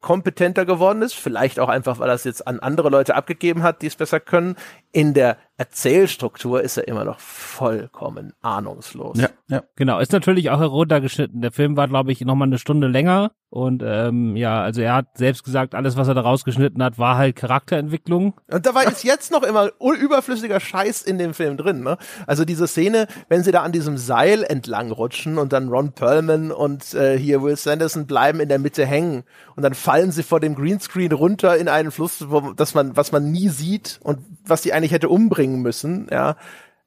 kompetenter 0.00 0.66
geworden 0.66 1.00
ist, 1.00 1.14
vielleicht 1.14 1.60
auch 1.60 1.68
einfach, 1.68 1.98
weil 1.98 2.08
er 2.08 2.14
es 2.14 2.24
jetzt 2.24 2.46
an 2.46 2.60
andere 2.60 2.90
Leute 2.90 3.14
abgegeben 3.14 3.62
hat, 3.62 3.80
die 3.80 3.86
es 3.86 3.96
besser 3.96 4.20
können, 4.20 4.56
in 4.90 5.14
der 5.14 5.38
Erzählstruktur 5.62 6.60
ist 6.60 6.76
er 6.76 6.88
immer 6.88 7.04
noch 7.04 7.20
vollkommen 7.20 8.32
ahnungslos. 8.42 9.16
Ja, 9.16 9.28
ja. 9.46 9.62
Genau, 9.76 10.00
ist 10.00 10.10
natürlich 10.10 10.50
auch 10.50 10.58
heruntergeschnitten. 10.58 11.40
Der 11.40 11.52
Film 11.52 11.76
war, 11.76 11.86
glaube 11.86 12.10
ich, 12.10 12.20
nochmal 12.22 12.48
eine 12.48 12.58
Stunde 12.58 12.88
länger. 12.88 13.30
Und 13.48 13.82
ähm, 13.84 14.34
ja, 14.34 14.62
also 14.62 14.80
er 14.80 14.94
hat 14.94 15.18
selbst 15.18 15.44
gesagt, 15.44 15.74
alles, 15.74 15.94
was 15.98 16.08
er 16.08 16.14
da 16.14 16.22
rausgeschnitten 16.22 16.82
hat, 16.82 16.98
war 16.98 17.18
halt 17.18 17.36
Charakterentwicklung. 17.36 18.32
Und 18.50 18.64
dabei 18.64 18.84
ist 18.84 19.04
jetzt 19.04 19.30
noch 19.30 19.42
immer 19.42 19.70
überflüssiger 19.78 20.58
Scheiß 20.58 21.02
in 21.02 21.18
dem 21.18 21.34
Film 21.34 21.58
drin. 21.58 21.82
Ne? 21.82 21.98
Also 22.26 22.46
diese 22.46 22.66
Szene, 22.66 23.08
wenn 23.28 23.44
sie 23.44 23.52
da 23.52 23.62
an 23.62 23.72
diesem 23.72 23.98
Seil 23.98 24.42
entlang 24.42 24.90
rutschen 24.90 25.36
und 25.36 25.52
dann 25.52 25.68
Ron 25.68 25.92
Perlman 25.92 26.50
und 26.50 26.94
äh, 26.94 27.18
hier 27.18 27.42
Will 27.42 27.56
Sanderson 27.56 28.06
bleiben 28.06 28.40
in 28.40 28.48
der 28.48 28.58
Mitte 28.58 28.86
hängen 28.86 29.24
und 29.54 29.62
dann 29.62 29.74
fallen 29.74 30.12
sie 30.12 30.22
vor 30.22 30.40
dem 30.40 30.54
Greenscreen 30.54 31.12
runter 31.12 31.58
in 31.58 31.68
einen 31.68 31.90
Fluss, 31.90 32.30
wo, 32.30 32.54
das 32.54 32.72
man, 32.72 32.96
was 32.96 33.12
man 33.12 33.30
nie 33.30 33.50
sieht 33.50 34.00
und 34.02 34.20
was 34.46 34.62
die 34.62 34.72
eigentlich 34.72 34.92
hätte 34.92 35.10
umbringen 35.10 35.51
müssen, 35.56 36.08
ja, 36.10 36.36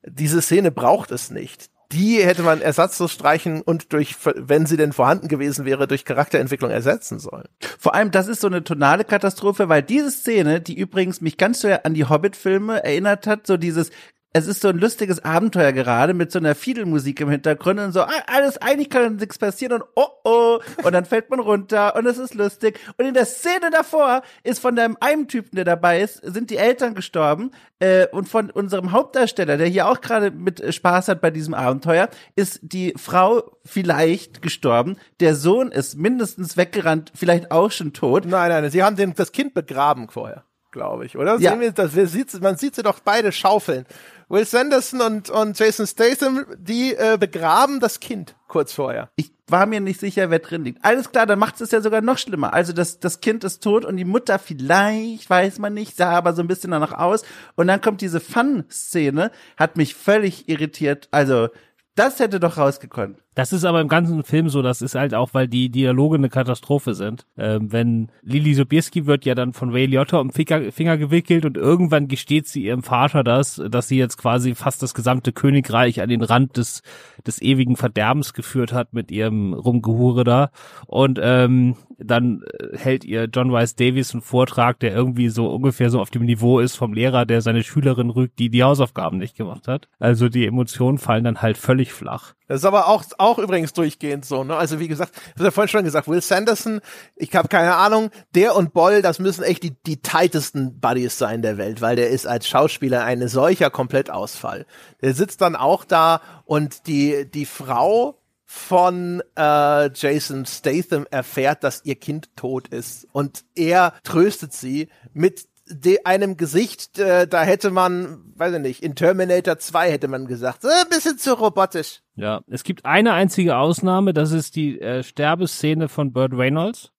diese 0.03 0.41
Szene 0.41 0.71
braucht 0.71 1.11
es 1.11 1.31
nicht. 1.31 1.69
Die 1.91 2.17
hätte 2.23 2.41
man 2.41 2.61
ersatzlos 2.61 3.11
streichen 3.11 3.61
und 3.61 3.93
durch, 3.93 4.15
wenn 4.35 4.65
sie 4.65 4.75
denn 4.75 4.91
vorhanden 4.91 5.27
gewesen 5.27 5.65
wäre, 5.65 5.87
durch 5.87 6.03
Charakterentwicklung 6.03 6.71
ersetzen 6.71 7.19
sollen. 7.19 7.47
Vor 7.77 7.93
allem, 7.93 8.09
das 8.09 8.27
ist 8.27 8.41
so 8.41 8.47
eine 8.47 8.63
tonale 8.63 9.03
Katastrophe, 9.03 9.69
weil 9.69 9.83
diese 9.83 10.09
Szene, 10.09 10.61
die 10.61 10.77
übrigens 10.77 11.21
mich 11.21 11.37
ganz 11.37 11.61
sehr 11.61 11.85
an 11.85 11.93
die 11.93 12.05
Hobbit-Filme 12.05 12.83
erinnert 12.83 13.27
hat, 13.27 13.45
so 13.45 13.57
dieses 13.57 13.91
es 14.35 14.47
ist 14.47 14.61
so 14.61 14.67
ein 14.67 14.79
lustiges 14.79 15.23
Abenteuer 15.23 15.71
gerade 15.71 16.13
mit 16.13 16.29
so 16.29 16.39
einer 16.39 16.55
Fiedelmusik 16.55 17.21
im 17.21 17.29
Hintergrund 17.29 17.79
und 17.79 17.93
so, 17.93 18.01
ah, 18.01 18.11
alles, 18.27 18.57
eigentlich 18.57 18.89
kann 18.89 19.15
nichts 19.15 19.37
passieren 19.37 19.81
und 19.81 19.83
oh 19.95 20.09
oh, 20.25 20.59
und 20.83 20.91
dann 20.91 21.05
fällt 21.05 21.29
man 21.29 21.39
runter 21.39 21.95
und 21.95 22.05
es 22.05 22.17
ist 22.17 22.33
lustig. 22.33 22.77
Und 22.97 23.05
in 23.05 23.13
der 23.13 23.25
Szene 23.25 23.69
davor 23.71 24.23
ist 24.43 24.59
von 24.59 24.75
dem 24.75 24.97
einen 24.99 25.29
Typen, 25.29 25.55
der 25.55 25.63
dabei 25.63 26.01
ist, 26.01 26.17
sind 26.17 26.49
die 26.49 26.57
Eltern 26.57 26.95
gestorben 26.95 27.51
äh, 27.79 28.07
und 28.07 28.27
von 28.27 28.49
unserem 28.49 28.91
Hauptdarsteller, 28.91 29.55
der 29.55 29.67
hier 29.67 29.87
auch 29.87 30.01
gerade 30.01 30.31
mit 30.31 30.73
Spaß 30.73 31.07
hat 31.07 31.21
bei 31.21 31.31
diesem 31.31 31.53
Abenteuer, 31.53 32.09
ist 32.35 32.59
die 32.61 32.93
Frau 32.97 33.57
vielleicht 33.63 34.41
gestorben. 34.41 34.97
Der 35.21 35.35
Sohn 35.35 35.71
ist 35.71 35.97
mindestens 35.97 36.57
weggerannt, 36.57 37.13
vielleicht 37.15 37.51
auch 37.51 37.71
schon 37.71 37.93
tot. 37.93 38.25
Nein, 38.25 38.49
nein, 38.49 38.69
sie 38.69 38.83
haben 38.83 38.97
den, 38.97 39.13
das 39.13 39.31
Kind 39.31 39.53
begraben 39.53 40.09
vorher, 40.09 40.43
glaube 40.75 41.05
ich, 41.05 41.17
oder? 41.17 41.39
Ja. 41.39 41.51
Sehen 41.51 41.61
wir, 41.61 41.71
das, 41.71 41.95
wir 41.95 42.05
sieht, 42.05 42.39
man 42.41 42.57
sieht 42.57 42.75
sie 42.75 42.83
doch 42.83 42.99
beide 42.99 43.31
schaufeln. 43.31 43.85
Will 44.27 44.45
Sanderson 44.45 45.01
und, 45.01 45.29
und 45.29 45.57
Jason 45.57 45.87
Statham, 45.87 46.45
die 46.57 46.93
äh, 46.95 47.17
begraben 47.17 47.79
das 47.79 47.99
Kind 47.99 48.35
kurz 48.47 48.73
vorher. 48.73 49.09
Ich 49.15 49.31
war 49.47 49.65
mir 49.67 49.79
nicht 49.79 49.99
sicher, 49.99 50.29
wer 50.29 50.39
drin 50.39 50.63
liegt. 50.63 50.83
Alles 50.83 51.11
klar, 51.11 51.25
dann 51.25 51.39
macht 51.39 51.61
es 51.61 51.71
ja 51.71 51.79
sogar 51.79 52.01
noch 52.01 52.17
schlimmer. 52.17 52.53
Also 52.53 52.73
das, 52.73 52.99
das 52.99 53.21
Kind 53.21 53.43
ist 53.43 53.63
tot 53.63 53.85
und 53.85 53.95
die 53.95 54.05
Mutter 54.05 54.37
vielleicht, 54.37 55.29
weiß 55.29 55.59
man 55.59 55.73
nicht, 55.73 55.95
sah 55.95 56.11
aber 56.11 56.33
so 56.33 56.41
ein 56.41 56.47
bisschen 56.47 56.71
danach 56.71 56.93
aus. 56.93 57.23
Und 57.55 57.67
dann 57.67 57.81
kommt 57.81 58.01
diese 58.01 58.19
Fun-Szene, 58.19 59.31
hat 59.55 59.77
mich 59.77 59.95
völlig 59.95 60.49
irritiert. 60.49 61.07
Also 61.11 61.49
das 61.95 62.19
hätte 62.19 62.39
doch 62.39 62.57
rausgekonnt. 62.57 63.19
Das 63.35 63.51
ist 63.51 63.65
aber 63.65 63.81
im 63.81 63.89
ganzen 63.89 64.23
Film 64.23 64.47
so, 64.47 64.61
das 64.61 64.81
ist 64.81 64.95
halt 64.95 65.13
auch, 65.13 65.33
weil 65.33 65.49
die 65.49 65.69
Dialoge 65.69 66.15
eine 66.15 66.29
Katastrophe 66.29 66.93
sind. 66.93 67.25
Ähm, 67.37 67.71
wenn 67.71 68.09
Lili 68.21 68.53
Sobieski 68.53 69.05
wird 69.05 69.25
ja 69.25 69.35
dann 69.35 69.51
von 69.51 69.71
Ray 69.71 69.85
Liotta 69.85 70.17
um 70.19 70.31
Finger, 70.31 70.71
Finger 70.71 70.97
gewickelt 70.97 71.45
und 71.45 71.57
irgendwann 71.57 72.07
gesteht 72.07 72.47
sie 72.47 72.63
ihrem 72.63 72.81
Vater 72.81 73.25
das, 73.25 73.61
dass 73.69 73.89
sie 73.89 73.97
jetzt 73.97 74.17
quasi 74.17 74.55
fast 74.55 74.81
das 74.81 74.93
gesamte 74.93 75.33
Königreich 75.33 76.01
an 76.01 76.09
den 76.09 76.23
Rand 76.23 76.55
des, 76.55 76.81
des 77.27 77.41
ewigen 77.41 77.75
Verderbens 77.75 78.33
geführt 78.33 78.71
hat 78.71 78.93
mit 78.93 79.11
ihrem 79.11 79.53
Rumgehure 79.53 80.23
da. 80.23 80.49
Und 80.87 81.19
ähm, 81.21 81.75
dann 81.97 82.43
äh, 82.43 82.77
hält 82.77 83.03
ihr 83.03 83.25
John 83.25 83.53
Rice 83.53 83.75
Davies 83.75 84.13
einen 84.13 84.21
Vortrag, 84.21 84.79
der 84.79 84.93
irgendwie 84.93 85.29
so 85.29 85.47
ungefähr 85.47 85.89
so 85.89 85.99
auf 85.99 86.09
dem 86.09 86.23
Niveau 86.23 86.59
ist 86.59 86.75
vom 86.75 86.93
Lehrer, 86.93 87.25
der 87.25 87.41
seine 87.41 87.63
Schülerin 87.63 88.09
rügt, 88.09 88.39
die 88.39 88.49
die 88.49 88.63
Hausaufgaben 88.63 89.17
nicht 89.17 89.35
gemacht 89.35 89.67
hat. 89.67 89.87
Also 89.99 90.29
die 90.29 90.45
Emotionen 90.45 90.97
fallen 90.97 91.23
dann 91.23 91.41
halt 91.41 91.57
völlig 91.57 91.91
flach. 91.91 92.33
Das 92.47 92.57
ist 92.61 92.65
aber 92.65 92.87
auch, 92.87 93.03
auch 93.17 93.24
übrigens 93.37 93.73
durchgehend 93.73 94.25
so, 94.25 94.43
ne? 94.43 94.55
Also 94.55 94.79
wie 94.79 94.87
gesagt, 94.87 95.15
habe 95.35 95.45
ja 95.45 95.51
vorhin 95.51 95.69
schon 95.69 95.83
gesagt, 95.83 96.07
Will 96.07 96.21
Sanderson, 96.21 96.81
ich 97.15 97.35
habe 97.35 97.47
keine 97.47 97.75
Ahnung, 97.75 98.11
der 98.33 98.55
und 98.55 98.73
Boll, 98.73 99.01
das 99.01 99.19
müssen 99.19 99.43
echt 99.43 99.63
die, 99.63 99.75
die 99.85 100.01
tightesten 100.01 100.79
Buddies 100.79 101.17
sein 101.17 101.41
der 101.41 101.57
Welt, 101.57 101.81
weil 101.81 101.95
der 101.95 102.09
ist 102.09 102.27
als 102.27 102.47
Schauspieler 102.47 103.03
eine 103.03 103.29
solcher 103.29 103.69
Komplettausfall. 103.69 104.65
Der 105.01 105.13
sitzt 105.13 105.41
dann 105.41 105.55
auch 105.55 105.83
da 105.85 106.21
und 106.45 106.87
die, 106.87 107.29
die 107.29 107.45
Frau 107.45 108.19
von 108.45 109.21
äh, 109.35 109.89
Jason 109.93 110.45
Statham 110.45 111.07
erfährt, 111.09 111.63
dass 111.63 111.83
ihr 111.83 111.95
Kind 111.95 112.35
tot 112.35 112.67
ist 112.67 113.07
und 113.11 113.43
er 113.55 113.93
tröstet 114.03 114.53
sie 114.53 114.89
mit 115.13 115.47
de 115.67 116.03
einem 116.03 116.37
Gesicht, 116.37 116.99
äh, 116.99 117.27
da 117.27 117.43
hätte 117.43 117.71
man, 117.71 118.33
weiß 118.35 118.53
ich 118.53 118.59
nicht, 118.61 118.83
in 118.83 118.95
Terminator 118.95 119.57
2 119.57 119.91
hätte 119.91 120.07
man 120.07 120.27
gesagt, 120.27 120.63
äh, 120.63 120.67
ein 120.67 120.89
bisschen 120.89 121.17
zu 121.17 121.33
robotisch. 121.33 122.01
Ja, 122.15 122.41
es 122.47 122.63
gibt 122.63 122.85
eine 122.85 123.13
einzige 123.13 123.57
Ausnahme, 123.57 124.13
das 124.13 124.31
ist 124.31 124.55
die 124.55 124.79
äh, 124.79 125.03
Sterbeszene 125.03 125.87
von 125.89 126.13
Burt 126.13 126.33
Reynolds. 126.33 126.91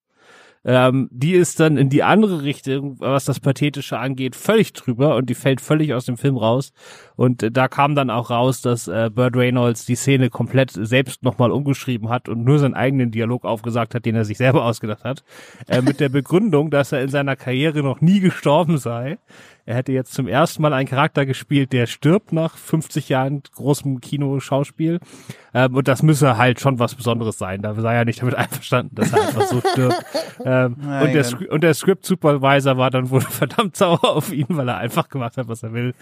Ähm, 0.69 1.09
die 1.13 1.35
ist 1.35 1.61
dann 1.61 1.77
in 1.77 1.91
die 1.91 2.03
andere 2.03 2.43
Richtung, 2.43 2.97
was 2.99 3.25
das 3.25 3.39
Pathetische 3.39 3.99
angeht, 3.99 4.35
völlig 4.35 4.73
drüber 4.73 5.15
und 5.15 5.31
die 5.31 5.37
fällt 5.37 5.61
völlig 5.61 5.95
aus 5.95 6.07
dem 6.07 6.17
Film 6.17 6.37
raus. 6.37 6.73
Und 7.15 7.45
äh, 7.45 7.53
da 7.53 7.69
kam 7.69 7.95
dann 7.95 8.11
auch 8.11 8.31
raus, 8.31 8.63
dass 8.63 8.89
äh, 8.89 9.09
Burt 9.15 9.37
Reynolds 9.37 9.87
die 9.87 9.95
Szene 9.95 10.29
komplett 10.29 10.73
selbst 10.73 11.23
nochmal 11.23 11.53
umgeschrieben 11.53 12.09
hat 12.09 12.29
und 12.29 12.43
nur 12.43 12.59
seinen 12.59 12.75
eigenen 12.75 13.13
Dialog 13.13 13.45
aufgesagt 13.45 13.95
hat, 13.95 14.05
den 14.05 14.17
er 14.17 14.25
sich 14.25 14.39
selber 14.39 14.65
ausgedacht 14.65 15.05
hat, 15.05 15.23
äh, 15.69 15.83
mit 15.83 16.01
der 16.01 16.09
Begründung, 16.09 16.71
dass 16.71 16.91
er 16.91 17.01
in 17.01 17.11
seiner 17.11 17.37
Karriere 17.37 17.85
noch 17.85 18.01
nie 18.01 18.19
gestorben 18.19 18.79
sei. 18.79 19.19
Er 19.67 19.75
hätte 19.75 19.91
jetzt 19.91 20.15
zum 20.15 20.29
ersten 20.29 20.63
Mal 20.63 20.73
einen 20.73 20.89
Charakter 20.89 21.27
gespielt, 21.27 21.73
der 21.73 21.87
stirbt 21.87 22.33
nach 22.33 22.57
50 22.57 23.09
Jahren 23.09 23.43
großem 23.57 24.01
Kinoschauspiel. 24.01 25.01
Ähm, 25.53 25.75
und 25.75 25.89
das 25.89 26.05
müsse 26.05 26.37
halt 26.37 26.61
schon 26.61 26.79
was 26.79 26.95
Besonderes 26.95 27.37
sein. 27.37 27.63
Da 27.63 27.75
sei 27.75 27.97
er 27.97 28.05
nicht 28.05 28.23
damit 28.23 28.35
einverstanden, 28.37 28.95
dass 28.95 29.13
er 29.13 29.23
einfach 29.27 29.43
so 29.49 29.61
stirbt. 29.61 30.05
Ähm, 30.45 30.75
und, 31.03 31.13
der, 31.13 31.51
und 31.51 31.65
der 31.65 31.75
Script 31.75 32.07
Supervisor 32.07 32.79
war 32.79 32.91
dann 32.91 33.11
wohl 33.11 33.21
verdammt 33.23 33.77
sauer 33.77 34.05
auf 34.05 34.33
ihn, 34.33 34.47
weil 34.51 34.69
er 34.69 34.77
einfach 34.77 35.09
gemacht 35.09 35.37
hat, 35.37 35.49
was 35.49 35.65
er 35.65 35.73
will. 35.73 35.95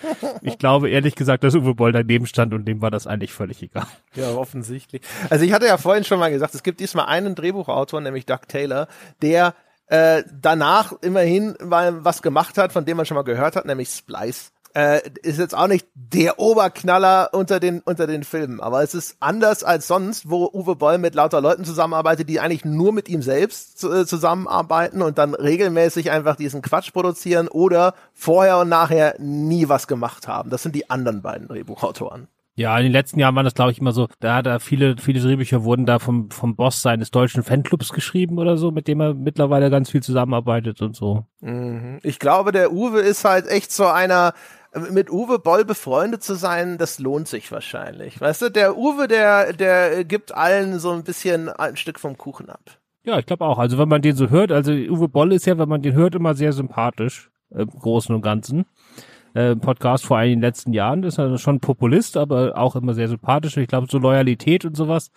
Ich 0.43 0.59
glaube 0.59 0.91
ehrlich 0.91 1.15
gesagt, 1.15 1.43
dass 1.43 1.55
Uwe 1.55 1.75
Boll 1.75 1.93
daneben 1.93 2.27
stand 2.27 2.53
und 2.53 2.67
dem 2.67 2.83
war 2.83 2.91
das 2.91 3.07
eigentlich 3.07 3.33
völlig 3.33 3.63
egal. 3.63 3.87
Ja, 4.15 4.35
offensichtlich. 4.35 5.01
Also 5.31 5.43
ich 5.47 5.55
hatte 5.55 5.65
ja 5.67 5.79
vorhin 5.79 6.05
schon 6.05 6.19
mal 6.19 6.31
gesagt, 6.31 6.55
es 6.55 6.63
gibt 6.63 6.81
diesmal 6.81 7.07
einen 7.07 7.35
Drehbuchautor, 7.35 8.03
nämlich 8.03 8.27
Doug 8.27 8.41
Taylor, 8.47 8.89
der 9.23 9.55
äh, 9.87 10.23
danach 10.33 10.93
immerhin 11.03 11.55
mal 11.63 12.05
was 12.05 12.23
gemacht 12.23 12.59
hat, 12.59 12.73
von 12.73 12.85
dem 12.85 12.97
man 12.97 13.07
schon 13.07 13.17
mal 13.17 13.23
gehört 13.23 13.57
hat, 13.57 13.67
nämlich 13.67 13.91
Splice. 13.91 14.51
Äh, 14.77 15.03
ist 15.23 15.39
jetzt 15.39 15.55
auch 15.55 15.69
nicht 15.69 15.87
der 15.95 16.41
Oberknaller 16.41 17.29
unter 17.33 17.61
den 17.61 17.79
unter 17.79 18.09
den 18.09 18.25
Filmen, 18.25 18.61
aber 18.61 18.83
es 18.83 18.93
ist 18.93 19.17
anders 19.21 19.63
als 19.63 19.87
sonst, 19.87 20.29
wo 20.29 20.51
Uwe 20.53 20.75
Boll 20.75 20.99
mit 20.99 21.15
lauter 21.15 21.41
Leuten 21.41 21.65
zusammenarbeitet, 21.65 22.29
die 22.29 22.41
eigentlich 22.41 22.65
nur 22.65 22.93
mit 22.93 23.09
ihm 23.09 23.23
selbst 23.23 23.85
äh, 23.85 24.05
zusammenarbeiten 24.05 25.01
und 25.01 25.17
dann 25.17 25.35
regelmäßig 25.35 26.11
einfach 26.11 26.35
diesen 26.35 26.61
Quatsch 26.61 26.93
produzieren 26.93 27.47
oder 27.47 27.95
vorher 28.15 28.59
und 28.59 28.69
nachher 28.69 29.15
nie 29.21 29.69
was 29.69 29.87
gemacht 29.87 30.27
haben. 30.27 30.51
Das 30.51 30.65
sind 30.65 30.75
die 30.75 30.91
anderen 30.91 31.23
beiden 31.23 31.47
Drehbuchautoren. 31.47 32.27
Ja, 32.57 32.77
in 32.79 32.85
den 32.85 32.93
letzten 32.93 33.19
Jahren 33.19 33.35
waren 33.35 33.45
das, 33.45 33.55
glaube 33.55 33.73
ich, 33.73 33.81
immer 33.81 33.93
so, 33.93 34.07
da 34.21 34.41
da 34.41 34.61
viele, 34.61 34.97
viele 34.97 35.21
Drehbücher 35.21 35.65
wurden 35.65 35.87
da 35.87 35.99
vom, 35.99 36.31
vom 36.31 36.55
Boss 36.55 36.83
seines 36.83 37.11
deutschen 37.11 37.43
Fanclubs 37.43 37.93
geschrieben 37.93 38.39
oder 38.39 38.57
so, 38.57 38.71
mit 38.71 38.87
dem 38.87 39.01
er 39.01 39.15
mittlerweile 39.15 39.71
ganz 39.71 39.91
viel 39.91 40.03
zusammenarbeitet 40.03 40.81
und 40.81 40.95
so. 40.95 41.25
Mhm. 41.41 41.99
Ich 42.05 42.21
glaube, 42.21 42.53
der 42.53 42.73
Uwe 42.73 43.01
ist 43.01 43.25
halt 43.25 43.49
echt 43.49 43.73
so 43.73 43.87
einer, 43.87 44.35
mit 44.91 45.11
Uwe 45.11 45.41
Boll 45.41 45.65
befreundet 45.65 46.23
zu 46.23 46.35
sein, 46.35 46.79
das 46.79 47.01
lohnt 47.01 47.27
sich 47.27 47.51
wahrscheinlich. 47.51 48.21
Weißt 48.21 48.43
du, 48.43 48.51
der 48.51 48.77
Uwe, 48.77 49.09
der, 49.09 49.53
der 49.53 50.05
gibt 50.05 50.33
allen 50.33 50.79
so 50.79 50.93
ein 50.93 51.03
bisschen 51.03 51.49
ein 51.49 51.77
Stück 51.77 51.99
vom 51.99 52.17
Kuchen 52.17 52.51
ab. 52.51 52.63
Ja, 53.05 53.19
ich 53.19 53.27
glaube 53.27 53.45
auch. 53.45 53.59
Also 53.59 53.79
wenn 53.79 53.89
man 53.89 54.01
den 54.01 54.17
so 54.17 54.31
hört, 54.31 54.53
also 54.53 54.73
Uwe 54.73 55.09
Boll 55.09 55.33
ist 55.33 55.47
ja, 55.47 55.59
wenn 55.59 55.69
man 55.69 55.83
den 55.83 55.95
hört, 55.95 56.15
immer 56.15 56.35
sehr 56.35 56.53
sympathisch, 56.53 57.31
im 57.51 57.69
Großen 57.69 58.15
und 58.15 58.23
Ganzen. 58.23 58.65
Äh, 59.35 59.57
Podcast 59.57 60.07
vor 60.07 60.19
allem 60.19 60.33
in 60.33 60.39
den 60.39 60.43
letzten 60.43 60.73
Jahren 60.73 61.03
ist 61.03 61.19
er 61.19 61.37
schon 61.39 61.61
Populist, 61.61 62.17
aber 62.17 62.57
auch 62.57 62.77
immer 62.77 62.95
sehr 62.95 63.09
sympathisch. 63.09 63.57
Ich 63.57 63.69
glaube, 63.69 63.89
so 63.91 63.99
Loyalität 63.99 64.65
und 64.65 64.77
sowas, 64.77 65.11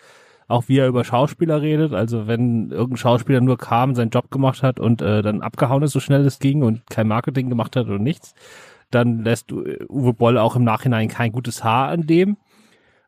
auch 0.48 0.64
wie 0.66 0.78
er 0.78 0.88
über 0.88 1.04
Schauspieler 1.04 1.62
redet. 1.62 1.92
Also 1.94 2.26
wenn 2.26 2.70
irgendein 2.70 2.96
Schauspieler 2.96 3.40
nur 3.40 3.58
kam, 3.58 3.94
seinen 3.94 4.10
Job 4.10 4.30
gemacht 4.30 4.62
hat 4.62 4.80
und 4.80 5.02
äh, 5.02 5.22
dann 5.22 5.40
abgehauen 5.40 5.84
ist, 5.84 5.92
so 5.92 6.00
schnell 6.00 6.26
es 6.26 6.40
ging 6.40 6.62
und 6.62 6.82
kein 6.90 7.06
Marketing 7.06 7.48
gemacht 7.48 7.76
hat 7.76 7.86
und 7.86 8.02
nichts, 8.02 8.34
dann 8.90 9.22
lässt 9.22 9.52
Uwe 9.52 10.12
Boll 10.14 10.36
auch 10.36 10.56
im 10.56 10.64
Nachhinein 10.64 11.08
kein 11.08 11.30
gutes 11.30 11.62
Haar 11.62 11.88
an 11.88 12.06
dem. 12.06 12.38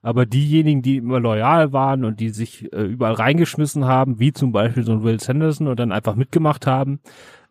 Aber 0.02 0.24
diejenigen, 0.24 0.80
die 0.80 0.96
immer 0.96 1.20
loyal 1.20 1.72
waren 1.72 2.04
und 2.04 2.20
die 2.20 2.30
sich 2.30 2.72
äh, 2.72 2.84
überall 2.84 3.14
reingeschmissen 3.14 3.84
haben, 3.84 4.18
wie 4.18 4.32
zum 4.32 4.50
Beispiel 4.52 4.82
so 4.82 4.92
ein 4.92 5.02
Will 5.02 5.20
Sanderson 5.20 5.68
und 5.68 5.78
dann 5.78 5.92
einfach 5.92 6.14
mitgemacht 6.14 6.66
haben, 6.66 7.00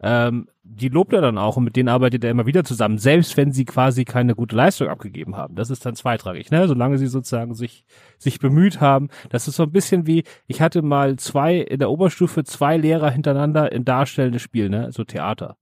ähm, 0.01 0.47
die 0.71 0.89
lobt 0.89 1.13
er 1.13 1.21
dann 1.21 1.37
auch 1.37 1.57
und 1.57 1.63
mit 1.63 1.75
denen 1.75 1.89
arbeitet 1.89 2.23
er 2.23 2.31
immer 2.31 2.45
wieder 2.45 2.63
zusammen, 2.63 2.99
selbst 2.99 3.35
wenn 3.37 3.51
sie 3.51 3.65
quasi 3.65 4.05
keine 4.05 4.35
gute 4.35 4.55
Leistung 4.55 4.87
abgegeben 4.87 5.35
haben. 5.35 5.55
Das 5.55 5.69
ist 5.69 5.85
dann 5.85 5.95
zweitrangig, 5.95 6.51
ne? 6.51 6.67
Solange 6.67 6.97
sie 6.97 7.07
sozusagen 7.07 7.55
sich, 7.55 7.85
sich 8.17 8.39
bemüht 8.39 8.79
haben. 8.79 9.09
Das 9.29 9.47
ist 9.47 9.55
so 9.55 9.63
ein 9.63 9.71
bisschen 9.71 10.05
wie, 10.05 10.23
ich 10.47 10.61
hatte 10.61 10.81
mal 10.81 11.15
zwei, 11.17 11.57
in 11.57 11.79
der 11.79 11.89
Oberstufe 11.89 12.43
zwei 12.43 12.77
Lehrer 12.77 13.09
hintereinander 13.09 13.71
in 13.71 13.83
darstellendes 13.83 14.41
Spiel, 14.41 14.69
ne? 14.69 14.91
So 14.91 15.03
Theater. 15.03 15.57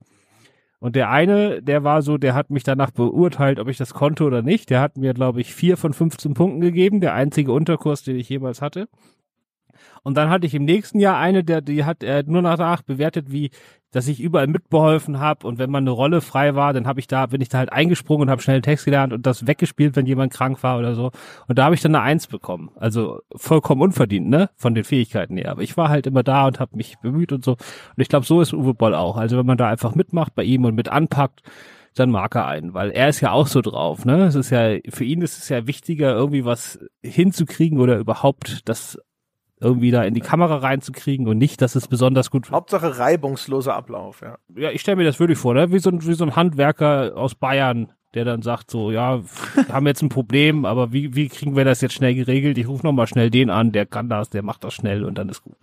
Und 0.80 0.96
der 0.96 1.10
eine, 1.10 1.64
der 1.64 1.84
war 1.84 2.02
so, 2.02 2.18
der 2.18 2.36
hat 2.36 2.52
mich 2.52 2.64
danach 2.64 2.92
beurteilt, 2.92 3.60
ob 3.60 3.68
ich 3.68 3.78
das 3.78 3.94
konnte 3.94 4.26
oder 4.26 4.44
nicht. 4.44 4.70
Der 4.70 4.82
hat 4.82 4.98
mir, 4.98 5.14
glaube 5.14 5.42
ich, 5.42 5.54
vier 5.54 5.78
von 5.78 5.94
15 5.94 6.34
Punkten 6.34 6.62
gegeben, 6.62 7.02
der 7.02 7.14
einzige 7.14 7.52
Unterkurs, 7.52 8.04
den 8.04 8.18
ich 8.18 8.30
jemals 8.30 8.62
hatte. 8.62 8.88
Und 10.08 10.16
dann 10.16 10.30
hatte 10.30 10.48
ich 10.48 10.56
im 10.56 10.64
nächsten 10.64 11.02
Jahr 11.02 11.18
eine, 11.18 11.44
der 11.44 11.60
die 11.60 11.84
hat 11.84 12.02
er 12.02 12.24
nur 12.24 12.42
danach 12.42 12.82
bewertet, 12.82 13.30
wie 13.30 13.52
dass 13.92 14.08
ich 14.08 14.22
überall 14.22 14.48
mitbeholfen 14.48 15.20
habe 15.20 15.46
und 15.46 15.60
wenn 15.60 15.70
mal 15.70 15.80
eine 15.80 15.92
Rolle 15.92 16.22
frei 16.22 16.56
war, 16.56 16.72
dann 16.72 16.88
habe 16.88 17.02
ich 17.02 17.08
da 17.08 17.26
bin 17.26 17.42
ich 17.42 17.50
da 17.50 17.58
halt 17.58 17.74
eingesprungen 17.74 18.22
und 18.22 18.30
habe 18.30 18.42
schnell 18.42 18.56
einen 18.56 18.64
Text 18.64 18.86
gelernt 18.86 19.12
und 19.12 19.26
das 19.26 19.48
weggespielt, 19.48 19.98
wenn 19.98 20.06
jemand 20.06 20.32
krank 20.32 20.64
war 20.64 20.80
oder 20.80 20.96
so. 20.96 21.12
Und 21.50 21.58
da 21.60 21.66
habe 21.66 21.76
ich 21.76 21.82
dann 21.82 21.94
eine 21.94 22.06
Eins 22.06 22.28
bekommen. 22.28 22.70
Also 22.78 23.20
vollkommen 23.36 23.82
unverdient, 23.82 24.30
ne, 24.30 24.50
von 24.56 24.76
den 24.76 24.86
Fähigkeiten 24.86 25.36
her. 25.36 25.52
Aber 25.52 25.62
ich 25.62 25.76
war 25.76 25.90
halt 25.90 26.08
immer 26.08 26.24
da 26.24 26.48
und 26.48 26.62
habe 26.62 26.78
mich 26.78 26.98
bemüht 27.00 27.34
und 27.34 27.44
so. 27.44 27.52
Und 27.52 28.02
ich 28.02 28.08
glaube, 28.08 28.26
so 28.26 28.40
ist 28.40 28.54
Uwe 28.54 28.74
Boll 28.74 28.96
auch. 28.96 29.18
Also 29.18 29.38
wenn 29.38 29.46
man 29.46 29.58
da 29.58 29.68
einfach 29.68 29.94
mitmacht 29.94 30.36
bei 30.36 30.44
ihm 30.44 30.64
und 30.64 30.76
mit 30.76 30.88
anpackt, 30.88 31.42
dann 31.96 32.12
mag 32.12 32.34
er 32.36 32.48
einen, 32.48 32.74
weil 32.74 32.92
er 32.92 33.10
ist 33.10 33.22
ja 33.22 33.32
auch 33.32 33.48
so 33.48 33.62
drauf, 33.62 34.06
ne? 34.06 34.26
Es 34.26 34.36
ist 34.36 34.52
ja, 34.52 34.78
für 34.90 35.04
ihn 35.04 35.22
ist 35.22 35.38
es 35.40 35.50
ja 35.50 35.68
wichtiger, 35.68 36.14
irgendwie 36.14 36.46
was 36.46 36.80
hinzukriegen 37.04 37.80
oder 37.80 37.98
überhaupt 37.98 38.62
das 38.70 39.00
irgendwie 39.60 39.92
da 39.92 40.04
in 40.04 40.14
die 40.14 40.22
Kamera 40.22 40.58
reinzukriegen 40.58 41.28
und 41.28 41.38
nicht, 41.38 41.62
dass 41.62 41.76
es 41.76 41.88
besonders 41.88 42.30
gut. 42.30 42.52
Hauptsache 42.52 43.00
reibungsloser 43.00 43.76
Ablauf, 43.76 44.22
ja. 44.22 44.38
Ja, 44.56 44.72
ich 44.72 44.82
stelle 44.82 44.98
mir 44.98 45.04
das 45.04 45.20
wirklich 45.20 45.40
vor, 45.40 45.54
ne? 45.54 45.72
Wie 45.72 45.80
so 45.80 45.90
ein, 45.90 46.06
wie 46.06 46.14
so 46.14 46.24
ein 46.26 46.36
Handwerker 46.36 47.14
aus 47.16 47.34
Bayern, 47.34 47.92
der 48.14 48.26
dann 48.26 48.42
sagt 48.42 48.70
so, 48.70 48.92
ja, 48.92 49.22
wir 49.56 49.74
haben 49.74 49.88
jetzt 49.88 50.02
ein 50.02 50.10
Problem, 50.10 50.66
aber 50.66 50.94
wie, 50.94 51.16
wie 51.16 51.28
kriegen 51.28 51.56
wir 51.56 51.66
das 51.66 51.82
jetzt 51.82 51.94
schnell 51.94 52.14
geregelt? 52.14 52.58
Ich 52.58 52.68
rufe 52.68 52.86
nochmal 52.86 53.08
schnell 53.08 53.30
den 53.30 53.50
an, 53.50 53.72
der 53.72 53.86
kann 53.86 54.10
das, 54.10 54.30
der 54.30 54.44
macht 54.44 54.64
das 54.64 54.74
schnell 54.74 55.04
und 55.04 55.18
dann 55.18 55.30
ist 55.30 55.44
gut. 55.44 55.58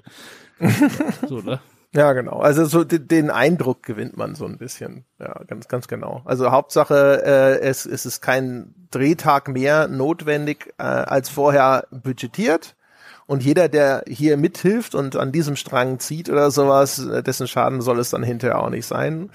so, 1.29 1.39
ne? 1.39 1.61
Ja, 1.95 2.13
genau. 2.13 2.41
Also 2.41 2.65
so 2.65 2.83
den, 2.83 3.31
Eindruck 3.31 3.85
gewinnt 3.85 4.17
man 4.17 4.35
so 4.35 4.47
ein 4.47 4.59
bisschen. 4.59 5.05
Ja, 5.21 5.41
ganz, 5.47 5.69
ganz 5.69 5.87
genau. 5.87 6.23
Also 6.25 6.51
Hauptsache, 6.51 7.23
äh, 7.25 7.61
es, 7.61 7.87
es 7.87 8.05
ist 8.05 8.21
kein 8.21 8.75
Drehtag 8.91 9.49
mehr 9.49 9.87
notwendig 9.87 10.75
äh, 10.79 10.83
als 10.83 11.29
vorher 11.29 11.87
budgetiert. 11.93 12.75
Und 13.27 13.43
jeder, 13.43 13.69
der 13.69 14.05
hier 14.07 14.37
mithilft 14.37 14.95
und 14.95 15.17
an 15.17 15.33
diesem 15.33 15.57
Strang 15.57 15.99
zieht 15.99 16.29
oder 16.29 16.51
sowas, 16.51 16.99
äh, 16.99 17.23
dessen 17.23 17.49
Schaden 17.49 17.81
soll 17.81 17.99
es 17.99 18.11
dann 18.11 18.23
hinterher 18.23 18.61
auch 18.61 18.71
nicht 18.71 18.87
sein. 18.87 19.31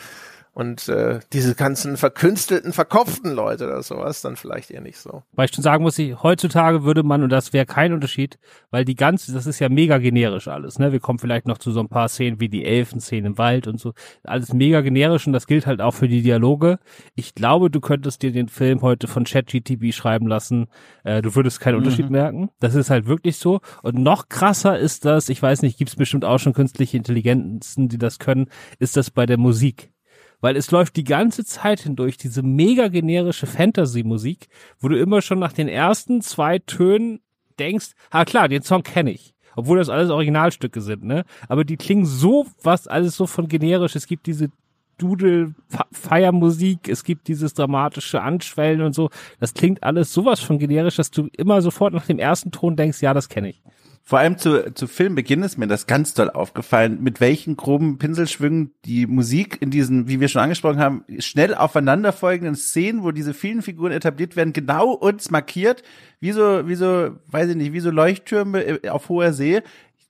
Und 0.60 0.90
äh, 0.90 1.22
diese 1.32 1.56
ganzen 1.56 1.96
verkünstelten, 1.96 2.74
verkopften 2.74 3.32
Leute 3.32 3.66
oder 3.66 3.82
sowas, 3.82 4.20
dann 4.20 4.36
vielleicht 4.36 4.72
eher 4.72 4.82
nicht 4.82 4.98
so. 4.98 5.24
Weil 5.32 5.46
ich 5.46 5.56
schon 5.56 5.64
sagen 5.64 5.84
muss, 5.84 5.98
ich, 5.98 6.22
heutzutage 6.22 6.84
würde 6.84 7.02
man, 7.02 7.24
und 7.24 7.30
das 7.30 7.54
wäre 7.54 7.66
kein 7.66 7.94
Unterschied, 7.94 8.38
weil 8.70 8.84
die 8.84 8.96
ganze, 8.96 9.32
das 9.32 9.48
ist 9.48 9.60
ja 9.60 9.70
mega 9.70 10.00
generisch 10.00 10.50
alles, 10.50 10.78
ne? 10.78 10.92
Wir 10.92 11.00
kommen 11.00 11.18
vielleicht 11.18 11.48
noch 11.48 11.60
zu 11.60 11.72
so 11.72 11.80
ein 11.80 11.88
paar 11.88 12.10
Szenen 12.10 12.42
wie 12.42 12.50
die 12.50 12.66
Elfenszenen 12.66 13.26
im 13.26 13.38
Wald 13.38 13.68
und 13.68 13.80
so. 13.80 13.94
Alles 14.26 14.52
mega 14.52 14.82
generisch 14.82 15.28
und 15.28 15.32
das 15.32 15.48
gilt 15.48 15.66
halt 15.66 15.80
auch 15.80 15.94
für 15.94 16.10
die 16.10 16.24
Dialoge. 16.24 16.80
Ich 17.16 17.36
glaube, 17.36 17.70
du 17.70 17.80
könntest 17.80 18.22
dir 18.22 18.34
den 18.34 18.50
Film 18.50 18.82
heute 18.82 19.08
von 19.08 19.24
ChatGTP 19.24 19.94
schreiben 19.94 20.28
lassen. 20.28 20.68
Äh, 21.06 21.22
du 21.22 21.36
würdest 21.36 21.62
keinen 21.62 21.76
mhm. 21.76 21.86
Unterschied 21.86 22.10
merken. 22.10 22.50
Das 22.60 22.76
ist 22.76 22.90
halt 22.90 23.08
wirklich 23.08 23.38
so. 23.38 23.62
Und 23.82 23.96
noch 23.96 24.28
krasser 24.28 24.78
ist 24.78 25.06
das, 25.06 25.30
ich 25.30 25.42
weiß 25.42 25.62
nicht, 25.62 25.78
gibt's 25.78 25.96
bestimmt 25.96 26.26
auch 26.26 26.40
schon 26.40 26.52
künstliche 26.52 26.98
Intelligenzen, 26.98 27.88
die 27.88 27.98
das 27.98 28.20
können, 28.20 28.50
ist 28.78 28.98
das 28.98 29.10
bei 29.10 29.26
der 29.26 29.38
Musik 29.38 29.94
weil 30.42 30.56
es 30.56 30.72
läuft 30.72 30.96
die 30.96 31.04
ganze 31.04 31.46
Zeit 31.46 31.82
hindurch 31.82 32.18
diese 32.18 32.44
mega 32.44 32.88
generische 32.88 33.48
Fantasy-Musik, 33.48 34.48
wo 34.80 34.88
du 34.88 34.98
immer 34.98 35.22
schon 35.22 35.40
nach 35.40 35.54
den 35.54 35.68
ersten 35.68 36.22
zwei 36.22 36.60
Tönen 36.60 37.20
denkst, 37.60 37.92
ah 38.10 38.26
klar, 38.26 38.48
den 38.48 38.64
Song 38.64 38.84
kenne 38.84 39.12
ich. 39.12 39.34
Obwohl 39.56 39.78
das 39.78 39.90
alles 39.90 40.10
Originalstücke 40.10 40.80
sind, 40.80 41.04
ne? 41.04 41.26
Aber 41.50 41.66
die 41.66 41.76
klingen 41.76 42.06
so, 42.06 42.46
was 42.64 42.88
alles 42.88 43.18
so 43.18 43.28
von 43.28 43.48
generisch. 43.48 43.96
Es 43.96 44.08
gibt 44.08 44.26
diese 44.28 44.50
Dudel 44.98 45.56
Feiermusik, 45.92 46.88
es 46.88 47.04
gibt 47.04 47.28
dieses 47.28 47.54
dramatische 47.56 48.22
Anschwellen 48.22 48.82
und 48.82 48.94
so. 48.94 49.10
Das 49.40 49.54
klingt 49.54 49.84
alles 49.84 50.14
sowas 50.14 50.40
von 50.40 50.60
generisch, 50.60 50.98
dass 50.98 51.10
du 51.10 51.28
immer 51.36 51.62
sofort 51.62 51.94
nach 51.94 52.06
dem 52.06 52.20
ersten 52.20 52.52
Ton 52.52 52.76
denkst, 52.76 53.02
ja, 53.02 53.14
das 53.14 53.28
kenne 53.28 53.50
ich. 53.50 53.62
Vor 54.10 54.18
allem 54.18 54.40
zu, 54.40 54.74
zu 54.74 54.88
Filmbeginn 54.88 55.44
ist 55.44 55.60
mir 55.60 55.68
das 55.68 55.86
ganz 55.86 56.16
toll 56.16 56.32
aufgefallen, 56.32 56.98
mit 57.04 57.22
welchen 57.22 57.56
groben 57.56 58.00
Pinselschwüngen 58.00 58.72
die 58.84 59.06
Musik 59.06 59.62
in 59.62 59.70
diesen, 59.70 60.08
wie 60.08 60.20
wir 60.20 60.30
schon 60.30 60.42
angesprochen 60.42 60.80
haben, 60.80 61.04
schnell 61.20 61.54
aufeinanderfolgenden 61.54 62.56
Szenen, 62.56 63.04
wo 63.04 63.12
diese 63.12 63.36
vielen 63.36 63.62
Figuren 63.62 63.92
etabliert 63.92 64.36
werden, 64.36 64.52
genau 64.52 64.94
uns 64.94 65.30
markiert, 65.30 65.84
wie 66.20 66.32
so, 66.32 66.68
wie 66.68 66.74
so, 66.74 67.18
weiß 67.28 67.52
ich 67.52 67.56
nicht, 67.56 67.72
wie 67.72 67.82
so 67.82 67.92
Leuchttürme 67.92 68.80
auf 68.90 69.10
hoher 69.10 69.32
See, 69.32 69.62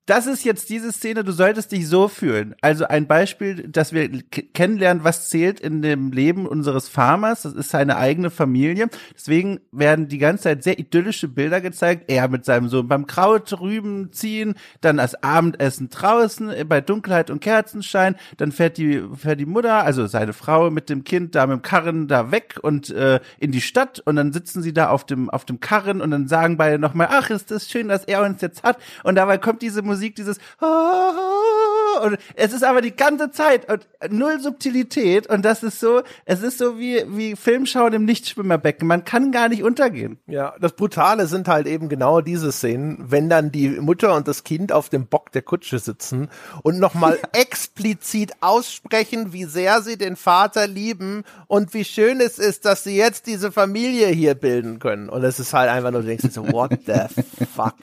das 0.09 0.25
ist 0.25 0.43
jetzt 0.43 0.71
diese 0.71 0.91
Szene, 0.91 1.23
du 1.23 1.31
solltest 1.31 1.71
dich 1.71 1.87
so 1.87 2.07
fühlen. 2.07 2.55
Also 2.61 2.85
ein 2.87 3.05
Beispiel, 3.05 3.67
dass 3.67 3.93
wir 3.93 4.09
kennenlernen, 4.53 5.03
was 5.03 5.29
zählt 5.29 5.59
in 5.59 5.83
dem 5.83 6.11
Leben 6.11 6.47
unseres 6.47 6.89
Farmers. 6.89 7.43
Das 7.43 7.53
ist 7.53 7.69
seine 7.69 7.97
eigene 7.97 8.31
Familie. 8.31 8.89
Deswegen 9.13 9.59
werden 9.71 10.07
die 10.07 10.17
ganze 10.17 10.45
Zeit 10.45 10.63
sehr 10.63 10.79
idyllische 10.79 11.27
Bilder 11.27 11.61
gezeigt. 11.61 12.05
Er 12.07 12.27
mit 12.27 12.43
seinem 12.43 12.69
Sohn 12.69 12.87
beim 12.87 13.05
Kraut 13.05 13.61
rüben 13.61 14.11
ziehen, 14.11 14.55
dann 14.81 14.97
das 14.97 15.21
Abendessen 15.21 15.89
draußen 15.89 16.53
bei 16.67 16.81
Dunkelheit 16.81 17.29
und 17.29 17.39
Kerzenschein. 17.39 18.15
Dann 18.37 18.51
fährt 18.51 18.77
die, 18.77 19.03
fährt 19.15 19.39
die 19.39 19.45
Mutter, 19.45 19.83
also 19.83 20.07
seine 20.07 20.33
Frau 20.33 20.71
mit 20.71 20.89
dem 20.89 21.03
Kind 21.03 21.35
da 21.35 21.45
mit 21.45 21.57
dem 21.57 21.61
Karren 21.61 22.07
da 22.07 22.31
weg 22.31 22.55
und 22.63 22.89
äh, 22.89 23.19
in 23.39 23.51
die 23.51 23.61
Stadt. 23.61 23.99
Und 24.05 24.15
dann 24.15 24.33
sitzen 24.33 24.63
sie 24.63 24.73
da 24.73 24.89
auf 24.89 25.05
dem, 25.05 25.29
auf 25.29 25.45
dem 25.45 25.59
Karren 25.59 26.01
und 26.01 26.09
dann 26.09 26.27
sagen 26.27 26.57
beide 26.57 26.79
nochmal, 26.79 27.09
ach, 27.11 27.29
ist 27.29 27.51
das 27.51 27.69
schön, 27.69 27.89
dass 27.89 28.05
er 28.05 28.23
uns 28.23 28.41
jetzt 28.41 28.63
hat. 28.63 28.79
Und 29.03 29.13
dabei 29.13 29.37
kommt 29.37 29.61
diese 29.61 29.83
Musik 29.83 29.98
Musik, 29.99 30.15
dieses 30.15 30.37
und 32.01 32.17
es 32.35 32.53
ist 32.53 32.63
aber 32.63 32.81
die 32.81 32.95
ganze 32.95 33.31
Zeit 33.31 33.69
und 33.69 33.85
null 34.09 34.39
Subtilität 34.39 35.27
und 35.27 35.43
das 35.43 35.63
ist 35.63 35.79
so, 35.79 36.01
es 36.25 36.41
ist 36.41 36.57
so 36.57 36.79
wie, 36.79 37.03
wie 37.07 37.35
Filmschauen 37.35 37.93
im 37.93 38.05
Nichtschwimmerbecken. 38.05 38.87
Man 38.87 39.03
kann 39.03 39.31
gar 39.31 39.49
nicht 39.49 39.63
untergehen. 39.63 40.17
Ja, 40.27 40.55
das 40.61 40.73
Brutale 40.73 41.27
sind 41.27 41.47
halt 41.47 41.67
eben 41.67 41.89
genau 41.89 42.21
diese 42.21 42.51
Szenen, 42.51 42.97
wenn 42.99 43.29
dann 43.29 43.51
die 43.51 43.69
Mutter 43.69 44.15
und 44.15 44.27
das 44.27 44.43
Kind 44.43 44.71
auf 44.71 44.89
dem 44.89 45.07
Bock 45.07 45.31
der 45.31 45.41
Kutsche 45.41 45.79
sitzen 45.79 46.29
und 46.63 46.79
nochmal 46.79 47.19
explizit 47.33 48.31
aussprechen, 48.39 49.33
wie 49.33 49.45
sehr 49.45 49.81
sie 49.81 49.97
den 49.97 50.15
Vater 50.15 50.67
lieben 50.67 51.23
und 51.47 51.73
wie 51.73 51.83
schön 51.83 52.21
es 52.21 52.39
ist, 52.39 52.65
dass 52.65 52.83
sie 52.83 52.95
jetzt 52.95 53.27
diese 53.27 53.51
Familie 53.51 54.07
hier 54.07 54.35
bilden 54.35 54.79
können. 54.79 55.09
Und 55.09 55.23
es 55.23 55.39
ist 55.39 55.53
halt 55.53 55.69
einfach 55.69 55.91
nur, 55.91 56.01
du 56.01 56.07
denkst 56.07 56.25
so, 56.31 56.47
what 56.51 56.71
the 56.85 57.45
fuck? 57.55 57.75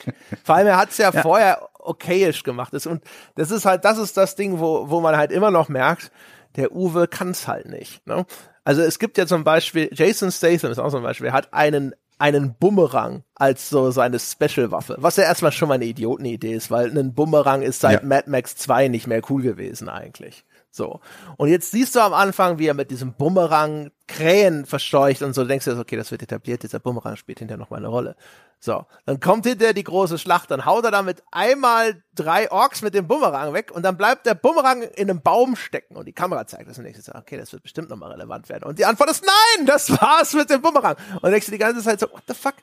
Vor 0.43 0.55
allem, 0.55 0.67
er 0.67 0.77
hat 0.77 0.89
es 0.89 0.97
ja, 0.97 1.11
ja 1.11 1.21
vorher 1.21 1.69
okayisch 1.87 2.43
gemacht 2.43 2.73
ist. 2.73 2.87
Und 2.87 3.03
das 3.35 3.51
ist 3.51 3.65
halt, 3.65 3.85
das 3.85 3.97
ist 3.97 4.17
das 4.17 4.35
Ding, 4.35 4.59
wo, 4.59 4.89
wo 4.89 5.01
man 5.01 5.17
halt 5.17 5.31
immer 5.31 5.51
noch 5.51 5.69
merkt, 5.69 6.11
der 6.55 6.75
Uwe 6.75 7.07
kann's 7.07 7.47
halt 7.47 7.67
nicht. 7.67 8.05
Ne? 8.07 8.25
Also 8.63 8.81
es 8.81 8.99
gibt 8.99 9.17
ja 9.17 9.27
zum 9.27 9.43
Beispiel, 9.43 9.89
Jason 9.93 10.31
Statham 10.31 10.71
ist 10.71 10.79
auch 10.79 10.89
so 10.89 10.97
ein 10.97 11.03
Beispiel, 11.03 11.31
hat 11.31 11.53
einen 11.53 11.93
einen 12.19 12.55
Bumerang 12.55 13.23
als 13.35 13.69
so 13.69 13.91
seine 13.91 14.19
Special-Waffe, 14.19 14.95
was 14.97 15.17
ja 15.17 15.23
erstmal 15.23 15.51
schon 15.51 15.67
mal 15.67 15.75
eine 15.75 15.85
Idiotenidee 15.85 16.53
ist, 16.53 16.71
weil 16.71 16.97
ein 16.97 17.13
Bumerang 17.13 17.61
ist 17.61 17.81
seit 17.81 18.01
ja. 18.01 18.07
Mad 18.07 18.29
Max 18.29 18.55
2 18.55 18.87
nicht 18.87 19.07
mehr 19.07 19.21
cool 19.29 19.43
gewesen 19.43 19.87
eigentlich. 19.87 20.43
So. 20.71 20.99
Und 21.37 21.49
jetzt 21.49 21.71
siehst 21.71 21.95
du 21.95 21.99
am 21.99 22.13
Anfang, 22.13 22.59
wie 22.59 22.67
er 22.67 22.73
mit 22.73 22.91
diesem 22.91 23.13
Bumerang 23.13 23.91
Krähen 24.07 24.65
verscheucht 24.65 25.21
und 25.21 25.33
so, 25.33 25.43
denkst 25.43 25.65
du, 25.65 25.77
okay, 25.77 25.97
das 25.97 26.11
wird 26.11 26.23
etabliert, 26.23 26.63
dieser 26.63 26.79
Bumerang 26.79 27.17
spielt 27.17 27.39
hinterher 27.39 27.59
noch 27.59 27.69
mal 27.69 27.77
eine 27.77 27.89
Rolle. 27.89 28.15
So, 28.59 28.85
dann 29.05 29.19
kommt 29.19 29.45
hinterher 29.45 29.73
die 29.73 29.83
große 29.83 30.17
Schlacht, 30.17 30.49
dann 30.49 30.65
haut 30.65 30.83
er 30.83 30.91
damit 30.91 31.21
einmal 31.31 32.01
drei 32.15 32.49
Orks 32.51 32.81
mit 32.81 32.95
dem 32.95 33.07
Bumerang 33.07 33.53
weg 33.53 33.71
und 33.71 33.83
dann 33.83 33.97
bleibt 33.97 34.25
der 34.25 34.33
Bumerang 34.33 34.81
in 34.81 35.09
einem 35.09 35.21
Baum 35.21 35.55
stecken 35.55 35.95
und 35.95 36.05
die 36.05 36.13
Kamera 36.13 36.47
zeigt 36.47 36.67
das 36.67 36.77
und 36.77 36.85
denkst 36.85 37.05
du, 37.05 37.15
okay, 37.15 37.37
das 37.37 37.53
wird 37.53 37.61
bestimmt 37.61 37.89
nochmal 37.89 38.11
relevant 38.11 38.49
werden. 38.49 38.63
Und 38.63 38.79
die 38.79 38.85
Antwort 38.85 39.11
ist 39.11 39.23
nein, 39.23 39.67
das 39.67 39.91
war's 40.01 40.33
mit 40.33 40.49
dem 40.49 40.61
Bumerang. 40.61 40.95
Und 41.21 41.29
denkst 41.29 41.45
du 41.45 41.51
die 41.51 41.59
ganze 41.59 41.83
Zeit 41.83 41.99
so, 41.99 42.09
what 42.11 42.23
the 42.27 42.33
fuck? 42.33 42.55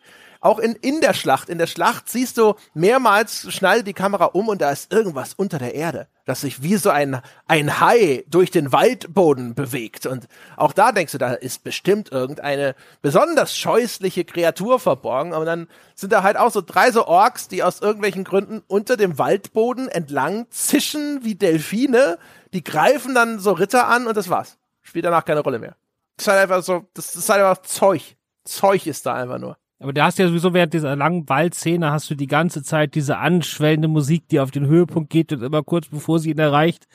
Auch 0.44 0.58
in, 0.58 0.74
in 0.74 1.00
der 1.00 1.14
Schlacht, 1.14 1.48
in 1.48 1.56
der 1.56 1.66
Schlacht 1.66 2.10
siehst 2.10 2.36
du 2.36 2.54
mehrmals 2.74 3.50
schneidet 3.50 3.86
die 3.86 3.94
Kamera 3.94 4.26
um 4.26 4.48
und 4.48 4.60
da 4.60 4.70
ist 4.70 4.92
irgendwas 4.92 5.32
unter 5.32 5.58
der 5.58 5.74
Erde, 5.74 6.06
das 6.26 6.42
sich 6.42 6.62
wie 6.62 6.76
so 6.76 6.90
ein, 6.90 7.22
ein 7.46 7.80
Hai 7.80 8.24
durch 8.28 8.50
den 8.50 8.70
Waldboden 8.70 9.54
bewegt. 9.54 10.04
Und 10.04 10.28
auch 10.58 10.74
da 10.74 10.92
denkst 10.92 11.12
du, 11.12 11.18
da 11.18 11.33
ist 11.34 11.64
bestimmt 11.64 12.12
irgendeine 12.12 12.74
besonders 13.02 13.56
scheußliche 13.56 14.24
Kreatur 14.24 14.80
verborgen. 14.80 15.32
Aber 15.32 15.44
dann 15.44 15.68
sind 15.94 16.12
da 16.12 16.22
halt 16.22 16.36
auch 16.36 16.50
so 16.50 16.60
drei 16.60 16.90
so 16.90 17.06
Orks, 17.06 17.48
die 17.48 17.62
aus 17.62 17.80
irgendwelchen 17.80 18.24
Gründen 18.24 18.62
unter 18.66 18.96
dem 18.96 19.18
Waldboden 19.18 19.88
entlang 19.88 20.46
zischen 20.50 21.24
wie 21.24 21.34
Delfine. 21.34 22.18
Die 22.52 22.64
greifen 22.64 23.14
dann 23.14 23.38
so 23.38 23.52
Ritter 23.52 23.88
an 23.88 24.06
und 24.06 24.16
das 24.16 24.28
war's. 24.28 24.58
Spielt 24.82 25.04
danach 25.04 25.24
keine 25.24 25.40
Rolle 25.40 25.58
mehr. 25.58 25.76
Das 26.16 26.26
ist 26.26 26.32
halt 26.32 26.42
einfach 26.42 26.62
so, 26.62 26.88
das 26.94 27.16
ist 27.16 27.28
halt 27.28 27.42
einfach 27.42 27.62
Zeug. 27.62 28.16
Zeug 28.44 28.86
ist 28.86 29.06
da 29.06 29.14
einfach 29.14 29.38
nur. 29.38 29.56
Aber 29.80 29.92
da 29.92 30.06
hast 30.06 30.18
ja 30.18 30.28
sowieso 30.28 30.54
während 30.54 30.72
dieser 30.72 30.94
langen 30.96 31.28
Waldszene 31.28 31.90
hast 31.90 32.08
du 32.08 32.14
die 32.14 32.26
ganze 32.26 32.62
Zeit 32.62 32.94
diese 32.94 33.18
anschwellende 33.18 33.88
Musik, 33.88 34.28
die 34.28 34.40
auf 34.40 34.50
den 34.50 34.66
Höhepunkt 34.66 35.10
geht 35.10 35.32
und 35.32 35.42
immer 35.42 35.62
kurz 35.62 35.88
bevor 35.88 36.20
sie 36.20 36.30
ihn 36.30 36.38
erreicht, 36.38 36.86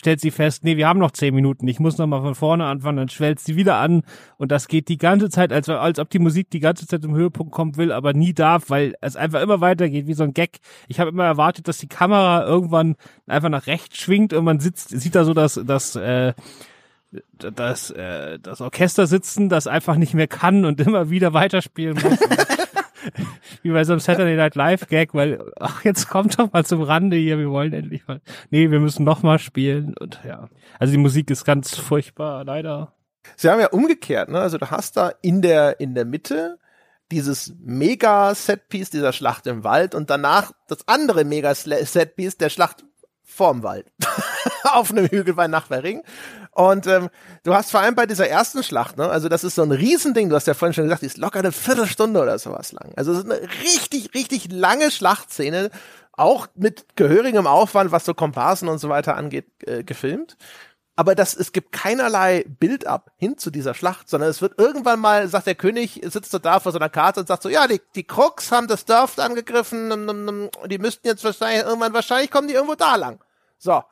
stellt 0.00 0.18
sie 0.18 0.30
fest, 0.30 0.64
nee, 0.64 0.78
wir 0.78 0.88
haben 0.88 0.98
noch 0.98 1.10
zehn 1.10 1.34
Minuten, 1.34 1.68
ich 1.68 1.78
muss 1.78 1.98
noch 1.98 2.06
mal 2.06 2.22
von 2.22 2.34
vorne 2.34 2.64
anfangen, 2.64 2.96
dann 2.96 3.08
schwellt 3.10 3.38
sie 3.38 3.54
wieder 3.54 3.76
an 3.76 4.02
und 4.38 4.50
das 4.50 4.66
geht 4.66 4.88
die 4.88 4.96
ganze 4.96 5.28
Zeit, 5.28 5.52
als, 5.52 5.68
als 5.68 5.98
ob 5.98 6.08
die 6.08 6.18
Musik 6.18 6.48
die 6.50 6.60
ganze 6.60 6.86
Zeit 6.86 7.02
zum 7.02 7.14
Höhepunkt 7.14 7.52
kommen 7.52 7.76
will, 7.76 7.92
aber 7.92 8.14
nie 8.14 8.32
darf, 8.32 8.70
weil 8.70 8.94
es 9.02 9.14
einfach 9.14 9.42
immer 9.42 9.60
weitergeht, 9.60 10.06
wie 10.06 10.14
so 10.14 10.24
ein 10.24 10.32
Gag. 10.32 10.60
Ich 10.88 11.00
habe 11.00 11.10
immer 11.10 11.26
erwartet, 11.26 11.68
dass 11.68 11.76
die 11.76 11.86
Kamera 11.86 12.46
irgendwann 12.46 12.96
einfach 13.26 13.50
nach 13.50 13.66
rechts 13.66 13.98
schwingt 13.98 14.32
und 14.32 14.44
man 14.44 14.58
sitzt, 14.58 14.88
sieht 14.88 15.14
da 15.14 15.24
so 15.24 15.34
das, 15.34 15.60
das, 15.62 15.94
äh, 15.96 16.32
das, 17.36 17.90
äh, 17.90 18.38
das 18.38 18.62
Orchester 18.62 19.06
sitzen, 19.06 19.50
das 19.50 19.66
einfach 19.66 19.96
nicht 19.96 20.14
mehr 20.14 20.28
kann 20.28 20.64
und 20.64 20.80
immer 20.80 21.10
wieder 21.10 21.34
weiterspielen 21.34 21.98
muss. 22.02 22.18
Wie 23.62 23.70
bei 23.70 23.84
so 23.84 23.92
einem 23.92 24.00
Saturday 24.00 24.36
Night 24.36 24.54
Live 24.54 24.88
Gag, 24.88 25.14
weil, 25.14 25.42
ach, 25.58 25.84
jetzt 25.84 26.08
kommt 26.08 26.38
doch 26.38 26.52
mal 26.52 26.64
zum 26.64 26.82
Rande 26.82 27.16
hier, 27.16 27.38
wir 27.38 27.50
wollen 27.50 27.72
endlich 27.72 28.06
mal. 28.06 28.20
Nee, 28.50 28.70
wir 28.70 28.80
müssen 28.80 29.04
noch 29.04 29.22
mal 29.22 29.38
spielen 29.38 29.94
und 29.98 30.20
ja. 30.24 30.48
Also 30.78 30.92
die 30.92 30.98
Musik 30.98 31.30
ist 31.30 31.44
ganz 31.44 31.76
furchtbar, 31.76 32.44
leider. 32.44 32.94
Sie 33.36 33.48
haben 33.50 33.60
ja 33.60 33.68
umgekehrt, 33.68 34.28
ne? 34.28 34.40
Also 34.40 34.58
du 34.58 34.70
hast 34.70 34.96
da 34.96 35.12
in 35.22 35.42
der, 35.42 35.80
in 35.80 35.94
der 35.94 36.04
Mitte 36.04 36.58
dieses 37.10 37.54
Mega-Setpiece 37.60 38.90
dieser 38.90 39.12
Schlacht 39.12 39.46
im 39.46 39.64
Wald 39.64 39.94
und 39.94 40.10
danach 40.10 40.52
das 40.68 40.86
andere 40.86 41.24
Mega-Setpiece 41.24 42.38
der 42.38 42.50
Schlacht 42.50 42.84
vorm 43.40 43.62
Wald. 43.62 43.86
Auf 44.64 44.90
einem 44.90 45.06
Hügel 45.06 45.32
bei 45.32 45.48
Nachbarring. 45.48 46.02
Und 46.50 46.86
ähm, 46.86 47.08
du 47.42 47.54
hast 47.54 47.70
vor 47.70 47.80
allem 47.80 47.94
bei 47.94 48.04
dieser 48.04 48.28
ersten 48.28 48.62
Schlacht, 48.62 48.98
ne, 48.98 49.08
also 49.08 49.30
das 49.30 49.44
ist 49.44 49.54
so 49.54 49.62
ein 49.62 49.72
Riesending, 49.72 50.28
du 50.28 50.36
hast 50.36 50.46
ja 50.46 50.52
vorhin 50.52 50.74
schon 50.74 50.84
gesagt, 50.84 51.00
die 51.00 51.06
ist 51.06 51.16
locker 51.16 51.38
eine 51.38 51.50
Viertelstunde 51.50 52.20
oder 52.20 52.38
sowas 52.38 52.72
lang. 52.72 52.92
Also 52.96 53.12
es 53.12 53.20
ist 53.20 53.24
eine 53.24 53.40
richtig, 53.62 54.12
richtig 54.12 54.52
lange 54.52 54.90
Schlachtszene, 54.90 55.70
auch 56.12 56.48
mit 56.54 56.84
gehörigem 56.96 57.46
Aufwand, 57.46 57.92
was 57.92 58.04
so 58.04 58.12
Komparsen 58.12 58.68
und 58.68 58.76
so 58.76 58.90
weiter 58.90 59.16
angeht, 59.16 59.46
äh, 59.66 59.84
gefilmt. 59.84 60.36
aber 60.96 61.14
das, 61.14 61.34
es 61.34 61.52
gibt 61.52 61.72
keinerlei 61.72 62.44
Build-up 62.46 63.10
hin 63.16 63.38
zu 63.38 63.50
dieser 63.50 63.72
Schlacht, 63.72 64.10
sondern 64.10 64.28
es 64.28 64.42
wird 64.42 64.58
irgendwann 64.58 65.00
mal, 65.00 65.28
sagt 65.28 65.46
der 65.46 65.54
König, 65.54 65.98
sitzt 66.04 66.30
so 66.30 66.38
da 66.38 66.60
vor 66.60 66.72
so 66.72 66.78
einer 66.78 66.90
Karte 66.90 67.20
und 67.20 67.26
sagt 67.26 67.42
so, 67.42 67.48
ja, 67.48 67.66
die, 67.66 67.80
die 67.94 68.04
Krux 68.04 68.52
haben 68.52 68.66
das 68.68 68.84
Dorf 68.84 69.18
angegriffen, 69.18 70.50
die 70.66 70.78
müssten 70.78 71.06
jetzt 71.06 71.24
wahrscheinlich, 71.24 71.64
irgendwann 71.64 71.94
wahrscheinlich 71.94 72.30
kommen 72.30 72.48
die 72.48 72.54
irgendwo 72.54 72.74
da 72.74 72.96
lang. 72.96 73.18
So. 73.60 73.82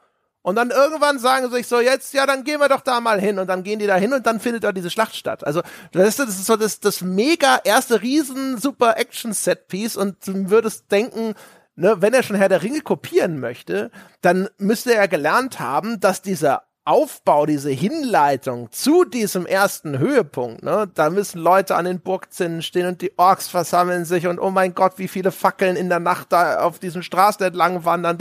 Und 0.43 0.57
dann 0.57 0.71
irgendwann 0.71 1.19
sagen 1.19 1.49
sie 1.49 1.57
sich 1.57 1.67
so, 1.67 1.79
jetzt, 1.81 2.15
ja, 2.15 2.25
dann 2.25 2.43
gehen 2.43 2.59
wir 2.59 2.69
doch 2.69 2.81
da 2.81 3.01
mal 3.01 3.21
hin. 3.21 3.39
Und 3.39 3.49
dann 3.49 3.63
gehen 3.63 3.79
die 3.79 3.87
da 3.87 3.97
hin 3.97 4.15
und 4.15 4.27
dann 4.27 4.41
findet 4.41 4.65
da 4.65 4.73
diese 4.73 4.91
Schlacht 4.91 5.15
statt. 5.15 5.47
Also, 5.47 5.63
das 5.93 6.09
ist, 6.09 6.19
das 6.19 6.29
ist 6.31 6.47
so 6.47 6.57
das, 6.57 6.81
das 6.81 7.03
mega 7.03 7.61
erste 7.65 8.01
riesen 8.01 8.59
super 8.59 8.97
Action-Set-Piece 8.97 9.97
und 9.97 10.27
du 10.27 10.49
würdest 10.51 10.91
denken, 10.91 11.35
ne, 11.77 11.97
wenn 12.01 12.15
er 12.15 12.23
schon 12.23 12.37
Herr 12.37 12.49
der 12.49 12.63
Ringe 12.63 12.81
kopieren 12.81 13.41
möchte, 13.41 13.91
dann 14.23 14.49
müsste 14.57 14.95
er 14.95 15.07
gelernt 15.07 15.61
haben, 15.61 16.01
dass 16.01 16.23
dieser 16.23 16.63
Aufbau, 16.89 17.45
diese 17.45 17.69
Hinleitung 17.69 18.73
zu 18.73 19.05
diesem 19.05 19.45
ersten 19.45 19.99
Höhepunkt, 19.99 20.63
ne, 20.63 20.91
da 20.95 21.11
müssen 21.11 21.39
Leute 21.39 21.77
an 21.77 21.85
den 21.85 22.01
Burgzinnen 22.01 22.63
stehen 22.63 22.87
und 22.87 23.03
die 23.03 23.13
Orks 23.19 23.49
versammeln 23.49 24.07
sich 24.07 24.27
und 24.27 24.39
oh 24.39 24.51
mein 24.51 24.75
Gott, 24.75 24.95
wie 24.97 25.09
viele 25.09 25.31
Fackeln 25.31 25.77
in 25.77 25.91
der 25.91 26.01
Nacht 26.01 26.33
da 26.33 26.61
auf 26.61 26.79
diesen 26.79 27.03
Straßen 27.03 27.45
entlang 27.45 27.85
wandern. 27.85 28.17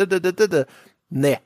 Nee. 1.10 1.38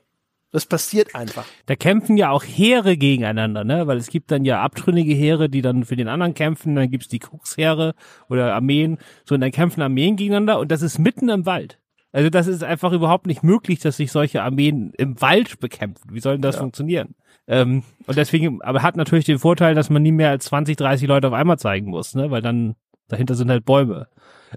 Das 0.52 0.66
passiert 0.66 1.14
einfach. 1.14 1.46
Da 1.64 1.76
kämpfen 1.76 2.18
ja 2.18 2.30
auch 2.30 2.44
Heere 2.44 2.98
gegeneinander, 2.98 3.64
ne? 3.64 3.86
Weil 3.86 3.96
es 3.96 4.08
gibt 4.08 4.30
dann 4.30 4.44
ja 4.44 4.60
abtrünnige 4.60 5.14
Heere, 5.14 5.48
die 5.48 5.62
dann 5.62 5.86
für 5.86 5.96
den 5.96 6.08
anderen 6.08 6.34
kämpfen, 6.34 6.76
dann 6.76 6.90
gibt's 6.90 7.08
die 7.08 7.20
Kriegsheere 7.20 7.94
oder 8.28 8.54
Armeen, 8.54 8.98
so 9.24 9.34
und 9.34 9.40
dann 9.40 9.50
kämpfen 9.50 9.80
Armeen 9.80 10.16
gegeneinander 10.16 10.58
und 10.58 10.70
das 10.70 10.82
ist 10.82 10.98
mitten 10.98 11.30
im 11.30 11.46
Wald. 11.46 11.78
Also 12.12 12.28
das 12.28 12.46
ist 12.46 12.62
einfach 12.62 12.92
überhaupt 12.92 13.26
nicht 13.26 13.42
möglich, 13.42 13.78
dass 13.80 13.96
sich 13.96 14.12
solche 14.12 14.42
Armeen 14.42 14.92
im 14.98 15.18
Wald 15.22 15.58
bekämpfen. 15.58 16.10
Wie 16.12 16.20
soll 16.20 16.34
denn 16.34 16.42
das 16.42 16.56
ja. 16.56 16.60
funktionieren? 16.60 17.14
Ähm, 17.48 17.82
und 18.06 18.18
deswegen, 18.18 18.60
aber 18.60 18.82
hat 18.82 18.96
natürlich 18.96 19.24
den 19.24 19.38
Vorteil, 19.38 19.74
dass 19.74 19.88
man 19.88 20.02
nie 20.02 20.12
mehr 20.12 20.28
als 20.28 20.44
20, 20.44 20.76
30 20.76 21.08
Leute 21.08 21.28
auf 21.28 21.34
einmal 21.34 21.58
zeigen 21.58 21.88
muss, 21.88 22.14
ne? 22.14 22.30
Weil 22.30 22.42
dann 22.42 22.76
dahinter 23.08 23.34
sind 23.34 23.50
halt 23.50 23.64
Bäume. 23.64 24.08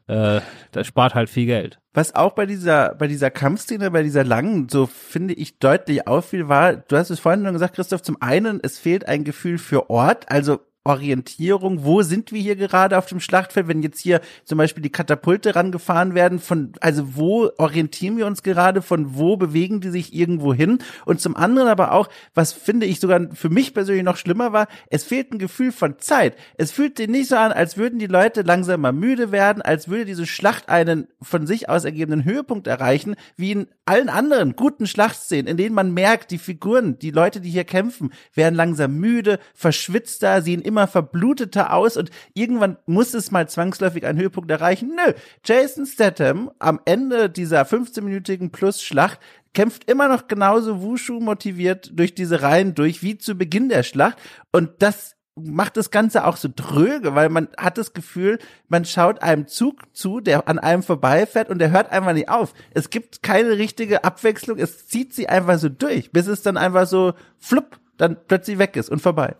Äh, 0.07 0.41
das 0.71 0.87
spart 0.87 1.15
halt 1.15 1.29
viel 1.29 1.45
Geld. 1.45 1.79
Was 1.93 2.15
auch 2.15 2.33
bei 2.33 2.45
dieser, 2.45 2.95
bei 2.95 3.07
dieser 3.07 3.31
Kampfszene, 3.31 3.91
bei 3.91 4.03
dieser 4.03 4.23
langen, 4.23 4.67
so 4.69 4.85
finde 4.85 5.33
ich 5.33 5.59
deutlich 5.59 6.07
auffiel, 6.07 6.49
war, 6.49 6.75
du 6.75 6.97
hast 6.97 7.09
es 7.09 7.19
vorhin 7.19 7.43
schon 7.43 7.53
gesagt, 7.53 7.75
Christoph, 7.75 8.01
zum 8.01 8.21
einen, 8.21 8.59
es 8.61 8.77
fehlt 8.77 9.07
ein 9.07 9.23
Gefühl 9.23 9.57
für 9.57 9.89
Ort, 9.89 10.29
also 10.29 10.59
Orientierung, 10.85 11.83
wo 11.83 12.03
sind 12.03 12.31
wir 12.31 12.39
hier 12.39 12.55
gerade 12.55 12.97
auf 12.97 13.07
dem 13.07 13.19
Schlachtfeld, 13.19 13.67
wenn 13.67 13.81
jetzt 13.81 13.99
hier 13.99 14.21
zum 14.45 14.59
Beispiel 14.59 14.83
die 14.83 14.91
Katapulte 14.91 15.55
rangefahren 15.55 16.13
werden, 16.13 16.39
von, 16.39 16.73
also 16.79 17.15
wo 17.15 17.49
orientieren 17.57 18.17
wir 18.17 18.27
uns 18.27 18.43
gerade, 18.43 18.83
von 18.83 19.15
wo 19.15 19.35
bewegen 19.35 19.81
die 19.81 19.89
sich 19.89 20.13
irgendwo 20.13 20.53
hin 20.53 20.77
und 21.05 21.19
zum 21.19 21.35
anderen 21.35 21.69
aber 21.69 21.91
auch, 21.91 22.07
was 22.35 22.53
finde 22.53 22.85
ich 22.85 22.99
sogar 22.99 23.19
für 23.33 23.49
mich 23.49 23.73
persönlich 23.73 24.03
noch 24.03 24.17
schlimmer 24.17 24.53
war, 24.53 24.67
es 24.89 25.03
fehlt 25.03 25.33
ein 25.33 25.39
Gefühl 25.39 25.71
von 25.71 25.97
Zeit. 25.97 26.35
Es 26.57 26.71
fühlt 26.71 26.97
sich 26.97 27.07
nicht 27.07 27.29
so 27.29 27.35
an, 27.35 27.51
als 27.51 27.77
würden 27.77 27.97
die 27.97 28.05
Leute 28.05 28.43
langsam 28.43 28.81
mal 28.81 28.93
müde 28.93 29.31
werden, 29.31 29.63
als 29.63 29.87
würde 29.87 30.05
diese 30.05 30.27
Schlacht 30.27 30.69
einen 30.69 31.07
von 31.19 31.47
sich 31.47 31.67
aus 31.67 31.83
ergebenden 31.83 32.25
Höhepunkt 32.25 32.67
erreichen, 32.67 33.15
wie 33.37 33.53
in 33.53 33.67
allen 33.85 34.09
anderen 34.09 34.55
guten 34.55 34.85
Schlachtszenen, 34.85 35.47
in 35.47 35.57
denen 35.57 35.73
man 35.73 35.95
merkt, 35.95 36.29
die 36.29 36.37
Figuren, 36.37 36.99
die 36.99 37.11
Leute, 37.11 37.41
die 37.41 37.49
hier 37.49 37.63
kämpfen, 37.63 38.11
werden 38.35 38.53
langsam 38.53 38.97
müde, 38.97 39.39
verschwitzter, 39.55 40.43
sehen 40.43 40.61
immer 40.61 40.74
immer 40.75 40.87
verbluteter 40.87 41.71
aus 41.73 41.95
und 41.95 42.11
irgendwann 42.33 42.77
muss 42.85 43.13
es 43.13 43.31
mal 43.31 43.47
zwangsläufig 43.47 44.05
einen 44.05 44.19
Höhepunkt 44.19 44.51
erreichen. 44.51 44.91
Nö, 44.93 45.13
Jason 45.45 45.85
Statham 45.85 46.51
am 46.59 46.81
Ende 46.83 47.29
dieser 47.29 47.61
15-minütigen 47.61 48.51
Plus-Schlacht 48.51 49.19
kämpft 49.53 49.89
immer 49.89 50.09
noch 50.09 50.27
genauso 50.27 50.81
Wushu 50.81 51.21
motiviert 51.21 51.91
durch 51.93 52.13
diese 52.13 52.41
Reihen 52.41 52.75
durch 52.75 53.01
wie 53.03 53.17
zu 53.17 53.35
Beginn 53.35 53.69
der 53.69 53.83
Schlacht 53.83 54.17
und 54.51 54.69
das 54.79 55.15
macht 55.35 55.77
das 55.77 55.91
Ganze 55.91 56.25
auch 56.25 56.35
so 56.35 56.49
dröge, 56.53 57.15
weil 57.15 57.29
man 57.29 57.47
hat 57.57 57.77
das 57.77 57.93
Gefühl, 57.93 58.39
man 58.67 58.83
schaut 58.83 59.21
einem 59.21 59.47
Zug 59.47 59.83
zu, 59.93 60.19
der 60.19 60.47
an 60.49 60.59
einem 60.59 60.83
vorbeifährt 60.83 61.49
und 61.49 61.59
der 61.59 61.71
hört 61.71 61.91
einfach 61.91 62.13
nicht 62.13 62.29
auf. 62.29 62.53
Es 62.71 62.89
gibt 62.89 63.23
keine 63.23 63.51
richtige 63.51 64.03
Abwechslung, 64.03 64.57
es 64.57 64.87
zieht 64.87 65.13
sie 65.13 65.29
einfach 65.29 65.57
so 65.57 65.69
durch, 65.69 66.11
bis 66.11 66.27
es 66.27 66.41
dann 66.41 66.57
einfach 66.57 66.87
so 66.87 67.13
flupp, 67.37 67.79
dann 67.97 68.17
plötzlich 68.27 68.59
weg 68.59 68.75
ist 68.75 68.89
und 68.89 69.01
vorbei. 69.01 69.35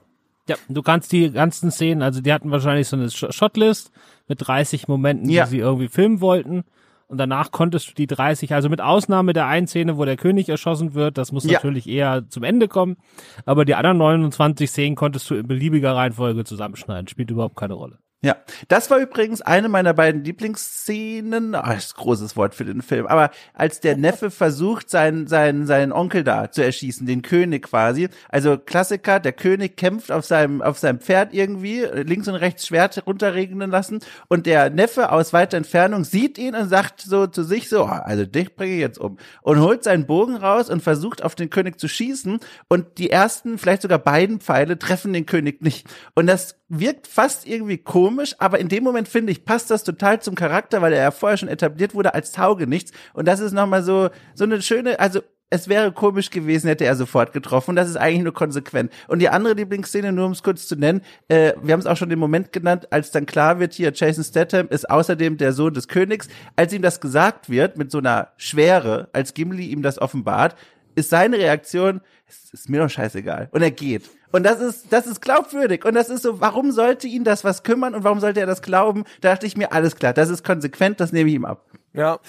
Ja, 0.48 0.56
du 0.70 0.82
kannst 0.82 1.12
die 1.12 1.32
ganzen 1.32 1.72
Szenen, 1.72 2.04
also 2.04 2.22
die 2.22 2.32
hatten 2.32 2.52
wahrscheinlich 2.52 2.88
so 2.88 2.96
eine 2.96 3.10
Shotlist 3.10 3.92
mit 4.28 4.46
30 4.48 4.88
Momenten, 4.88 5.30
ja. 5.30 5.46
die 5.46 5.52
sie 5.52 5.60
irgendwie 5.60 5.88
filmen 5.88 6.22
wollten. 6.22 6.64
Und 7.08 7.20
danach 7.20 7.52
konntest 7.52 7.90
du 7.90 7.94
die 7.94 8.08
30, 8.08 8.54
also 8.54 8.68
mit 8.68 8.82
Ausnahme 8.82 9.34
der 9.34 9.46
einen 9.46 9.68
Szene, 9.68 9.98
wo 9.98 10.06
der 10.06 10.18
König 10.18 10.50
erschossen 10.50 10.96
wird, 10.96 11.18
das 11.20 11.32
muss 11.32 11.44
ja. 11.44 11.54
natürlich 11.54 11.88
eher 11.88 12.28
zum 12.30 12.44
Ende 12.44 12.68
kommen. 12.68 12.98
Aber 13.46 13.64
die 13.64 13.76
anderen 13.76 13.98
29 13.98 14.70
Szenen 14.70 14.96
konntest 14.96 15.30
du 15.30 15.36
in 15.36 15.48
beliebiger 15.48 15.96
Reihenfolge 15.96 16.44
zusammenschneiden. 16.46 17.08
Spielt 17.08 17.30
überhaupt 17.30 17.56
keine 17.56 17.76
Rolle. 17.76 18.00
Ja, 18.26 18.38
das 18.70 18.90
war 18.90 18.98
übrigens 18.98 19.44
eine 19.44 19.70
meiner 19.70 19.94
beiden 19.94 20.24
Lieblingsszenen. 20.24 21.54
Ah, 21.54 21.74
ist 21.74 21.96
ein 21.96 22.02
großes 22.02 22.36
Wort 22.36 22.56
für 22.56 22.66
den 22.66 22.82
Film. 22.82 23.06
Aber 23.06 23.30
als 23.54 23.82
der 23.82 23.98
Neffe 23.98 24.32
versucht, 24.32 24.90
seinen, 24.90 25.28
seinen, 25.28 25.68
seinen 25.68 25.92
Onkel 25.92 26.24
da 26.24 26.50
zu 26.50 26.64
erschießen, 26.64 27.06
den 27.06 27.22
König 27.22 27.68
quasi. 27.68 28.10
Also 28.30 28.58
Klassiker, 28.58 29.20
der 29.20 29.34
König 29.34 29.78
kämpft 29.78 30.12
auf 30.12 30.26
seinem, 30.26 30.64
auf 30.64 30.80
seinem 30.80 31.02
Pferd 31.02 31.36
irgendwie, 31.36 31.82
links 31.82 32.28
und 32.28 32.34
rechts 32.34 32.66
Schwert 32.66 33.06
runterregnen 33.06 33.70
lassen. 33.70 34.00
Und 34.28 34.48
der 34.48 34.72
Neffe 34.72 35.12
aus 35.12 35.32
weiter 35.32 35.58
Entfernung 35.58 36.04
sieht 36.04 36.40
ihn 36.40 36.56
und 36.56 36.68
sagt 36.68 37.02
so 37.02 37.28
zu 37.28 37.44
sich 37.44 37.70
so, 37.70 37.84
ah, 37.84 38.00
also 38.00 38.26
dich 38.26 38.56
bringe 38.56 38.74
ich 38.74 38.80
jetzt 38.80 38.98
um. 38.98 39.20
Und 39.44 39.60
holt 39.60 39.84
seinen 39.84 40.08
Bogen 40.08 40.36
raus 40.36 40.72
und 40.72 40.82
versucht 40.82 41.24
auf 41.24 41.36
den 41.36 41.52
König 41.52 41.80
zu 41.80 41.88
schießen. 41.88 42.40
Und 42.70 42.98
die 42.98 43.12
ersten, 43.12 43.60
vielleicht 43.60 43.84
sogar 43.84 44.00
beiden 44.00 44.40
Pfeile 44.40 44.80
treffen 44.80 45.14
den 45.14 45.28
König 45.28 45.62
nicht. 45.62 45.88
Und 46.16 46.26
das 46.26 46.56
wirkt 46.68 47.06
fast 47.06 47.46
irgendwie 47.46 47.78
komisch, 47.78 48.15
aber 48.38 48.60
in 48.60 48.68
dem 48.68 48.84
Moment 48.84 49.08
finde 49.08 49.32
ich, 49.32 49.46
passt 49.46 49.72
das 49.72 49.84
total 49.84 50.22
zum 50.22 50.36
Charakter, 50.36 50.82
weil 50.82 50.94
er 50.94 51.04
ja 51.04 51.12
vorher 51.12 51.38
schon 51.38 51.50
etabliert 51.50 51.94
wurde 51.94 52.14
als 52.14 52.32
Taugenichts. 52.32 52.92
Und 53.14 53.28
das 53.28 53.40
ist 53.40 53.54
nochmal 53.54 53.84
so, 53.84 54.10
so 54.34 54.44
eine 54.44 54.62
schöne, 54.62 55.00
also 55.00 55.22
es 55.50 55.68
wäre 55.68 55.92
komisch 55.92 56.32
gewesen, 56.32 56.68
hätte 56.68 56.86
er 56.86 56.96
sofort 56.96 57.32
getroffen. 57.32 57.76
das 57.76 57.90
ist 57.90 57.98
eigentlich 57.98 58.24
nur 58.24 58.34
konsequent. 58.34 58.92
Und 59.08 59.20
die 59.20 59.30
andere 59.30 59.54
Lieblingsszene, 59.54 60.12
nur 60.12 60.26
um 60.26 60.32
es 60.32 60.44
kurz 60.44 60.68
zu 60.68 60.76
nennen, 60.76 61.02
äh, 61.28 61.54
wir 61.62 61.74
haben 61.74 61.80
es 61.80 61.86
auch 61.86 61.98
schon 61.98 62.10
den 62.10 62.20
Moment 62.20 62.52
genannt, 62.52 62.88
als 62.92 63.12
dann 63.12 63.26
klar 63.26 63.60
wird, 63.60 63.74
hier 63.74 63.92
Jason 63.94 64.24
Statham 64.24 64.68
ist 64.70 64.90
außerdem 64.90 65.38
der 65.38 65.54
Sohn 65.54 65.74
des 65.74 65.88
Königs. 65.88 66.28
Als 66.56 66.74
ihm 66.74 66.82
das 66.82 67.00
gesagt 67.00 67.50
wird, 67.50 67.78
mit 67.78 67.92
so 67.92 68.00
einer 68.00 68.30
Schwere, 68.38 69.10
als 69.14 69.34
Gimli 69.34 69.68
ihm 69.68 69.82
das 69.82 70.02
offenbart, 70.02 70.56
ist 70.96 71.10
seine 71.10 71.38
Reaktion, 71.38 72.02
es 72.28 72.52
ist 72.52 72.70
mir 72.70 72.82
doch 72.82 72.90
scheißegal. 72.90 73.50
Und 73.52 73.62
er 73.62 73.72
geht. 73.72 74.10
Und 74.36 74.44
das 74.44 74.60
ist, 74.60 74.92
das 74.92 75.08
ist 75.08 75.22
glaubwürdig. 75.22 75.86
Und 75.86 75.94
das 75.94 76.10
ist 76.10 76.24
so, 76.24 76.42
warum 76.42 76.74
sollte 76.74 77.08
ihn 77.08 77.24
das 77.24 77.46
was 77.46 77.64
kümmern 77.64 77.96
und 77.96 78.04
warum 78.04 78.20
sollte 78.20 78.42
er 78.42 78.46
das 78.46 78.62
glauben? 78.62 79.06
Da 79.22 79.32
dachte 79.32 79.46
ich 79.46 79.56
mir, 79.56 79.72
alles 79.72 79.96
klar, 79.96 80.12
das 80.12 80.28
ist 80.28 80.44
konsequent, 80.44 81.00
das 81.00 81.14
nehme 81.14 81.30
ich 81.30 81.38
ihm 81.38 81.46
ab. 81.46 81.64
Ja, 81.94 82.20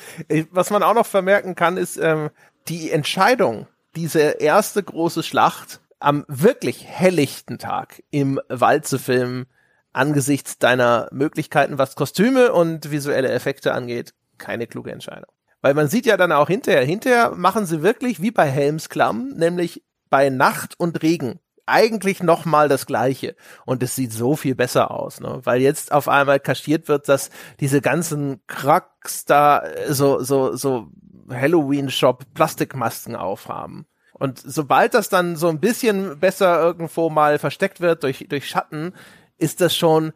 was 0.52 0.70
man 0.70 0.84
auch 0.84 0.94
noch 0.94 1.06
vermerken 1.06 1.56
kann, 1.56 1.76
ist 1.76 1.96
ähm, 1.96 2.30
die 2.68 2.92
Entscheidung, 2.92 3.66
diese 3.96 4.20
erste 4.20 4.84
große 4.84 5.24
Schlacht 5.24 5.80
am 5.98 6.24
wirklich 6.28 6.86
helllichten 6.86 7.58
Tag 7.58 8.04
im 8.12 8.40
Wald 8.48 8.86
zu 8.86 9.00
filmen, 9.00 9.46
angesichts 9.92 10.58
deiner 10.58 11.08
Möglichkeiten, 11.10 11.76
was 11.76 11.96
Kostüme 11.96 12.52
und 12.52 12.92
visuelle 12.92 13.30
Effekte 13.30 13.74
angeht, 13.74 14.14
keine 14.38 14.68
kluge 14.68 14.92
Entscheidung. 14.92 15.32
Weil 15.60 15.74
man 15.74 15.88
sieht 15.88 16.06
ja 16.06 16.16
dann 16.16 16.30
auch 16.30 16.46
hinterher, 16.46 16.84
hinterher 16.84 17.32
machen 17.32 17.66
sie 17.66 17.82
wirklich 17.82 18.22
wie 18.22 18.30
bei 18.30 18.48
Helmsklamm, 18.48 19.30
nämlich 19.30 19.82
bei 20.08 20.30
Nacht 20.30 20.78
und 20.78 21.02
Regen 21.02 21.40
eigentlich 21.66 22.22
noch 22.22 22.44
mal 22.44 22.68
das 22.68 22.86
Gleiche 22.86 23.36
und 23.64 23.82
es 23.82 23.96
sieht 23.96 24.12
so 24.12 24.36
viel 24.36 24.54
besser 24.54 24.90
aus, 24.90 25.20
ne? 25.20 25.40
weil 25.44 25.60
jetzt 25.60 25.92
auf 25.92 26.08
einmal 26.08 26.40
kaschiert 26.40 26.88
wird, 26.88 27.08
dass 27.08 27.30
diese 27.60 27.80
ganzen 27.80 28.40
Cracks 28.46 29.24
da 29.24 29.60
äh, 29.60 29.92
so 29.92 30.22
so 30.22 30.54
so 30.56 30.88
Halloween 31.30 31.90
Shop 31.90 32.24
Plastikmasken 32.34 33.16
aufhaben. 33.16 33.86
Und 34.12 34.38
sobald 34.38 34.94
das 34.94 35.08
dann 35.08 35.36
so 35.36 35.48
ein 35.48 35.60
bisschen 35.60 36.18
besser 36.18 36.58
irgendwo 36.60 37.10
mal 37.10 37.38
versteckt 37.38 37.80
wird 37.80 38.02
durch 38.02 38.26
durch 38.28 38.48
Schatten, 38.48 38.94
ist 39.38 39.60
das 39.60 39.76
schon 39.76 40.12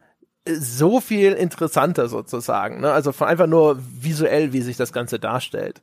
so 0.47 1.01
viel 1.01 1.33
interessanter 1.33 2.09
sozusagen. 2.09 2.81
Ne? 2.81 2.91
Also 2.91 3.13
von 3.13 3.29
einfach 3.29 3.47
nur 3.47 3.79
visuell, 3.79 4.53
wie 4.53 4.63
sich 4.63 4.77
das 4.77 4.93
Ganze 4.93 5.19
darstellt. 5.19 5.83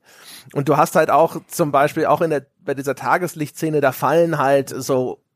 Und 0.54 0.68
du 0.68 0.78
hast 0.78 0.96
halt 0.96 1.12
auch 1.12 1.38
zum 1.48 1.72
Beispiel 1.72 2.06
auch 2.08 2.22
in 2.22 2.32
der 2.32 2.48
bei 2.60 2.74
dieser 2.74 2.96
Tageslichtszene, 2.96 3.82
da 3.82 3.92
fallen 3.92 4.38
halt 4.38 4.70
so 4.70 5.22
äh, 5.22 5.27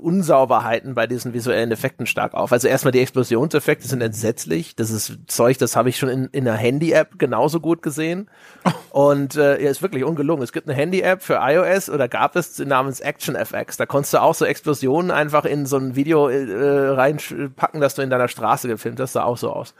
Unsauberheiten 0.00 0.94
bei 0.94 1.06
diesen 1.06 1.34
visuellen 1.34 1.72
Effekten 1.72 2.06
stark 2.06 2.34
auf. 2.34 2.52
Also 2.52 2.68
erstmal 2.68 2.92
die 2.92 3.00
Explosionseffekte 3.00 3.86
sind 3.86 4.00
entsetzlich. 4.00 4.76
Das 4.76 4.90
ist 4.90 5.18
Zeug, 5.26 5.58
das 5.58 5.76
habe 5.76 5.88
ich 5.88 5.98
schon 5.98 6.08
in, 6.08 6.26
in 6.26 6.46
einer 6.46 6.56
Handy-App 6.56 7.18
genauso 7.18 7.60
gut 7.60 7.82
gesehen. 7.82 8.30
Und 8.90 9.36
äh, 9.36 9.62
ja, 9.62 9.70
ist 9.70 9.82
wirklich 9.82 10.04
ungelungen. 10.04 10.42
Es 10.42 10.52
gibt 10.52 10.68
eine 10.68 10.76
Handy-App 10.76 11.22
für 11.22 11.40
iOS 11.42 11.90
oder 11.90 12.08
gab 12.08 12.36
es 12.36 12.58
namens 12.58 13.00
Action 13.00 13.34
FX. 13.34 13.76
Da 13.76 13.86
konntest 13.86 14.14
du 14.14 14.22
auch 14.22 14.34
so 14.34 14.44
Explosionen 14.44 15.10
einfach 15.10 15.44
in 15.44 15.66
so 15.66 15.76
ein 15.76 15.96
Video 15.96 16.28
äh, 16.28 16.88
reinpacken, 16.90 17.80
das 17.80 17.94
du 17.94 18.02
in 18.02 18.10
deiner 18.10 18.28
Straße 18.28 18.68
gefilmt 18.68 19.00
hast. 19.00 19.06
Das 19.06 19.12
sah 19.12 19.24
auch 19.24 19.36
so 19.36 19.52
aus. 19.52 19.74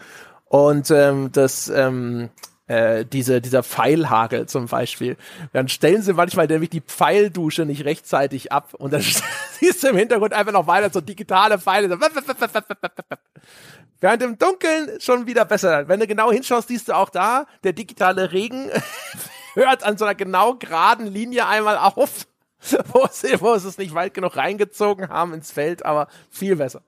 Und 0.48 0.90
ähm, 0.90 1.30
das 1.32 1.68
ähm, 1.68 2.30
äh, 2.66 3.04
diese, 3.04 3.40
dieser 3.40 3.62
Pfeilhagel 3.62 4.46
zum 4.46 4.66
Beispiel. 4.66 5.16
Dann 5.52 5.68
stellen 5.68 6.02
sie 6.02 6.12
manchmal 6.12 6.46
nämlich 6.46 6.70
die 6.70 6.80
Pfeildusche 6.80 7.64
nicht 7.64 7.84
rechtzeitig 7.84 8.52
ab 8.52 8.74
und 8.74 8.92
dann 8.92 9.02
siehst 9.60 9.82
du 9.82 9.88
im 9.88 9.96
Hintergrund 9.96 10.32
einfach 10.32 10.52
noch 10.52 10.66
weiter 10.66 10.90
so 10.90 11.00
digitale 11.00 11.58
Pfeile. 11.58 11.88
So 11.88 11.96
Während 14.00 14.22
im 14.22 14.38
Dunkeln 14.38 15.00
schon 15.00 15.26
wieder 15.26 15.44
besser. 15.44 15.88
Wenn 15.88 16.00
du 16.00 16.06
genau 16.06 16.30
hinschaust, 16.30 16.68
siehst 16.68 16.88
du 16.88 16.92
auch 16.92 17.10
da, 17.10 17.46
der 17.64 17.72
digitale 17.72 18.32
Regen 18.32 18.70
hört 19.54 19.84
an 19.84 19.96
so 19.96 20.04
einer 20.04 20.14
genau 20.14 20.54
geraden 20.54 21.06
Linie 21.06 21.46
einmal 21.46 21.78
auf, 21.78 22.26
wo 22.92 23.06
sie, 23.10 23.40
wo 23.40 23.56
sie 23.56 23.68
es 23.68 23.78
nicht 23.78 23.94
weit 23.94 24.12
genug 24.14 24.36
reingezogen 24.36 25.08
haben 25.08 25.32
ins 25.32 25.50
Feld, 25.50 25.84
aber 25.84 26.08
viel 26.30 26.56
besser. 26.56 26.82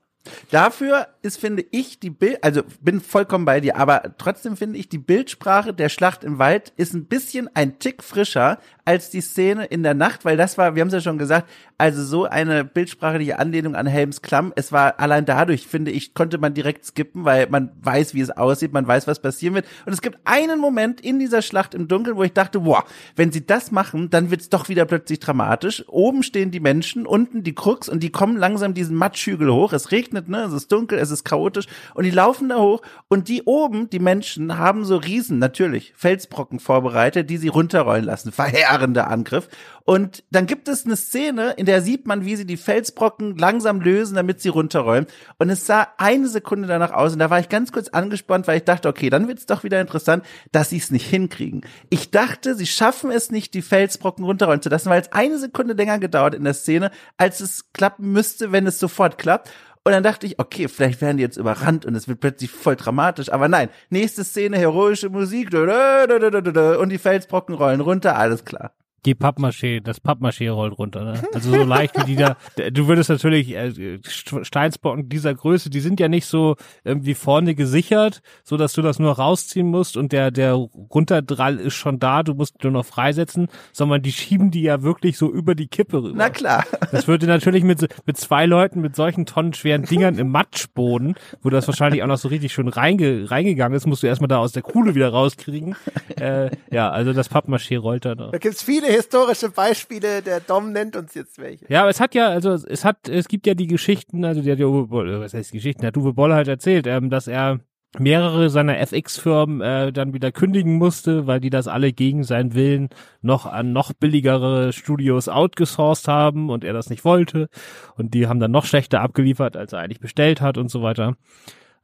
Dafür 0.51 1.07
ist, 1.21 1.39
finde 1.39 1.65
ich, 1.71 1.99
die 1.99 2.09
Bild, 2.09 2.43
also 2.43 2.61
bin 2.81 3.01
vollkommen 3.01 3.45
bei 3.45 3.59
dir, 3.59 3.77
aber 3.77 4.15
trotzdem 4.17 4.57
finde 4.57 4.77
ich, 4.77 4.89
die 4.89 4.97
Bildsprache 4.97 5.73
der 5.73 5.89
Schlacht 5.89 6.23
im 6.23 6.39
Wald 6.39 6.73
ist 6.75 6.93
ein 6.93 7.05
bisschen 7.05 7.49
ein 7.53 7.79
Tick 7.79 8.03
frischer 8.03 8.59
als 8.85 9.09
die 9.09 9.21
Szene 9.21 9.65
in 9.65 9.83
der 9.83 9.93
Nacht, 9.93 10.25
weil 10.25 10.37
das 10.37 10.57
war, 10.57 10.75
wir 10.75 10.81
haben 10.81 10.87
es 10.87 10.93
ja 10.93 11.01
schon 11.01 11.19
gesagt, 11.19 11.47
also 11.77 12.03
so 12.03 12.25
eine 12.25 12.65
bildsprachliche 12.65 13.37
Anlehnung 13.37 13.75
an 13.75 13.85
Helms 13.85 14.21
Klamm. 14.21 14.51
Es 14.55 14.71
war 14.71 14.99
allein 14.99 15.25
dadurch, 15.25 15.67
finde 15.67 15.91
ich, 15.91 16.13
konnte 16.13 16.39
man 16.39 16.53
direkt 16.53 16.85
skippen, 16.85 17.23
weil 17.23 17.47
man 17.49 17.71
weiß, 17.81 18.13
wie 18.15 18.21
es 18.21 18.31
aussieht, 18.31 18.73
man 18.73 18.87
weiß, 18.87 19.05
was 19.05 19.21
passieren 19.21 19.53
wird. 19.53 19.67
Und 19.85 19.93
es 19.93 20.01
gibt 20.01 20.19
einen 20.25 20.59
Moment 20.59 21.01
in 21.01 21.19
dieser 21.19 21.41
Schlacht 21.41 21.75
im 21.75 21.87
Dunkeln, 21.87 22.17
wo 22.17 22.23
ich 22.23 22.33
dachte, 22.33 22.61
boah, 22.61 22.83
wenn 23.15 23.31
sie 23.31 23.45
das 23.45 23.71
machen, 23.71 24.09
dann 24.09 24.31
wird 24.31 24.41
es 24.41 24.49
doch 24.49 24.69
wieder 24.69 24.85
plötzlich 24.85 25.19
dramatisch. 25.19 25.83
Oben 25.87 26.23
stehen 26.23 26.49
die 26.49 26.59
Menschen, 26.59 27.05
unten 27.05 27.43
die 27.43 27.53
Krux 27.53 27.89
und 27.89 28.01
die 28.01 28.11
kommen 28.11 28.37
langsam 28.37 28.73
diesen 28.73 28.95
Matschhügel 28.95 29.53
hoch. 29.53 29.71
Es 29.71 29.91
regnet, 29.91 30.08
ne? 30.13 30.43
Es 30.43 30.53
ist 30.53 30.71
dunkel, 30.71 30.99
es 30.99 31.11
ist 31.11 31.23
chaotisch 31.23 31.65
und 31.93 32.05
die 32.05 32.11
laufen 32.11 32.49
da 32.49 32.57
hoch 32.57 32.81
und 33.07 33.27
die 33.27 33.43
oben, 33.43 33.89
die 33.89 33.99
Menschen, 33.99 34.57
haben 34.57 34.85
so 34.85 34.97
Riesen, 34.97 35.39
natürlich, 35.39 35.93
Felsbrocken 35.95 36.59
vorbereitet, 36.59 37.29
die 37.29 37.37
sie 37.37 37.47
runterrollen 37.47 38.05
lassen. 38.05 38.31
Verheerend 38.31 38.59
verheerender 38.69 39.09
Angriff. 39.09 39.47
Und 39.85 40.23
dann 40.29 40.45
gibt 40.45 40.67
es 40.67 40.85
eine 40.85 40.95
Szene, 40.95 41.51
in 41.57 41.65
der 41.65 41.81
sieht 41.81 42.05
man, 42.05 42.23
wie 42.23 42.35
sie 42.35 42.45
die 42.45 42.57
Felsbrocken 42.57 43.37
langsam 43.37 43.81
lösen, 43.81 44.15
damit 44.15 44.39
sie 44.39 44.49
runterrollen. 44.49 45.07
Und 45.39 45.49
es 45.49 45.65
sah 45.65 45.87
eine 45.97 46.27
Sekunde 46.27 46.67
danach 46.67 46.91
aus. 46.91 47.13
Und 47.13 47.19
da 47.19 47.31
war 47.31 47.39
ich 47.39 47.49
ganz 47.49 47.71
kurz 47.71 47.89
angespannt, 47.89 48.47
weil 48.47 48.57
ich 48.57 48.65
dachte, 48.65 48.87
okay, 48.87 49.09
dann 49.09 49.27
wird 49.27 49.39
es 49.39 49.47
doch 49.47 49.63
wieder 49.63 49.81
interessant, 49.81 50.23
dass 50.51 50.69
sie 50.69 50.77
es 50.77 50.91
nicht 50.91 51.07
hinkriegen. 51.07 51.61
Ich 51.89 52.11
dachte, 52.11 52.53
sie 52.53 52.67
schaffen 52.67 53.09
es 53.09 53.31
nicht, 53.31 53.55
die 53.55 53.63
Felsbrocken 53.63 54.23
runterrollen 54.23 54.61
zu 54.61 54.69
lassen, 54.69 54.89
weil 54.89 55.01
es 55.01 55.11
eine 55.11 55.39
Sekunde 55.39 55.73
länger 55.73 55.97
gedauert 55.97 56.35
in 56.35 56.43
der 56.43 56.53
Szene, 56.53 56.91
als 57.17 57.39
es 57.39 57.73
klappen 57.73 58.11
müsste, 58.11 58.51
wenn 58.51 58.67
es 58.67 58.79
sofort 58.79 59.17
klappt. 59.17 59.49
Und 59.89 59.93
dann 59.93 60.03
dachte 60.03 60.27
ich, 60.27 60.37
okay, 60.37 60.67
vielleicht 60.67 61.01
werden 61.01 61.17
die 61.17 61.23
jetzt 61.23 61.37
überrannt 61.37 61.83
und 61.83 61.95
es 61.95 62.07
wird 62.07 62.19
plötzlich 62.19 62.51
voll 62.51 62.75
dramatisch. 62.75 63.31
Aber 63.31 63.47
nein, 63.47 63.69
nächste 63.89 64.23
Szene, 64.23 64.59
heroische 64.59 65.09
Musik 65.09 65.51
und 65.51 66.89
die 66.89 66.99
Felsbrocken 66.99 67.55
rollen 67.55 67.81
runter, 67.81 68.15
alles 68.15 68.45
klar. 68.45 68.71
Die 69.05 69.15
Pappmaché, 69.15 69.81
das 69.81 70.01
Pappmaché 70.03 70.51
rollt 70.51 70.77
runter. 70.77 71.03
Ne? 71.03 71.21
Also 71.33 71.51
so 71.51 71.63
leicht 71.63 71.97
wie 71.99 72.03
die 72.03 72.15
da. 72.15 72.37
Du 72.71 72.87
würdest 72.87 73.09
natürlich 73.09 73.55
äh, 73.55 73.99
Steinsbrocken 74.03 75.09
dieser 75.09 75.33
Größe, 75.33 75.69
die 75.69 75.79
sind 75.79 75.99
ja 75.99 76.07
nicht 76.07 76.25
so 76.25 76.55
irgendwie 76.83 77.13
vorne 77.13 77.55
gesichert, 77.55 78.21
so 78.43 78.57
dass 78.57 78.73
du 78.73 78.81
das 78.81 78.99
nur 78.99 79.13
rausziehen 79.13 79.67
musst 79.67 79.97
und 79.97 80.11
der 80.11 80.31
der 80.31 80.53
Runterdrall 80.53 81.57
ist 81.59 81.75
schon 81.75 81.99
da. 81.99 82.23
Du 82.23 82.33
musst 82.33 82.63
nur 82.63 82.71
noch 82.71 82.85
freisetzen, 82.85 83.47
sondern 83.71 84.01
die 84.01 84.11
schieben 84.11 84.51
die 84.51 84.61
ja 84.61 84.81
wirklich 84.81 85.17
so 85.17 85.31
über 85.31 85.55
die 85.55 85.67
Kippe 85.67 86.03
rüber. 86.03 86.15
Na 86.15 86.29
klar. 86.29 86.65
Das 86.91 87.07
würde 87.07 87.27
natürlich 87.27 87.63
mit 87.63 87.87
mit 88.05 88.17
zwei 88.17 88.45
Leuten 88.45 88.81
mit 88.81 88.95
solchen 88.95 89.25
tonnenschweren 89.25 89.83
Dingern 89.83 90.17
im 90.17 90.29
Matschboden, 90.29 91.15
wo 91.41 91.49
das 91.49 91.67
wahrscheinlich 91.67 92.03
auch 92.03 92.07
noch 92.07 92.17
so 92.17 92.27
richtig 92.27 92.53
schön 92.53 92.67
reinge, 92.67 93.31
reingegangen 93.31 93.75
ist, 93.75 93.85
musst 93.85 94.03
du 94.03 94.07
erstmal 94.07 94.27
da 94.27 94.37
aus 94.37 94.51
der 94.51 94.63
Kuhle 94.63 94.95
wieder 94.95 95.09
rauskriegen. 95.09 95.75
Äh, 96.19 96.51
ja, 96.71 96.89
also 96.89 97.13
das 97.13 97.31
Pappmaché 97.31 97.77
rollt 97.77 98.05
da. 98.05 98.15
Da 98.15 98.37
gibt's 98.37 98.63
viele 98.63 98.88
historische 98.91 99.49
Beispiele, 99.49 100.21
der 100.21 100.39
Dom 100.39 100.71
nennt 100.71 100.95
uns 100.95 101.13
jetzt 101.13 101.37
welche. 101.39 101.65
Ja, 101.69 101.81
aber 101.81 101.89
es 101.89 101.99
hat 101.99 102.15
ja, 102.15 102.29
also 102.29 102.51
es 102.51 102.85
hat, 102.85 103.07
es 103.07 103.27
gibt 103.27 103.47
ja 103.47 103.53
die 103.53 103.67
Geschichten, 103.67 104.25
also 104.25 104.41
der, 104.41 104.55
der 104.55 104.69
Uwe 104.69 104.87
Boll, 104.87 105.19
was 105.19 105.33
heißt 105.33 105.51
Geschichten, 105.51 105.85
hat 105.85 105.97
Uwe 105.97 106.13
Boll 106.13 106.33
halt 106.33 106.47
erzählt, 106.47 106.87
ähm, 106.87 107.09
dass 107.09 107.27
er 107.27 107.59
mehrere 107.97 108.49
seiner 108.49 108.77
FX-Firmen 108.79 109.61
äh, 109.61 109.91
dann 109.91 110.13
wieder 110.13 110.31
kündigen 110.31 110.77
musste, 110.77 111.25
weil 111.25 111.39
die 111.39 111.49
das 111.49 111.67
alle 111.67 111.91
gegen 111.91 112.23
seinen 112.23 112.53
Willen 112.53 112.89
noch 113.21 113.47
an 113.47 113.73
noch 113.73 113.93
billigere 113.93 114.73
Studios 114.73 115.27
outgesourced 115.27 116.07
haben 116.07 116.49
und 116.49 116.63
er 116.63 116.73
das 116.73 116.89
nicht 116.89 117.03
wollte 117.03 117.49
und 117.95 118.13
die 118.13 118.27
haben 118.27 118.39
dann 118.39 118.51
noch 118.51 118.65
schlechter 118.65 119.01
abgeliefert, 119.01 119.57
als 119.57 119.73
er 119.73 119.79
eigentlich 119.79 119.99
bestellt 119.99 120.39
hat 120.41 120.57
und 120.57 120.69
so 120.69 120.83
weiter. 120.83 121.15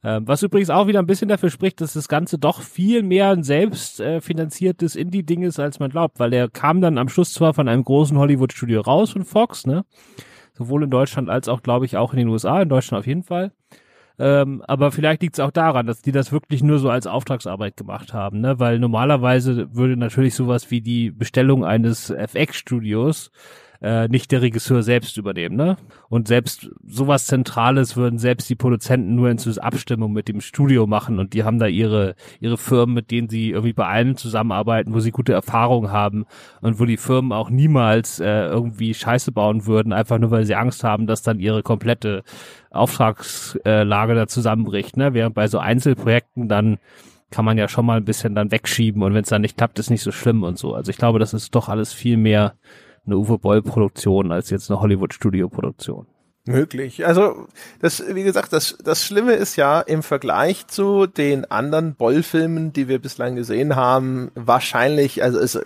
Ähm, 0.04 0.28
was 0.28 0.42
übrigens 0.42 0.70
auch 0.70 0.86
wieder 0.86 0.98
ein 0.98 1.06
bisschen 1.06 1.28
dafür 1.28 1.50
spricht, 1.50 1.80
dass 1.80 1.94
das 1.94 2.08
Ganze 2.08 2.38
doch 2.38 2.60
viel 2.60 3.02
mehr 3.02 3.30
ein 3.30 3.42
selbst 3.42 4.00
äh, 4.00 4.20
finanziertes 4.20 4.94
Indie-Ding 4.94 5.42
ist, 5.42 5.58
als 5.58 5.78
man 5.78 5.90
glaubt, 5.90 6.18
weil 6.18 6.32
er 6.32 6.48
kam 6.48 6.80
dann 6.80 6.98
am 6.98 7.08
Schluss 7.08 7.32
zwar 7.32 7.54
von 7.54 7.68
einem 7.68 7.84
großen 7.84 8.16
Hollywood-Studio 8.16 8.82
raus, 8.82 9.12
von 9.12 9.24
Fox, 9.24 9.66
ne? 9.66 9.84
Sowohl 10.54 10.84
in 10.84 10.90
Deutschland 10.90 11.28
als 11.28 11.48
auch, 11.48 11.62
glaube 11.62 11.84
ich, 11.84 11.96
auch 11.96 12.12
in 12.12 12.18
den 12.18 12.28
USA, 12.28 12.62
in 12.62 12.68
Deutschland 12.68 13.00
auf 13.00 13.06
jeden 13.06 13.24
Fall. 13.24 13.52
Ähm, 14.18 14.62
aber 14.66 14.92
vielleicht 14.92 15.20
liegt 15.20 15.34
es 15.34 15.40
auch 15.40 15.50
daran, 15.50 15.86
dass 15.86 16.00
die 16.00 16.12
das 16.12 16.32
wirklich 16.32 16.62
nur 16.62 16.78
so 16.78 16.88
als 16.88 17.06
Auftragsarbeit 17.06 17.76
gemacht 17.76 18.14
haben, 18.14 18.40
ne? 18.40 18.58
Weil 18.58 18.78
normalerweise 18.78 19.74
würde 19.74 19.96
natürlich 19.96 20.34
sowas 20.34 20.70
wie 20.70 20.80
die 20.80 21.10
Bestellung 21.10 21.64
eines 21.64 22.10
FX-Studios 22.10 23.30
äh, 23.80 24.08
nicht 24.08 24.32
der 24.32 24.42
Regisseur 24.42 24.82
selbst 24.82 25.16
übernehmen, 25.16 25.56
ne? 25.56 25.76
Und 26.08 26.28
selbst 26.28 26.70
sowas 26.86 27.26
Zentrales 27.26 27.96
würden 27.96 28.18
selbst 28.18 28.48
die 28.48 28.54
Produzenten 28.54 29.14
nur 29.14 29.30
in 29.30 29.38
Abstimmung 29.58 30.12
mit 30.12 30.28
dem 30.28 30.40
Studio 30.40 30.86
machen 30.86 31.18
und 31.18 31.32
die 31.32 31.44
haben 31.44 31.58
da 31.58 31.66
ihre, 31.66 32.14
ihre 32.40 32.56
Firmen, 32.56 32.94
mit 32.94 33.10
denen 33.10 33.28
sie 33.28 33.50
irgendwie 33.50 33.72
bei 33.72 33.86
allen 33.86 34.16
zusammenarbeiten, 34.16 34.94
wo 34.94 35.00
sie 35.00 35.10
gute 35.10 35.32
Erfahrungen 35.32 35.92
haben 35.92 36.26
und 36.60 36.80
wo 36.80 36.84
die 36.84 36.96
Firmen 36.96 37.32
auch 37.32 37.50
niemals 37.50 38.20
äh, 38.20 38.46
irgendwie 38.46 38.94
Scheiße 38.94 39.32
bauen 39.32 39.66
würden, 39.66 39.92
einfach 39.92 40.18
nur 40.18 40.30
weil 40.30 40.44
sie 40.44 40.54
Angst 40.54 40.84
haben, 40.84 41.06
dass 41.06 41.22
dann 41.22 41.38
ihre 41.38 41.62
komplette 41.62 42.22
Auftragslage 42.70 44.14
da 44.14 44.26
zusammenbricht, 44.26 44.96
ne? 44.96 45.14
Während 45.14 45.34
bei 45.34 45.48
so 45.48 45.58
Einzelprojekten 45.58 46.48
dann 46.48 46.78
kann 47.30 47.44
man 47.44 47.58
ja 47.58 47.68
schon 47.68 47.86
mal 47.86 47.96
ein 47.96 48.04
bisschen 48.04 48.34
dann 48.34 48.50
wegschieben 48.50 49.02
und 49.02 49.14
wenn 49.14 49.22
es 49.22 49.28
dann 49.28 49.42
nicht 49.42 49.56
klappt, 49.56 49.78
ist 49.78 49.90
nicht 49.90 50.02
so 50.02 50.12
schlimm 50.12 50.42
und 50.42 50.58
so. 50.58 50.74
Also 50.74 50.90
ich 50.90 50.96
glaube, 50.96 51.18
das 51.18 51.34
ist 51.34 51.54
doch 51.54 51.68
alles 51.68 51.92
viel 51.92 52.16
mehr 52.16 52.54
eine 53.06 53.16
Uwe 53.16 53.38
Boll 53.38 53.62
Produktion 53.62 54.32
als 54.32 54.50
jetzt 54.50 54.70
eine 54.70 54.80
Hollywood 54.80 55.14
Studio 55.14 55.48
Produktion. 55.48 56.06
Möglich. 56.48 57.04
Also, 57.04 57.48
das, 57.80 58.04
wie 58.08 58.22
gesagt, 58.22 58.52
das, 58.52 58.78
das 58.84 59.04
Schlimme 59.04 59.32
ist 59.32 59.56
ja 59.56 59.80
im 59.80 60.04
Vergleich 60.04 60.68
zu 60.68 61.06
den 61.06 61.44
anderen 61.44 61.96
Boll-Filmen, 61.96 62.72
die 62.72 62.86
wir 62.86 63.00
bislang 63.00 63.34
gesehen 63.34 63.74
haben, 63.74 64.30
wahrscheinlich, 64.36 65.24
also 65.24 65.40
ist 65.40 65.60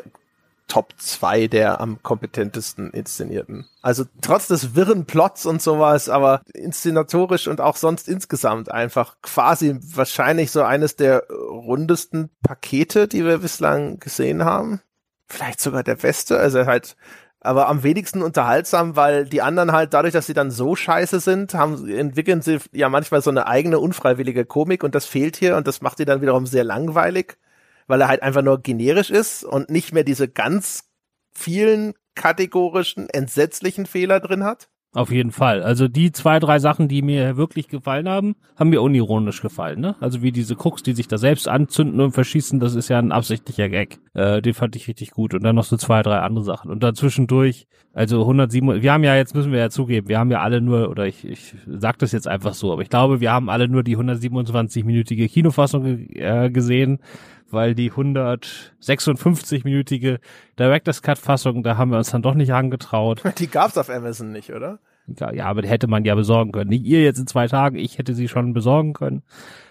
Top 0.71 0.95
2 0.97 1.49
der 1.49 1.81
am 1.81 2.03
kompetentesten 2.03 2.91
inszenierten. 2.93 3.67
Also 3.83 4.05
trotz 4.23 4.47
des 4.47 4.75
wirren 4.77 5.05
Plots 5.05 5.45
und 5.45 5.61
sowas, 5.61 6.09
aber 6.09 6.43
inszenatorisch 6.55 7.49
und 7.49 7.61
auch 7.61 7.77
sonst 7.77 8.09
insgesamt 8.09 8.71
einfach 8.71 9.17
quasi 9.21 9.79
wahrscheinlich 9.83 10.53
so 10.53 10.63
eines 10.63 10.95
der 10.95 11.25
rundesten 11.29 12.31
Pakete, 12.43 13.09
die 13.09 13.25
wir 13.25 13.39
bislang 13.39 13.99
gesehen 13.99 14.45
haben. 14.45 14.81
Vielleicht 15.27 15.61
sogar 15.61 15.83
der 15.83 15.97
beste, 15.97 16.39
also 16.39 16.65
halt 16.65 16.97
aber 17.41 17.69
am 17.69 17.83
wenigsten 17.83 18.23
unterhaltsam, 18.23 18.97
weil 18.97 19.25
die 19.25 19.41
anderen 19.43 19.73
halt 19.73 19.95
dadurch, 19.95 20.13
dass 20.13 20.27
sie 20.27 20.35
dann 20.35 20.51
so 20.51 20.77
scheiße 20.77 21.21
sind, 21.21 21.55
haben, 21.55 21.89
entwickeln 21.89 22.43
sie 22.43 22.59
ja 22.73 22.89
manchmal 22.89 23.23
so 23.23 23.31
eine 23.31 23.47
eigene 23.47 23.79
unfreiwillige 23.79 24.45
Komik 24.45 24.85
und 24.85 24.95
das 24.95 25.07
fehlt 25.07 25.37
hier 25.37 25.57
und 25.57 25.67
das 25.67 25.81
macht 25.81 25.99
die 25.99 26.05
dann 26.05 26.21
wiederum 26.21 26.47
sehr 26.47 26.65
langweilig, 26.65 27.39
weil 27.87 28.03
er 28.03 28.09
halt 28.09 28.23
einfach 28.23 28.43
nur 28.43 28.63
generisch 28.63 29.11
ist 29.11 29.45
und 29.45 29.71
nicht 29.71 29.93
mehr 29.93 30.05
diese 30.05 30.29
ganz 30.29 30.91
vielen 31.33 31.95
kategorischen, 32.15 33.09
entsetzlichen 33.09 33.87
Fehler 33.87 34.21
drin 34.21 34.45
hat. 34.45 34.69
Auf 34.93 35.13
jeden 35.13 35.31
Fall. 35.31 35.63
Also 35.63 35.87
die 35.87 36.11
zwei, 36.11 36.41
drei 36.41 36.59
Sachen, 36.59 36.89
die 36.89 37.03
mir 37.03 37.37
wirklich 37.37 37.69
gefallen 37.69 38.09
haben, 38.09 38.35
haben 38.57 38.71
mir 38.71 38.83
unironisch 38.83 39.41
gefallen. 39.41 39.81
Ne? 39.81 39.95
Also 40.01 40.21
wie 40.21 40.33
diese 40.33 40.57
Krux, 40.57 40.83
die 40.83 40.95
sich 40.95 41.07
da 41.07 41.17
selbst 41.17 41.47
anzünden 41.47 42.01
und 42.01 42.11
verschießen, 42.11 42.59
das 42.59 42.75
ist 42.75 42.89
ja 42.89 42.99
ein 42.99 43.13
absichtlicher 43.13 43.69
Gag. 43.69 44.01
Äh, 44.15 44.43
den 44.43 44.53
fand 44.53 44.75
ich 44.75 44.89
richtig 44.89 45.13
gut. 45.13 45.33
Und 45.33 45.45
dann 45.45 45.55
noch 45.55 45.65
so 45.65 45.77
zwei, 45.77 46.03
drei 46.03 46.19
andere 46.19 46.45
Sachen. 46.45 46.73
Und 46.73 46.83
dazwischendurch, 46.83 47.69
also 47.93 48.21
107, 48.23 48.83
wir 48.83 48.93
haben 48.93 49.05
ja, 49.05 49.15
jetzt 49.15 49.37
müssen 49.37 49.53
wir 49.53 49.61
ja 49.61 49.71
zugeben, 49.71 50.09
wir 50.09 50.19
haben 50.19 50.31
ja 50.33 50.41
alle 50.41 50.61
nur, 50.61 50.91
oder 50.91 51.07
ich, 51.07 51.25
ich 51.25 51.55
sag 51.69 51.99
das 51.99 52.11
jetzt 52.11 52.27
einfach 52.27 52.55
so, 52.55 52.73
aber 52.73 52.83
ich 52.83 52.91
glaube, 52.91 53.21
wir 53.21 53.31
haben 53.31 53.49
alle 53.49 53.69
nur 53.69 53.85
die 53.85 53.97
127-minütige 53.97 55.29
Kinofassung 55.31 55.87
äh, 56.15 56.51
gesehen 56.51 56.99
weil 57.53 57.75
die 57.75 57.93
156-minütige 57.93 60.19
Director's 60.59 61.03
Cut 61.03 61.19
Fassung, 61.19 61.63
da 61.63 61.77
haben 61.77 61.91
wir 61.91 61.99
uns 61.99 62.11
dann 62.11 62.23
doch 62.23 62.35
nicht 62.35 62.53
angetraut. 62.53 63.23
Die 63.39 63.49
gab's 63.49 63.79
auf 63.79 63.91
Amazon 63.91 64.33
nicht, 64.33 64.53
oder? 64.53 64.81
Ja, 65.19 65.33
ja, 65.33 65.47
aber 65.47 65.63
die 65.63 65.69
hätte 65.69 65.89
man 65.89 66.05
ja 66.05 66.15
besorgen 66.15 66.53
können. 66.53 66.71
Nicht 66.71 66.85
ihr 66.85 67.03
jetzt 67.03 67.19
in 67.19 67.27
zwei 67.27 67.49
Tagen, 67.49 67.77
ich 67.77 67.99
hätte 67.99 68.15
sie 68.15 68.29
schon 68.29 68.53
besorgen 68.53 68.93
können. 68.93 69.23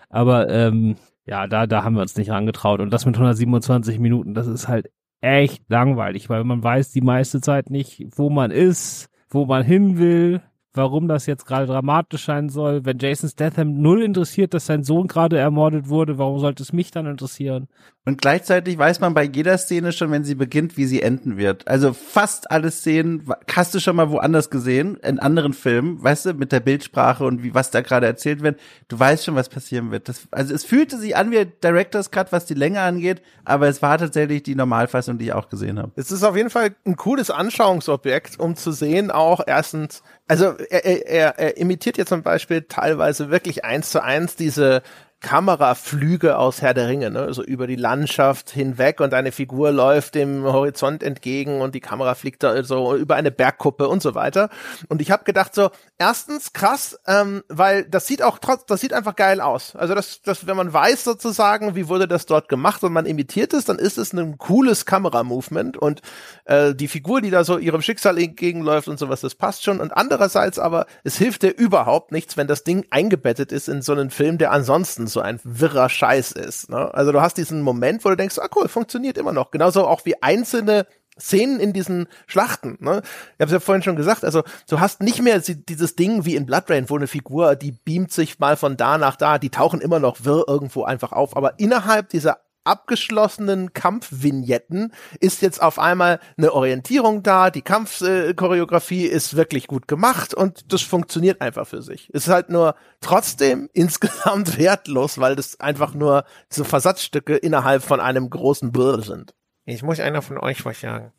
Aber 0.10 0.50
ähm, 0.50 0.98
ja, 1.26 1.48
da, 1.48 1.66
da 1.66 1.84
haben 1.84 1.96
wir 1.96 2.02
uns 2.02 2.18
nicht 2.18 2.32
angetraut. 2.32 2.82
Und 2.82 2.92
das 2.92 3.06
mit 3.06 3.16
127 3.16 4.00
Minuten, 4.00 4.34
das 4.34 4.48
ist 4.48 4.68
halt 4.68 4.92
echt 5.22 5.64
langweilig, 5.70 6.30
weil 6.30 6.44
man 6.44 6.64
weiß 6.64 6.92
die 6.92 7.02
meiste 7.02 7.40
Zeit 7.40 7.70
nicht, 7.70 8.06
wo 8.16 8.30
man 8.30 8.52
ist, 8.52 9.10
wo 9.30 9.46
man 9.46 9.64
hin 9.64 9.98
will 9.98 10.42
warum 10.74 11.08
das 11.08 11.26
jetzt 11.26 11.46
gerade 11.46 11.66
dramatisch 11.66 12.26
sein 12.26 12.50
soll. 12.50 12.86
Wenn 12.86 13.00
Jason 13.00 13.30
Statham 13.30 13.82
null 13.82 14.04
interessiert, 14.04 14.54
dass 14.54 14.68
sein 14.68 14.84
Sohn 14.84 15.08
gerade 15.08 15.38
ermordet 15.38 15.90
wurde, 15.90 16.18
warum 16.18 16.40
sollte 16.40 16.64
es 16.64 16.74
mich 16.74 16.92
dann 16.92 17.06
interessieren? 17.06 17.68
Und 18.06 18.22
gleichzeitig 18.22 18.78
weiß 18.78 19.02
man 19.02 19.14
bei 19.14 19.24
jeder 19.24 19.58
Szene 19.58 19.92
schon, 19.92 20.10
wenn 20.12 20.24
sie 20.24 20.36
beginnt, 20.36 20.78
wie 20.78 20.86
sie 20.86 21.02
enden 21.02 21.38
wird. 21.38 21.68
Also 21.68 21.94
fast 21.94 22.50
alle 22.50 22.72
Szenen 22.72 23.26
hast 23.54 23.76
du 23.76 23.80
schon 23.80 23.96
mal 23.96 24.10
woanders 24.10 24.50
gesehen, 24.50 24.96
in 25.04 25.20
anderen 25.20 25.54
Filmen, 25.54 26.02
weißt 26.02 26.26
du, 26.28 26.34
mit 26.34 26.52
der 26.52 26.60
Bildsprache 26.60 27.24
und 27.24 27.44
wie 27.44 27.54
was 27.54 27.72
da 27.72 27.82
gerade 27.82 28.08
erzählt 28.08 28.42
wird. 28.42 28.60
Du 28.88 29.00
weißt 29.00 29.26
schon, 29.26 29.36
was 29.36 29.50
passieren 29.50 29.92
wird. 29.92 30.10
Das, 30.10 30.28
also 30.32 30.54
es 30.54 30.66
fühlte 30.66 30.98
sich 30.98 31.16
an 31.16 31.32
wie 31.32 31.46
Director's 31.64 32.10
Cut, 32.10 32.32
was 32.32 32.46
die 32.46 32.54
Länge 32.54 32.82
angeht, 32.82 33.22
aber 33.44 33.68
es 33.68 33.82
war 33.82 33.98
tatsächlich 33.98 34.44
die 34.44 34.56
Normalfassung, 34.56 35.18
die 35.18 35.26
ich 35.26 35.34
auch 35.34 35.50
gesehen 35.50 35.78
habe. 35.78 35.92
Es 35.96 36.12
ist 36.12 36.24
auf 36.24 36.36
jeden 36.36 36.50
Fall 36.50 36.76
ein 36.86 36.96
cooles 36.96 37.30
Anschauungsobjekt, 37.30 38.40
um 38.40 38.56
zu 38.56 38.72
sehen, 38.72 39.12
auch 39.12 39.42
erstens, 39.46 40.02
also 40.30 40.54
er, 40.70 40.86
er, 41.08 41.40
er 41.40 41.58
imitiert 41.58 41.98
jetzt 41.98 42.10
zum 42.10 42.22
Beispiel 42.22 42.62
teilweise 42.62 43.32
wirklich 43.32 43.66
eins 43.66 43.90
zu 43.90 44.04
eins 44.04 44.36
diese 44.36 44.84
Kameraflüge 45.22 46.38
aus 46.38 46.62
Herr 46.62 46.74
der 46.74 46.88
Ringe, 46.88 47.12
ne? 47.12 47.34
so 47.34 47.44
über 47.44 47.68
die 47.68 47.76
Landschaft 47.76 48.50
hinweg 48.50 49.02
und 49.02 49.14
eine 49.14 49.34
Figur 49.34 49.72
läuft 49.72 50.16
dem 50.16 50.44
Horizont 50.44 51.04
entgegen 51.04 51.60
und 51.60 51.76
die 51.76 51.82
Kamera 51.82 52.16
fliegt 52.16 52.42
da 52.42 52.64
so 52.64 52.96
über 52.96 53.16
eine 53.16 53.30
Bergkuppe 53.30 53.90
und 53.90 54.02
so 54.02 54.16
weiter. 54.16 54.50
Und 54.88 55.02
ich 55.02 55.12
habe 55.12 55.26
gedacht 55.26 55.54
so, 55.54 55.72
erstens 55.98 56.54
krass, 56.54 56.98
ähm, 57.06 57.44
weil 57.50 57.84
das 57.84 58.08
sieht 58.08 58.24
auch 58.24 58.40
trotz, 58.40 58.66
das 58.66 58.80
sieht 58.80 58.94
einfach 58.94 59.16
geil 59.16 59.42
aus. 59.42 59.76
Also 59.76 59.94
das, 59.94 60.22
das, 60.22 60.48
wenn 60.48 60.56
man 60.56 60.72
weiß 60.72 61.04
sozusagen, 61.04 61.76
wie 61.76 61.90
wurde 61.90 62.08
das 62.08 62.26
dort 62.26 62.48
gemacht 62.48 62.82
und 62.86 62.94
man 62.94 63.06
imitiert 63.06 63.54
es, 63.54 63.66
dann 63.66 63.78
ist 63.78 63.98
es 63.98 64.14
ein 64.14 64.38
cooles 64.38 64.86
Kameramovement 64.86 65.76
und 65.76 66.02
äh, 66.46 66.74
die 66.74 66.88
Figur, 66.88 67.20
die 67.20 67.30
da 67.30 67.44
so 67.44 67.58
ihrem 67.58 67.82
Schicksal 67.82 68.18
entgegenläuft 68.18 68.88
und 68.88 68.98
sowas, 68.98 69.20
das 69.20 69.36
passt 69.36 69.66
schon. 69.66 69.82
Und 69.82 69.92
andererseits 69.92 70.60
aber, 70.60 70.86
es 71.04 71.18
hilft 71.18 71.44
dir 71.44 71.50
überhaupt 71.50 72.14
nichts, 72.14 72.38
wenn 72.38 72.48
das 72.48 72.64
Ding 72.64 72.86
eingebettet 72.90 73.52
ist 73.52 73.68
in 73.68 73.82
so 73.82 73.92
einen 73.92 74.12
Film, 74.12 74.38
der 74.38 74.52
ansonsten 74.52 75.09
so 75.10 75.22
ein 75.22 75.40
wirrer 75.44 75.90
Scheiß 75.90 76.32
ist. 76.32 76.70
Ne? 76.70 76.94
Also 76.94 77.12
du 77.12 77.22
hast 77.22 77.38
diesen 77.38 77.62
Moment, 77.62 78.06
wo 78.06 78.10
du 78.10 78.16
denkst, 78.16 78.40
ah 78.40 78.48
cool, 78.56 78.68
funktioniert 78.68 79.18
immer 79.18 79.34
noch. 79.34 79.52
Genauso 79.52 79.86
auch 79.88 80.06
wie 80.06 80.22
einzelne 80.22 80.86
Szenen 81.20 81.60
in 81.60 81.74
diesen 81.74 82.08
Schlachten. 82.28 82.78
Ne? 82.80 83.02
Ich 83.02 83.42
habe 83.42 83.46
es 83.46 83.52
ja 83.52 83.60
vorhin 83.60 83.84
schon 83.84 83.96
gesagt, 83.96 84.24
also 84.24 84.44
du 84.70 84.80
hast 84.80 85.02
nicht 85.02 85.22
mehr 85.22 85.40
dieses 85.40 85.96
Ding 85.96 86.26
wie 86.26 86.36
in 86.36 86.46
Blood 86.46 86.70
Rain, 86.70 86.90
wo 86.90 86.96
eine 86.96 87.08
Figur, 87.08 87.56
die 87.56 87.72
beamt 87.72 88.12
sich 88.12 88.40
mal 88.40 88.56
von 88.56 88.78
da 88.78 88.98
nach 88.98 89.16
da, 89.16 89.38
die 89.38 89.50
tauchen 89.50 89.82
immer 89.82 90.00
noch 90.00 90.24
wirr 90.24 90.46
irgendwo 90.48 90.84
einfach 90.84 91.12
auf. 91.12 91.36
Aber 91.36 91.60
innerhalb 91.60 92.10
dieser 92.10 92.40
abgeschlossenen 92.64 93.74
Kampfvignetten 93.74 94.94
ist 95.20 95.42
jetzt 95.42 95.62
auf 95.62 95.80
einmal 95.80 96.20
eine 96.38 96.54
Orientierung 96.54 97.24
da, 97.24 97.50
die 97.50 97.62
Kampfchoreografie 97.62 99.06
ist 99.06 99.36
wirklich 99.36 99.68
gut 99.68 99.88
gemacht 99.88 100.34
und 100.34 100.72
das 100.72 100.82
funktioniert 100.82 101.42
einfach 101.42 101.68
für 101.68 101.82
sich. 101.82 102.10
Es 102.14 102.28
ist 102.28 102.34
halt 102.34 102.50
nur 102.50 102.76
trotzdem 103.02 103.70
insgesamt 103.74 104.58
wertlos, 104.58 105.20
weil 105.20 105.36
das 105.36 105.60
einfach 105.60 105.94
nur 105.94 106.26
so 106.50 106.64
Versatzstücke 106.64 107.36
innerhalb 107.36 107.84
von 107.84 108.00
einem 108.00 108.30
großen 108.30 108.72
Brr 108.72 109.02
sind. 109.02 109.34
Ich 109.66 109.84
muss 109.84 110.00
einer 110.00 110.22
von 110.22 110.38
euch 110.38 110.66
was 110.66 110.82
sagen. 110.82 111.12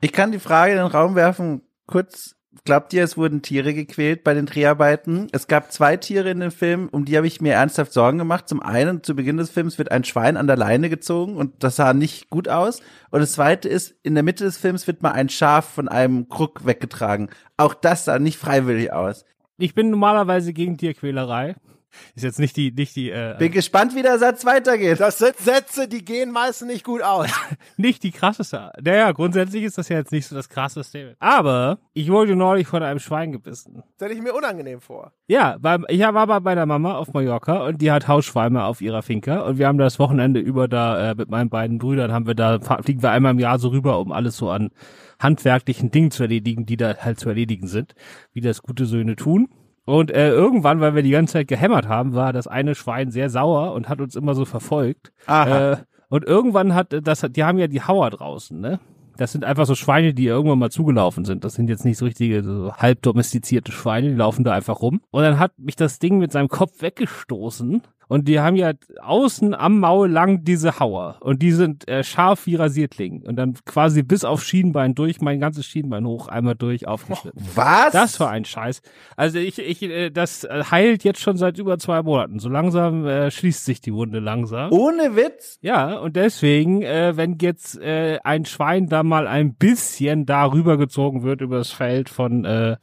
Ich 0.00 0.12
kann 0.12 0.32
die 0.32 0.38
Frage 0.38 0.72
in 0.72 0.78
den 0.78 0.86
Raum 0.86 1.16
werfen, 1.16 1.62
kurz 1.86 2.36
Glaubt 2.64 2.92
ihr, 2.92 3.04
es 3.04 3.16
wurden 3.16 3.42
Tiere 3.42 3.74
gequält 3.74 4.24
bei 4.24 4.34
den 4.34 4.46
Dreharbeiten? 4.46 5.28
Es 5.30 5.46
gab 5.46 5.70
zwei 5.70 5.96
Tiere 5.96 6.30
in 6.30 6.40
dem 6.40 6.50
Film, 6.50 6.88
um 6.90 7.04
die 7.04 7.16
habe 7.16 7.28
ich 7.28 7.40
mir 7.40 7.54
ernsthaft 7.54 7.92
Sorgen 7.92 8.18
gemacht. 8.18 8.48
Zum 8.48 8.60
einen, 8.60 9.04
zu 9.04 9.14
Beginn 9.14 9.36
des 9.36 9.50
Films 9.50 9.78
wird 9.78 9.92
ein 9.92 10.02
Schwein 10.02 10.36
an 10.36 10.48
der 10.48 10.56
Leine 10.56 10.90
gezogen 10.90 11.36
und 11.36 11.62
das 11.62 11.76
sah 11.76 11.94
nicht 11.94 12.28
gut 12.28 12.48
aus. 12.48 12.80
Und 13.10 13.20
das 13.20 13.32
zweite 13.32 13.68
ist, 13.68 13.94
in 14.02 14.14
der 14.14 14.24
Mitte 14.24 14.42
des 14.42 14.56
Films 14.56 14.88
wird 14.88 15.00
mal 15.00 15.12
ein 15.12 15.28
Schaf 15.28 15.64
von 15.64 15.88
einem 15.88 16.28
Krug 16.28 16.66
weggetragen. 16.66 17.30
Auch 17.56 17.72
das 17.72 18.04
sah 18.04 18.18
nicht 18.18 18.36
freiwillig 18.36 18.92
aus. 18.92 19.24
Ich 19.56 19.74
bin 19.74 19.90
normalerweise 19.90 20.52
gegen 20.52 20.76
Tierquälerei. 20.76 21.54
Ist 22.14 22.24
jetzt 22.24 22.38
nicht 22.38 22.56
die, 22.56 22.72
nicht 22.72 22.96
die. 22.96 23.10
Äh, 23.10 23.36
Bin 23.38 23.52
gespannt, 23.52 23.94
wie 23.94 24.02
der 24.02 24.18
Satz 24.18 24.44
weitergeht. 24.44 25.00
Das 25.00 25.18
sind 25.18 25.36
Sätze, 25.36 25.88
die 25.88 26.04
gehen 26.04 26.30
meistens 26.30 26.68
nicht 26.68 26.84
gut 26.84 27.02
aus. 27.02 27.28
nicht 27.76 28.02
die 28.02 28.10
krasseste. 28.10 28.72
Naja, 28.80 29.12
grundsätzlich 29.12 29.64
ist 29.64 29.78
das 29.78 29.88
ja 29.88 29.98
jetzt 29.98 30.12
nicht 30.12 30.26
so 30.26 30.34
das 30.34 30.48
krasseste. 30.48 31.16
Aber 31.18 31.78
ich 31.92 32.10
wurde 32.10 32.36
neulich 32.36 32.66
von 32.66 32.82
einem 32.82 33.00
Schwein 33.00 33.32
gebissen. 33.32 33.82
Stell 33.96 34.12
ich 34.12 34.20
mir 34.20 34.34
unangenehm 34.34 34.80
vor. 34.80 35.12
Ja, 35.26 35.56
weil 35.60 35.84
ich 35.88 36.00
war 36.00 36.26
bei 36.26 36.40
meiner 36.40 36.66
Mama 36.66 36.96
auf 36.96 37.12
Mallorca 37.12 37.66
und 37.66 37.80
die 37.80 37.90
hat 37.90 38.08
Hausschweine 38.08 38.64
auf 38.64 38.80
ihrer 38.80 39.02
Finca 39.02 39.40
und 39.40 39.58
wir 39.58 39.66
haben 39.66 39.78
das 39.78 39.98
Wochenende 39.98 40.40
über 40.40 40.68
da 40.68 41.10
äh, 41.10 41.14
mit 41.14 41.30
meinen 41.30 41.50
beiden 41.50 41.78
Brüdern 41.78 42.12
haben 42.12 42.26
wir 42.26 42.34
da 42.34 42.58
fliegen 42.82 43.02
wir 43.02 43.10
einmal 43.10 43.32
im 43.32 43.38
Jahr 43.38 43.58
so 43.58 43.68
rüber, 43.68 43.98
um 44.00 44.12
alles 44.12 44.36
so 44.36 44.50
an 44.50 44.70
handwerklichen 45.20 45.90
Dingen 45.90 46.10
zu 46.10 46.24
erledigen, 46.24 46.66
die 46.66 46.76
da 46.76 46.96
halt 46.96 47.20
zu 47.20 47.28
erledigen 47.28 47.68
sind, 47.68 47.94
wie 48.32 48.40
das 48.40 48.62
gute 48.62 48.86
Söhne 48.86 49.16
tun. 49.16 49.48
Und 49.90 50.12
äh, 50.12 50.30
irgendwann, 50.30 50.80
weil 50.80 50.94
wir 50.94 51.02
die 51.02 51.10
ganze 51.10 51.32
Zeit 51.32 51.48
gehämmert 51.48 51.88
haben, 51.88 52.14
war 52.14 52.32
das 52.32 52.46
eine 52.46 52.76
Schwein 52.76 53.10
sehr 53.10 53.28
sauer 53.28 53.72
und 53.72 53.88
hat 53.88 54.00
uns 54.00 54.14
immer 54.14 54.34
so 54.34 54.44
verfolgt. 54.44 55.12
Aha. 55.26 55.72
Äh, 55.72 55.76
und 56.08 56.24
irgendwann 56.24 56.76
hat 56.76 56.94
das, 57.02 57.26
die 57.28 57.42
haben 57.42 57.58
ja 57.58 57.66
die 57.66 57.82
Hauer 57.82 58.10
draußen, 58.10 58.60
ne? 58.60 58.78
Das 59.16 59.32
sind 59.32 59.44
einfach 59.44 59.66
so 59.66 59.74
Schweine, 59.74 60.14
die 60.14 60.26
irgendwann 60.26 60.60
mal 60.60 60.70
zugelaufen 60.70 61.24
sind. 61.24 61.42
Das 61.42 61.54
sind 61.54 61.68
jetzt 61.68 61.84
nicht 61.84 61.98
so 61.98 62.04
richtige, 62.04 62.44
so 62.44 62.72
halb 62.72 63.02
domestizierte 63.02 63.72
Schweine, 63.72 64.10
die 64.10 64.14
laufen 64.14 64.44
da 64.44 64.52
einfach 64.52 64.80
rum. 64.80 65.00
Und 65.10 65.24
dann 65.24 65.40
hat 65.40 65.58
mich 65.58 65.74
das 65.74 65.98
Ding 65.98 66.18
mit 66.18 66.30
seinem 66.30 66.48
Kopf 66.48 66.80
weggestoßen 66.82 67.82
und 68.10 68.26
die 68.26 68.40
haben 68.40 68.56
ja 68.56 68.72
außen 69.00 69.54
am 69.54 69.78
Maul 69.78 70.10
lang 70.10 70.42
diese 70.42 70.80
Hauer. 70.80 71.18
Und 71.20 71.42
die 71.42 71.52
sind 71.52 71.86
äh, 71.86 72.02
scharf 72.02 72.44
wie 72.46 72.56
Rasierklingen. 72.56 73.22
Und 73.22 73.36
dann 73.36 73.54
quasi 73.64 74.02
bis 74.02 74.24
auf 74.24 74.42
Schienbein 74.42 74.96
durch, 74.96 75.20
mein 75.20 75.38
ganzes 75.38 75.64
Schienbein 75.64 76.04
hoch, 76.04 76.26
einmal 76.26 76.56
durch 76.56 76.88
aufgeschnitten. 76.88 77.40
Was? 77.54 77.92
Das 77.92 78.18
war 78.18 78.30
ein 78.30 78.44
Scheiß. 78.44 78.82
Also 79.16 79.38
ich, 79.38 79.60
ich, 79.60 79.80
äh, 79.84 80.10
das 80.10 80.42
heilt 80.50 81.04
jetzt 81.04 81.20
schon 81.20 81.36
seit 81.36 81.56
über 81.58 81.78
zwei 81.78 82.02
Monaten. 82.02 82.40
So 82.40 82.48
langsam 82.48 83.06
äh, 83.06 83.30
schließt 83.30 83.64
sich 83.64 83.80
die 83.80 83.94
Wunde 83.94 84.18
langsam. 84.18 84.72
Ohne 84.72 85.14
Witz? 85.14 85.60
Ja, 85.62 85.96
und 85.98 86.16
deswegen, 86.16 86.82
äh, 86.82 87.16
wenn 87.16 87.38
jetzt 87.40 87.80
äh, 87.80 88.18
ein 88.24 88.44
Schwein 88.44 88.88
da 88.88 89.04
mal 89.04 89.28
ein 89.28 89.54
bisschen 89.54 90.26
darüber 90.26 90.78
gezogen 90.78 91.22
wird, 91.22 91.42
übers 91.42 91.70
Feld 91.70 92.08
von, 92.08 92.44
äh, 92.44 92.76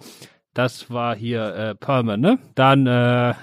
das 0.54 0.90
war 0.90 1.18
hier 1.18 1.54
äh, 1.54 1.76
Perman, 1.76 2.22
ne? 2.22 2.40
Dann, 2.56 2.88
äh, 2.88 3.34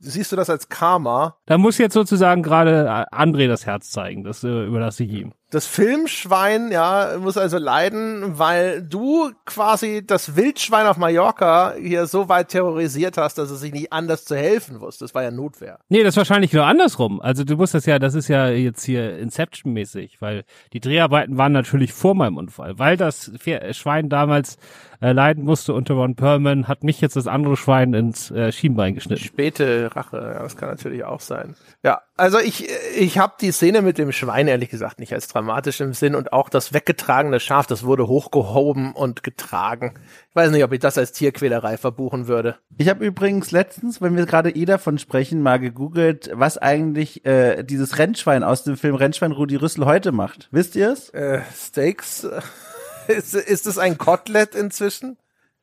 siehst 0.00 0.32
du 0.32 0.36
das 0.36 0.50
als 0.50 0.68
Karma? 0.68 1.36
Da 1.46 1.58
muss 1.58 1.78
jetzt 1.78 1.94
sozusagen 1.94 2.42
gerade 2.42 2.86
äh, 2.86 3.14
André 3.14 3.48
das 3.48 3.66
Herz 3.66 3.90
zeigen. 3.90 4.24
Das 4.24 4.42
äh, 4.42 4.66
überlasse 4.66 5.04
ich 5.04 5.12
ihm. 5.12 5.32
Das 5.50 5.66
Filmschwein, 5.66 6.70
ja, 6.70 7.16
muss 7.18 7.36
also 7.36 7.58
leiden, 7.58 8.38
weil 8.38 8.82
du 8.82 9.32
quasi 9.46 10.06
das 10.06 10.36
Wildschwein 10.36 10.86
auf 10.86 10.96
Mallorca 10.96 11.74
hier 11.76 12.06
so 12.06 12.28
weit 12.28 12.50
terrorisiert 12.50 13.16
hast, 13.16 13.36
dass 13.36 13.50
es 13.50 13.58
sich 13.58 13.72
nicht 13.72 13.92
anders 13.92 14.24
zu 14.24 14.36
helfen 14.36 14.80
wusste. 14.80 15.04
Das 15.04 15.14
war 15.14 15.24
ja 15.24 15.32
Notwehr. 15.32 15.80
Nee, 15.88 16.04
das 16.04 16.12
ist 16.12 16.18
wahrscheinlich 16.18 16.52
nur 16.52 16.66
andersrum. 16.66 17.20
Also 17.20 17.42
du 17.42 17.56
musst 17.56 17.74
das 17.74 17.84
ja, 17.84 17.98
das 17.98 18.14
ist 18.14 18.28
ja 18.28 18.48
jetzt 18.48 18.84
hier 18.84 19.18
Inception-mäßig, 19.18 20.20
weil 20.20 20.44
die 20.72 20.78
Dreharbeiten 20.78 21.36
waren 21.36 21.50
natürlich 21.50 21.92
vor 21.92 22.14
meinem 22.14 22.36
Unfall. 22.36 22.78
Weil 22.78 22.96
das 22.96 23.32
Schwein 23.72 24.08
damals 24.08 24.56
äh, 25.00 25.12
leiden 25.12 25.44
musste 25.44 25.72
unter 25.74 25.94
Ron 25.94 26.14
Perlman, 26.14 26.68
hat 26.68 26.84
mich 26.84 27.00
jetzt 27.00 27.16
das 27.16 27.26
andere 27.26 27.56
Schwein 27.56 27.94
ins 27.94 28.30
äh, 28.30 28.52
Schienbein 28.52 28.94
geschnitten. 28.94 29.24
Späte 29.24 29.90
Rache, 29.94 30.16
ja, 30.18 30.42
das 30.42 30.56
kann 30.56 30.68
natürlich 30.68 31.04
auch 31.04 31.20
sein. 31.20 31.56
Ja, 31.82 32.02
also 32.16 32.38
ich, 32.38 32.68
ich 32.96 33.18
habe 33.18 33.34
die 33.40 33.50
Szene 33.50 33.80
mit 33.82 33.96
dem 33.96 34.12
Schwein 34.12 34.46
ehrlich 34.46 34.68
gesagt 34.68 35.00
nicht 35.00 35.14
als 35.14 35.26
dramatisch 35.40 35.80
im 35.80 35.94
Sinn 35.94 36.14
und 36.14 36.34
auch 36.34 36.50
das 36.50 36.74
weggetragene 36.74 37.40
Schaf, 37.40 37.66
das 37.66 37.82
wurde 37.82 38.06
hochgehoben 38.06 38.92
und 38.92 39.22
getragen. 39.22 39.94
Ich 40.28 40.36
weiß 40.36 40.50
nicht, 40.50 40.62
ob 40.62 40.72
ich 40.72 40.80
das 40.80 40.98
als 40.98 41.12
Tierquälerei 41.12 41.78
verbuchen 41.78 42.28
würde. 42.28 42.58
Ich 42.76 42.90
habe 42.90 43.06
übrigens 43.06 43.50
letztens, 43.50 44.02
wenn 44.02 44.16
wir 44.16 44.26
gerade 44.26 44.50
eh 44.50 44.66
davon 44.66 44.98
sprechen, 44.98 45.40
mal 45.40 45.58
gegoogelt, 45.58 46.30
was 46.34 46.58
eigentlich 46.58 47.24
äh, 47.24 47.62
dieses 47.62 47.96
Rennschwein 47.96 48.44
aus 48.44 48.64
dem 48.64 48.76
Film 48.76 48.94
Rennschwein 48.94 49.32
Rudi 49.32 49.56
Rüssel 49.56 49.86
heute 49.86 50.12
macht. 50.12 50.48
Wisst 50.50 50.76
ihr 50.76 50.92
es? 50.92 51.08
Äh, 51.10 51.40
Steaks. 51.56 52.28
ist, 53.08 53.34
ist 53.34 53.66
es 53.66 53.78
ein 53.78 53.96
Kotelett 53.96 54.54
inzwischen? 54.54 55.16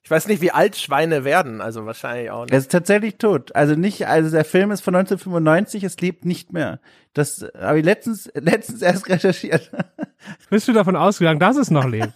Ich 0.08 0.12
weiß 0.12 0.30
nicht, 0.30 0.42
wie 0.42 0.52
alt 0.52 0.78
Schweine 0.78 1.26
werden, 1.26 1.60
also 1.60 1.86
wahrscheinlich 1.86 2.32
auch 2.32 2.44
nicht. 2.44 2.54
Er 2.54 2.60
ist 2.60 2.72
tatsächlich 2.72 3.18
tot. 3.18 3.54
Also 3.58 3.76
nicht, 3.76 4.08
also 4.08 4.32
der 4.32 4.46
Film 4.46 4.72
ist 4.72 4.80
von 4.80 4.96
1995, 4.96 5.84
es 5.84 6.00
lebt 6.00 6.24
nicht 6.24 6.54
mehr. 6.54 6.80
Das 7.14 7.46
habe 7.60 7.80
ich 7.80 7.86
letztens, 7.86 8.32
letztens 8.34 8.82
erst 8.82 9.10
recherchiert. 9.10 9.70
Bist 10.50 10.66
du 10.66 10.72
davon 10.72 10.96
ausgegangen, 10.96 11.42
dass 11.42 11.58
es 11.58 11.72
noch 11.72 11.84
lebt? 11.84 12.14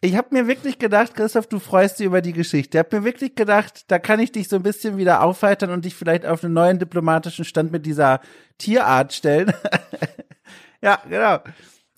Ich 0.00 0.16
habe 0.16 0.34
mir 0.34 0.48
wirklich 0.48 0.80
gedacht, 0.80 1.14
Christoph, 1.14 1.46
du 1.46 1.60
freust 1.60 2.00
dich 2.00 2.06
über 2.06 2.22
die 2.22 2.32
Geschichte. 2.32 2.76
Ich 2.76 2.84
habe 2.84 2.98
mir 2.98 3.04
wirklich 3.04 3.36
gedacht, 3.36 3.84
da 3.86 4.00
kann 4.00 4.18
ich 4.18 4.32
dich 4.32 4.48
so 4.48 4.56
ein 4.56 4.64
bisschen 4.64 4.96
wieder 4.96 5.22
aufheitern 5.22 5.70
und 5.70 5.84
dich 5.84 5.94
vielleicht 5.94 6.26
auf 6.26 6.42
einen 6.42 6.54
neuen 6.54 6.80
diplomatischen 6.80 7.44
Stand 7.44 7.70
mit 7.70 7.86
dieser 7.86 8.20
Tierart 8.58 9.12
stellen. 9.12 9.52
ja, 10.82 10.98
genau. 11.08 11.38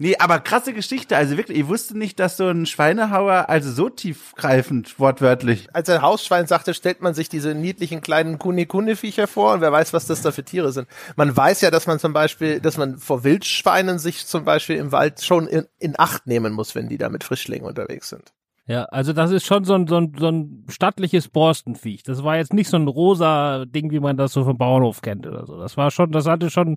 Nee, 0.01 0.17
aber 0.21 0.39
krasse 0.39 0.73
Geschichte. 0.73 1.17
Also 1.17 1.37
wirklich, 1.37 1.59
ich 1.59 1.67
wusste 1.67 1.99
nicht, 1.99 2.21
dass 2.21 2.37
so 2.37 2.47
ein 2.47 2.67
Schweinehauer 2.67 3.49
also 3.49 3.73
so 3.73 3.89
tiefgreifend, 3.89 5.01
wortwörtlich. 5.01 5.69
Als 5.73 5.89
ein 5.91 6.03
Hausschwein 6.03 6.47
sagte, 6.47 6.73
stellt 6.73 7.03
man 7.03 7.15
sich 7.15 7.29
diese 7.29 7.53
niedlichen 7.57 8.01
kleinen 8.01 8.39
Kuni-Kuni-Viecher 8.39 9.27
vor 9.27 9.55
und 9.55 9.61
wer 9.61 9.73
weiß, 9.73 9.93
was 9.93 10.07
das 10.07 10.23
da 10.23 10.31
für 10.31 10.45
Tiere 10.45 10.71
sind. 10.71 10.87
Man 11.17 11.37
weiß 11.37 11.63
ja, 11.63 11.73
dass 11.73 11.89
man 11.89 11.99
zum 11.99 12.13
Beispiel, 12.13 12.61
dass 12.61 12.77
man 12.77 12.99
vor 12.99 13.25
Wildschweinen 13.25 13.99
sich 13.99 14.25
zum 14.25 14.45
Beispiel 14.45 14.77
im 14.77 14.93
Wald 14.93 15.21
schon 15.21 15.49
in, 15.49 15.67
in 15.81 15.99
Acht 15.99 16.29
nehmen 16.29 16.53
muss, 16.53 16.77
wenn 16.77 16.89
die 16.89 16.99
da 16.99 17.09
mit 17.09 17.25
Frischlingen 17.25 17.67
unterwegs 17.67 18.09
sind. 18.09 18.33
Ja, 18.69 18.85
also 18.85 19.13
das 19.13 19.33
ist 19.33 19.47
schon 19.47 19.65
so 19.65 19.75
ein, 19.75 19.89
so 19.89 19.97
ein, 19.97 20.13
so 20.17 20.29
ein 20.29 20.65
stattliches 20.69 21.27
Borstenviech. 21.29 22.05
Das 22.05 22.23
war 22.23 22.37
jetzt 22.37 22.53
nicht 22.53 22.69
so 22.69 22.77
ein 22.77 22.87
rosa 22.87 23.65
Ding, 23.65 23.91
wie 23.91 23.99
man 23.99 24.17
das 24.17 24.33
so 24.33 24.45
vom 24.45 24.59
Bauernhof 24.59 25.03
kennt 25.03 25.27
oder 25.27 25.45
so. 25.45 25.59
Das 25.59 25.77
war 25.77 25.91
schon, 25.91 26.13
das 26.13 26.27
hatte 26.27 26.51
schon, 26.51 26.77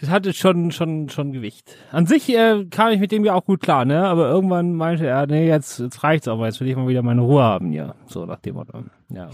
das 0.00 0.10
hatte 0.10 0.32
schon, 0.32 0.70
schon, 0.70 1.08
schon 1.08 1.32
Gewicht. 1.32 1.76
An 1.90 2.06
sich 2.06 2.28
äh, 2.28 2.64
kam 2.66 2.90
ich 2.90 3.00
mit 3.00 3.12
dem 3.12 3.24
ja 3.24 3.34
auch 3.34 3.44
gut 3.44 3.60
klar, 3.60 3.84
ne? 3.84 4.06
Aber 4.06 4.28
irgendwann 4.28 4.74
meinte 4.74 5.06
er, 5.06 5.26
nee, 5.26 5.48
jetzt, 5.48 5.80
jetzt 5.80 6.02
reicht's 6.04 6.28
aber, 6.28 6.46
jetzt 6.46 6.60
will 6.60 6.68
ich 6.68 6.76
mal 6.76 6.88
wieder 6.88 7.02
meine 7.02 7.22
Ruhe 7.22 7.42
haben, 7.42 7.72
ja. 7.72 7.94
So 8.06 8.24
nach 8.26 8.40
dem 8.40 8.54
Motto. 8.54 8.84
Ja. 9.08 9.28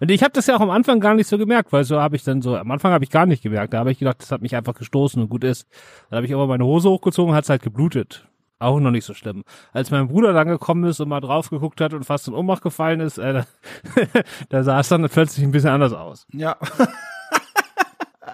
Und 0.00 0.10
ich 0.10 0.22
habe 0.22 0.32
das 0.32 0.46
ja 0.46 0.56
auch 0.56 0.60
am 0.60 0.70
Anfang 0.70 1.00
gar 1.00 1.14
nicht 1.14 1.26
so 1.26 1.36
gemerkt, 1.36 1.72
weil 1.72 1.84
so 1.84 2.00
habe 2.00 2.16
ich 2.16 2.24
dann 2.24 2.42
so, 2.42 2.56
am 2.56 2.70
Anfang 2.70 2.92
habe 2.92 3.04
ich 3.04 3.10
gar 3.10 3.26
nicht 3.26 3.42
gemerkt. 3.42 3.74
Da 3.74 3.78
habe 3.78 3.92
ich 3.92 3.98
gedacht, 3.98 4.20
das 4.20 4.32
hat 4.32 4.40
mich 4.40 4.56
einfach 4.56 4.74
gestoßen 4.74 5.20
und 5.20 5.28
gut 5.28 5.44
ist. 5.44 5.66
Dann 6.08 6.18
habe 6.18 6.26
ich 6.26 6.34
aber 6.34 6.46
meine 6.46 6.64
Hose 6.64 6.88
hochgezogen, 6.88 7.34
hat's 7.34 7.50
halt 7.50 7.62
geblutet. 7.62 8.26
Auch 8.58 8.78
noch 8.78 8.92
nicht 8.92 9.04
so 9.04 9.12
schlimm. 9.12 9.42
Als 9.72 9.90
mein 9.90 10.08
Bruder 10.08 10.32
dann 10.32 10.46
gekommen 10.46 10.84
ist 10.84 11.00
und 11.00 11.08
mal 11.08 11.20
drauf 11.20 11.50
geguckt 11.50 11.80
hat 11.80 11.94
und 11.94 12.04
fast 12.04 12.28
in 12.28 12.34
Ohnmacht 12.34 12.62
gefallen 12.62 13.00
ist, 13.00 13.18
äh, 13.18 13.32
da, 14.12 14.22
da 14.48 14.62
sah 14.62 14.80
es 14.80 14.88
dann 14.88 15.06
plötzlich 15.08 15.44
ein 15.44 15.50
bisschen 15.50 15.70
anders 15.70 15.92
aus. 15.92 16.26
Ja. 16.32 16.56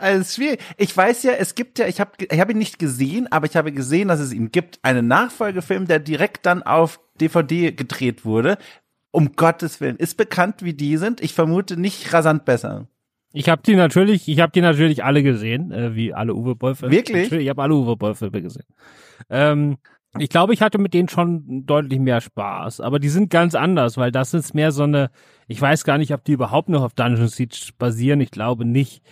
Also 0.01 0.35
schwierig. 0.35 0.61
Ich 0.77 0.97
weiß 0.97 1.23
ja, 1.25 1.33
es 1.33 1.55
gibt 1.55 1.79
ja, 1.79 1.87
ich 1.87 2.01
habe 2.01 2.13
ich 2.19 2.41
hab 2.41 2.51
ihn 2.51 2.59
nicht 2.59 2.79
gesehen, 2.79 3.31
aber 3.31 3.47
ich 3.47 3.57
habe 3.57 3.73
gesehen, 3.73 4.09
dass 4.09 4.21
es 4.21 4.33
ihn 4.33 4.51
gibt. 4.51 4.79
Einen 4.83 5.07
Nachfolgefilm, 5.09 5.87
der 5.87 5.99
direkt 5.99 6.47
dann 6.47 6.63
auf 6.63 7.01
DVD 7.21 7.73
gedreht 7.73 8.25
wurde. 8.25 8.59
Um 9.11 9.33
Gottes 9.37 9.81
Willen. 9.81 9.97
Ist 9.97 10.17
bekannt, 10.17 10.63
wie 10.63 10.75
die 10.75 10.97
sind. 10.97 11.21
Ich 11.21 11.33
vermute 11.33 11.79
nicht 11.79 12.13
rasant 12.13 12.45
besser. 12.45 12.89
Ich 13.33 13.49
habe 13.49 13.63
die 13.63 13.75
natürlich, 13.75 14.29
ich 14.29 14.41
habe 14.41 14.53
die 14.53 14.61
natürlich 14.61 15.05
alle 15.05 15.23
gesehen, 15.23 15.71
äh, 15.71 15.95
wie 15.95 16.15
alle 16.15 16.35
Uwe 16.35 16.55
Boll-Filme. 16.55 16.95
Wirklich? 16.95 17.31
Ich 17.31 17.49
habe 17.49 17.63
alle 17.63 17.75
Uwe 17.75 17.97
Boll-Filme 17.97 18.41
gesehen. 18.41 18.67
Ähm, 19.29 19.77
ich 20.19 20.31
glaube, 20.31 20.55
ich 20.55 20.63
hatte 20.63 20.79
mit 20.79 20.95
denen 20.95 21.09
schon 21.09 21.67
deutlich 21.67 21.99
mehr 22.01 22.21
Spaß, 22.21 22.81
aber 22.81 22.99
die 22.99 23.11
sind 23.11 23.31
ganz 23.31 23.55
anders, 23.55 23.99
weil 23.99 24.11
das 24.11 24.33
ist 24.33 24.55
mehr 24.55 24.73
so 24.73 24.85
eine, 24.85 25.11
ich 25.47 25.61
weiß 25.61 25.85
gar 25.85 25.99
nicht, 25.99 26.15
ob 26.15 26.25
die 26.25 26.33
überhaupt 26.33 26.71
noch 26.71 26.83
auf 26.83 26.95
Dungeon 26.95 27.29
Siege 27.29 27.73
basieren, 27.79 28.21
ich 28.21 28.31
glaube 28.31 28.65
nicht. 28.65 29.03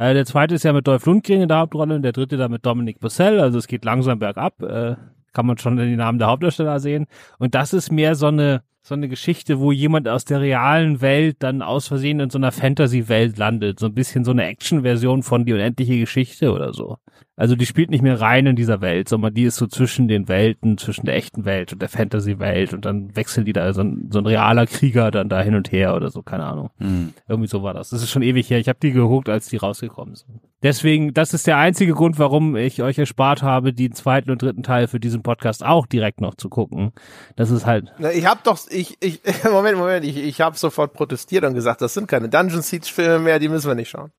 Äh, 0.00 0.14
der 0.14 0.24
zweite 0.24 0.54
ist 0.54 0.62
ja 0.62 0.72
mit 0.72 0.86
Dolph 0.86 1.04
Lundgren 1.04 1.42
in 1.42 1.48
der 1.48 1.58
Hauptrolle 1.58 1.94
und 1.94 2.02
der 2.02 2.12
dritte 2.12 2.38
da 2.38 2.48
mit 2.48 2.64
Dominic 2.64 3.00
Bussell, 3.00 3.38
also 3.38 3.58
es 3.58 3.68
geht 3.68 3.84
langsam 3.84 4.18
bergab, 4.18 4.62
äh, 4.62 4.96
kann 5.34 5.44
man 5.44 5.58
schon 5.58 5.78
in 5.78 5.90
den 5.90 5.98
Namen 5.98 6.18
der 6.18 6.28
Hauptdarsteller 6.28 6.80
sehen. 6.80 7.06
Und 7.38 7.54
das 7.54 7.74
ist 7.74 7.92
mehr 7.92 8.14
so 8.14 8.28
eine, 8.28 8.62
so 8.82 8.94
eine 8.94 9.08
Geschichte, 9.08 9.60
wo 9.60 9.72
jemand 9.72 10.08
aus 10.08 10.24
der 10.24 10.40
realen 10.40 11.00
Welt 11.00 11.36
dann 11.40 11.60
aus 11.60 11.88
Versehen 11.88 12.18
in 12.20 12.30
so 12.30 12.38
einer 12.38 12.50
Fantasy-Welt 12.50 13.36
landet. 13.36 13.78
So 13.78 13.86
ein 13.86 13.94
bisschen 13.94 14.24
so 14.24 14.30
eine 14.30 14.46
Action-Version 14.46 15.22
von 15.22 15.44
Die 15.44 15.52
unendliche 15.52 15.98
Geschichte 15.98 16.52
oder 16.52 16.72
so. 16.72 16.96
Also 17.36 17.56
die 17.56 17.66
spielt 17.66 17.90
nicht 17.90 18.02
mehr 18.02 18.20
rein 18.20 18.46
in 18.46 18.56
dieser 18.56 18.80
Welt, 18.80 19.08
sondern 19.08 19.34
die 19.34 19.44
ist 19.44 19.56
so 19.56 19.66
zwischen 19.66 20.08
den 20.08 20.28
Welten, 20.28 20.78
zwischen 20.78 21.06
der 21.06 21.16
echten 21.16 21.44
Welt 21.44 21.72
und 21.72 21.82
der 21.82 21.88
Fantasy-Welt 21.88 22.72
und 22.72 22.84
dann 22.84 23.14
wechseln 23.16 23.44
die 23.44 23.52
da 23.52 23.72
so 23.72 23.82
ein, 23.82 24.08
so 24.10 24.18
ein 24.18 24.26
realer 24.26 24.66
Krieger 24.66 25.10
dann 25.10 25.28
da 25.28 25.42
hin 25.42 25.54
und 25.54 25.72
her 25.72 25.94
oder 25.94 26.10
so, 26.10 26.22
keine 26.22 26.44
Ahnung. 26.44 26.70
Hm. 26.78 27.12
Irgendwie 27.28 27.48
so 27.48 27.62
war 27.62 27.74
das. 27.74 27.90
Das 27.90 28.02
ist 28.02 28.10
schon 28.10 28.22
ewig 28.22 28.48
her. 28.50 28.58
Ich 28.58 28.68
habe 28.68 28.78
die 28.82 28.92
geguckt, 28.92 29.28
als 29.28 29.48
die 29.48 29.56
rausgekommen 29.56 30.14
sind. 30.14 30.40
Deswegen, 30.62 31.14
das 31.14 31.32
ist 31.32 31.46
der 31.46 31.56
einzige 31.56 31.94
Grund, 31.94 32.18
warum 32.18 32.54
ich 32.54 32.82
euch 32.82 32.98
erspart 32.98 33.42
habe, 33.42 33.72
den 33.72 33.92
zweiten 33.92 34.30
und 34.30 34.42
dritten 34.42 34.62
Teil 34.62 34.88
für 34.88 35.00
diesen 35.00 35.22
Podcast 35.22 35.64
auch 35.64 35.86
direkt 35.86 36.20
noch 36.20 36.34
zu 36.34 36.50
gucken. 36.50 36.92
Das 37.36 37.50
ist 37.50 37.64
halt. 37.64 37.90
Na, 37.98 38.12
Ich 38.12 38.26
habe 38.26 38.40
doch, 38.44 38.58
ich, 38.68 38.98
ich, 39.00 39.20
Moment, 39.50 39.78
Moment, 39.78 40.04
ich, 40.04 40.18
ich 40.18 40.40
habe 40.42 40.58
sofort 40.58 40.92
protestiert 40.92 41.44
und 41.44 41.54
gesagt, 41.54 41.80
das 41.80 41.94
sind 41.94 42.08
keine 42.08 42.28
Dungeon 42.28 42.60
Siege 42.60 42.86
Filme 42.86 43.20
mehr, 43.20 43.38
die 43.38 43.48
müssen 43.48 43.68
wir 43.68 43.74
nicht 43.74 43.88
schauen. 43.88 44.12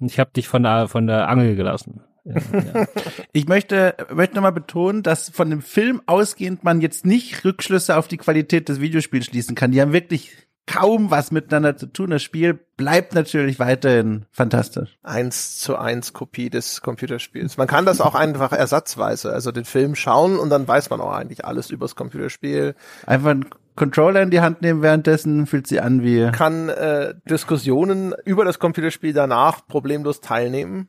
Ich 0.00 0.20
habe 0.20 0.30
dich 0.30 0.46
von 0.46 0.62
der 0.62 0.86
von 0.86 1.08
der 1.08 1.28
Angel 1.28 1.56
gelassen. 1.56 2.02
Ja, 2.24 2.34
ja. 2.34 2.86
Ich 3.32 3.48
möchte, 3.48 3.96
möchte 4.12 4.36
nochmal 4.36 4.52
betonen, 4.52 5.02
dass 5.02 5.30
von 5.30 5.50
dem 5.50 5.62
Film 5.62 6.02
ausgehend 6.06 6.62
man 6.62 6.80
jetzt 6.80 7.06
nicht 7.06 7.44
Rückschlüsse 7.44 7.96
auf 7.96 8.06
die 8.06 8.16
Qualität 8.16 8.68
des 8.68 8.80
Videospiels 8.80 9.26
schließen 9.26 9.54
kann. 9.54 9.72
Die 9.72 9.80
haben 9.80 9.92
wirklich 9.92 10.47
kaum 10.68 11.10
was 11.10 11.32
miteinander 11.32 11.76
zu 11.76 11.86
tun. 11.86 12.10
Das 12.10 12.22
Spiel 12.22 12.54
bleibt 12.76 13.14
natürlich 13.14 13.58
weiterhin 13.58 14.26
fantastisch. 14.30 14.96
Eins 15.02 15.58
zu 15.58 15.76
eins 15.76 16.12
Kopie 16.12 16.50
des 16.50 16.82
Computerspiels. 16.82 17.56
Man 17.56 17.66
kann 17.66 17.86
das 17.86 18.00
auch 18.00 18.14
einfach 18.14 18.52
ersatzweise, 18.52 19.32
also 19.32 19.50
den 19.50 19.64
Film 19.64 19.96
schauen 19.96 20.38
und 20.38 20.50
dann 20.50 20.68
weiß 20.68 20.90
man 20.90 21.00
auch 21.00 21.12
eigentlich 21.12 21.44
alles 21.44 21.70
übers 21.70 21.96
Computerspiel. 21.96 22.76
Einfach 23.06 23.30
einen 23.30 23.46
Controller 23.74 24.22
in 24.22 24.30
die 24.30 24.40
Hand 24.40 24.60
nehmen 24.62 24.82
währenddessen, 24.82 25.46
fühlt 25.46 25.66
sich 25.66 25.82
an 25.82 26.02
wie 26.02 26.30
Kann 26.32 26.68
äh, 26.68 27.14
Diskussionen 27.28 28.14
über 28.24 28.44
das 28.44 28.58
Computerspiel 28.58 29.12
danach 29.12 29.66
problemlos 29.66 30.20
teilnehmen. 30.20 30.88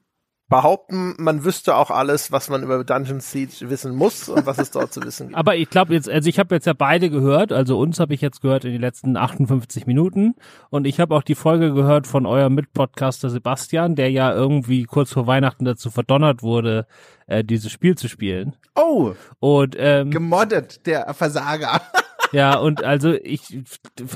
Behaupten, 0.50 1.14
man 1.20 1.44
wüsste 1.44 1.76
auch 1.76 1.92
alles, 1.92 2.32
was 2.32 2.50
man 2.50 2.64
über 2.64 2.84
Dungeon 2.84 3.20
Siege 3.20 3.70
wissen 3.70 3.96
muss 3.96 4.28
und 4.30 4.48
was 4.48 4.58
es 4.58 4.72
dort 4.72 4.92
zu 4.92 5.04
wissen 5.04 5.28
gibt. 5.28 5.38
Aber 5.38 5.56
ich 5.56 5.70
glaube 5.70 5.94
jetzt, 5.94 6.10
also 6.10 6.28
ich 6.28 6.40
habe 6.40 6.56
jetzt 6.56 6.66
ja 6.66 6.74
beide 6.74 7.12
gehört, 7.12 7.54
also 7.54 7.78
uns 7.78 8.00
habe 8.00 8.16
ich 8.16 8.22
jetzt 8.22 8.42
gehört 8.42 8.66
in 8.66 8.72
den 8.72 8.82
letzten 8.82 9.16
58 9.16 9.86
Minuten 9.86 10.34
und 10.72 10.88
ich 10.88 11.00
habe 11.00 11.16
auch 11.16 11.22
die 11.22 11.36
Folge 11.36 11.72
gehört 11.72 12.08
von 12.08 12.26
eurem 12.26 12.56
Mitpodcaster 12.56 13.30
Sebastian, 13.30 13.96
der 13.96 14.10
ja 14.10 14.34
irgendwie 14.34 14.86
kurz 14.86 15.14
vor 15.14 15.28
Weihnachten 15.28 15.66
dazu 15.66 15.92
verdonnert 15.92 16.42
wurde, 16.42 16.88
äh, 17.28 17.44
dieses 17.44 17.72
Spiel 17.72 17.96
zu 17.96 18.10
spielen. 18.10 18.56
Oh, 18.74 19.14
Und 19.40 19.76
ähm, 19.78 20.10
gemoddet, 20.10 20.88
der 20.88 21.14
Versager. 21.14 21.80
ja, 22.32 22.58
und 22.58 22.84
also 22.84 23.14
ich 23.14 23.62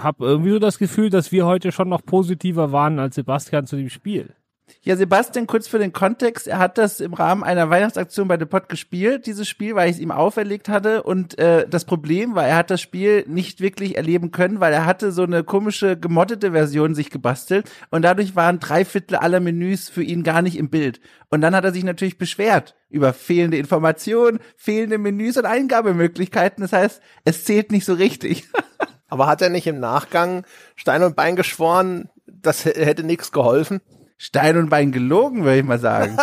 habe 0.01 0.25
irgendwie 0.25 0.51
so 0.51 0.59
das 0.59 0.79
Gefühl, 0.79 1.11
dass 1.11 1.31
wir 1.31 1.45
heute 1.45 1.71
schon 1.71 1.89
noch 1.89 2.03
positiver 2.03 2.71
waren 2.71 2.97
als 2.97 3.13
Sebastian 3.15 3.67
zu 3.67 3.75
dem 3.75 3.89
Spiel. 3.89 4.33
Ja, 4.81 4.97
Sebastian, 4.97 5.47
kurz 5.47 5.67
für 5.67 5.79
den 5.79 5.93
Kontext, 5.93 6.47
er 6.47 6.59
hat 6.59 6.77
das 6.77 6.99
im 6.99 7.13
Rahmen 7.13 7.43
einer 7.43 7.69
Weihnachtsaktion 7.69 8.27
bei 8.27 8.37
The 8.37 8.45
Pod 8.45 8.67
gespielt, 8.67 9.25
dieses 9.27 9.47
Spiel, 9.47 9.75
weil 9.75 9.89
ich 9.89 9.95
es 9.95 10.01
ihm 10.01 10.11
auferlegt 10.11 10.67
hatte. 10.67 11.03
Und 11.03 11.37
äh, 11.39 11.67
das 11.69 11.85
Problem 11.85 12.35
war, 12.35 12.45
er 12.45 12.57
hat 12.57 12.69
das 12.69 12.81
Spiel 12.81 13.23
nicht 13.27 13.61
wirklich 13.61 13.95
erleben 13.95 14.31
können, 14.31 14.59
weil 14.59 14.73
er 14.73 14.85
hatte 14.85 15.11
so 15.11 15.23
eine 15.23 15.43
komische 15.43 15.97
gemoddete 15.97 16.51
Version 16.51 16.95
sich 16.95 17.09
gebastelt 17.09 17.71
und 17.91 18.01
dadurch 18.01 18.35
waren 18.35 18.59
drei 18.59 18.83
Viertel 18.83 19.15
aller 19.15 19.39
Menüs 19.39 19.89
für 19.89 20.03
ihn 20.03 20.23
gar 20.23 20.41
nicht 20.41 20.57
im 20.57 20.69
Bild. 20.69 20.99
Und 21.29 21.41
dann 21.41 21.55
hat 21.55 21.63
er 21.63 21.71
sich 21.71 21.83
natürlich 21.83 22.17
beschwert 22.17 22.75
über 22.89 23.13
fehlende 23.13 23.57
Informationen, 23.57 24.39
fehlende 24.55 24.97
Menüs 24.97 25.37
und 25.37 25.45
Eingabemöglichkeiten. 25.45 26.61
Das 26.61 26.73
heißt, 26.73 27.01
es 27.25 27.45
zählt 27.45 27.71
nicht 27.71 27.85
so 27.85 27.93
richtig. 27.93 28.47
Aber 29.07 29.27
hat 29.27 29.41
er 29.41 29.49
nicht 29.49 29.67
im 29.67 29.79
Nachgang 29.79 30.43
Stein 30.75 31.03
und 31.03 31.15
Bein 31.15 31.35
geschworen, 31.35 32.09
das 32.25 32.65
hätte 32.65 33.03
nichts 33.03 33.31
geholfen? 33.31 33.79
Stein 34.23 34.55
und 34.55 34.69
Bein 34.69 34.93
gelogen, 34.93 35.43
würde 35.43 35.57
ich 35.57 35.65
mal 35.65 35.79
sagen. 35.79 36.17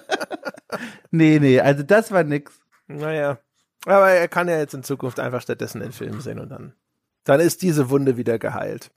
nee, 1.10 1.38
nee, 1.38 1.60
also 1.60 1.82
das 1.82 2.10
war 2.10 2.24
nix. 2.24 2.58
Naja. 2.86 3.36
Aber 3.84 4.08
er 4.08 4.26
kann 4.26 4.48
ja 4.48 4.56
jetzt 4.56 4.72
in 4.72 4.82
Zukunft 4.82 5.20
einfach 5.20 5.42
stattdessen 5.42 5.82
den 5.82 5.92
Film 5.92 6.22
sehen 6.22 6.40
und 6.40 6.48
dann, 6.48 6.72
dann 7.24 7.40
ist 7.40 7.60
diese 7.60 7.90
Wunde 7.90 8.16
wieder 8.16 8.38
geheilt. 8.38 8.90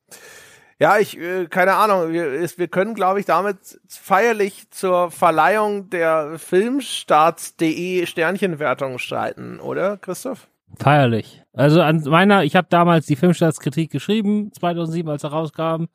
Ja, 0.79 0.99
ich, 0.99 1.19
äh, 1.19 1.47
keine 1.47 1.73
Ahnung, 1.75 2.13
wir, 2.13 2.31
ist, 2.31 2.59
wir 2.59 2.69
können, 2.69 2.93
glaube 2.93 3.19
ich, 3.19 3.25
damit 3.25 3.57
feierlich 3.89 4.69
zur 4.71 5.11
Verleihung 5.11 5.89
der 5.89 6.39
Filmstarts.de 6.39 8.05
Sternchenwertung 8.05 8.99
streiten, 8.99 9.59
oder, 9.59 9.97
Christoph? 9.97 10.47
Feierlich. 10.79 11.43
Also 11.51 11.81
an 11.81 12.01
meiner, 12.05 12.45
ich 12.45 12.55
habe 12.55 12.67
damals 12.69 13.05
die 13.05 13.17
Filmstartskritik 13.17 13.91
geschrieben, 13.91 14.53
2007, 14.53 15.09
als 15.09 15.25
er 15.25 15.31
rauskam. 15.31 15.87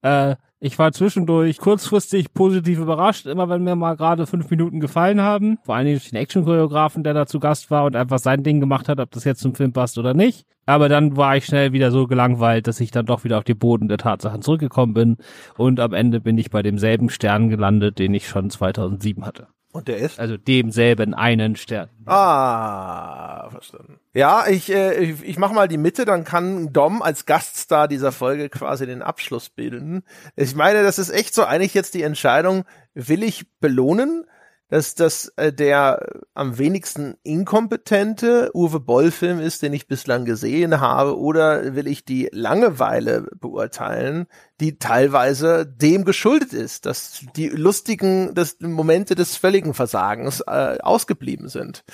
Äh, 0.00 0.36
ich 0.64 0.78
war 0.78 0.92
zwischendurch 0.92 1.58
kurzfristig 1.58 2.32
positiv 2.32 2.78
überrascht, 2.78 3.26
immer 3.26 3.48
wenn 3.48 3.64
mir 3.64 3.74
mal 3.74 3.96
gerade 3.96 4.28
fünf 4.28 4.48
Minuten 4.48 4.78
gefallen 4.78 5.20
haben. 5.20 5.58
Vor 5.64 5.74
allen 5.74 5.86
Dingen 5.86 5.98
durch 5.98 6.10
den 6.10 6.20
Action-Choreografen, 6.20 7.02
der 7.02 7.14
da 7.14 7.26
zu 7.26 7.40
Gast 7.40 7.72
war 7.72 7.84
und 7.84 7.96
einfach 7.96 8.20
sein 8.20 8.44
Ding 8.44 8.60
gemacht 8.60 8.88
hat, 8.88 9.00
ob 9.00 9.10
das 9.10 9.24
jetzt 9.24 9.40
zum 9.40 9.56
Film 9.56 9.72
passt 9.72 9.98
oder 9.98 10.14
nicht. 10.14 10.46
Aber 10.64 10.88
dann 10.88 11.16
war 11.16 11.36
ich 11.36 11.46
schnell 11.46 11.72
wieder 11.72 11.90
so 11.90 12.06
gelangweilt, 12.06 12.68
dass 12.68 12.78
ich 12.78 12.92
dann 12.92 13.06
doch 13.06 13.24
wieder 13.24 13.38
auf 13.38 13.44
den 13.44 13.58
Boden 13.58 13.88
der 13.88 13.98
Tatsachen 13.98 14.40
zurückgekommen 14.40 14.94
bin. 14.94 15.16
Und 15.56 15.80
am 15.80 15.92
Ende 15.92 16.20
bin 16.20 16.38
ich 16.38 16.50
bei 16.50 16.62
demselben 16.62 17.10
Stern 17.10 17.48
gelandet, 17.48 17.98
den 17.98 18.14
ich 18.14 18.28
schon 18.28 18.48
2007 18.48 19.26
hatte. 19.26 19.48
Und 19.72 19.88
der 19.88 19.96
ist? 19.96 20.20
Also 20.20 20.36
demselben 20.36 21.14
einen 21.14 21.56
Stern. 21.56 21.88
Ah, 22.04 23.48
verstanden. 23.50 23.98
Ja, 24.12 24.46
ich, 24.46 24.70
äh, 24.70 24.98
ich, 24.98 25.24
ich 25.24 25.38
mach 25.38 25.50
mal 25.52 25.66
die 25.66 25.78
Mitte, 25.78 26.04
dann 26.04 26.24
kann 26.24 26.74
Dom 26.74 27.00
als 27.00 27.24
Gaststar 27.24 27.88
dieser 27.88 28.12
Folge 28.12 28.50
quasi 28.50 28.84
den 28.84 29.00
Abschluss 29.00 29.48
bilden. 29.48 30.04
Ich 30.36 30.54
meine, 30.54 30.82
das 30.82 30.98
ist 30.98 31.08
echt 31.08 31.34
so 31.34 31.44
eigentlich 31.44 31.72
jetzt 31.72 31.94
die 31.94 32.02
Entscheidung, 32.02 32.64
will 32.92 33.22
ich 33.22 33.46
belohnen, 33.60 34.26
dass 34.72 34.94
das 34.94 35.30
äh, 35.36 35.52
der 35.52 36.00
am 36.32 36.56
wenigsten 36.56 37.18
inkompetente 37.24 38.50
Uwe 38.54 38.80
Boll-Film 38.80 39.38
ist, 39.38 39.60
den 39.60 39.74
ich 39.74 39.86
bislang 39.86 40.24
gesehen 40.24 40.80
habe, 40.80 41.18
oder 41.18 41.74
will 41.74 41.86
ich 41.86 42.06
die 42.06 42.30
Langeweile 42.32 43.28
beurteilen, 43.38 44.28
die 44.60 44.78
teilweise 44.78 45.66
dem 45.66 46.06
geschuldet 46.06 46.54
ist, 46.54 46.86
dass 46.86 47.22
die 47.36 47.48
lustigen 47.48 48.34
das 48.34 48.60
Momente 48.60 49.14
des 49.14 49.36
völligen 49.36 49.74
Versagens 49.74 50.40
äh, 50.40 50.78
ausgeblieben 50.80 51.50
sind. 51.50 51.84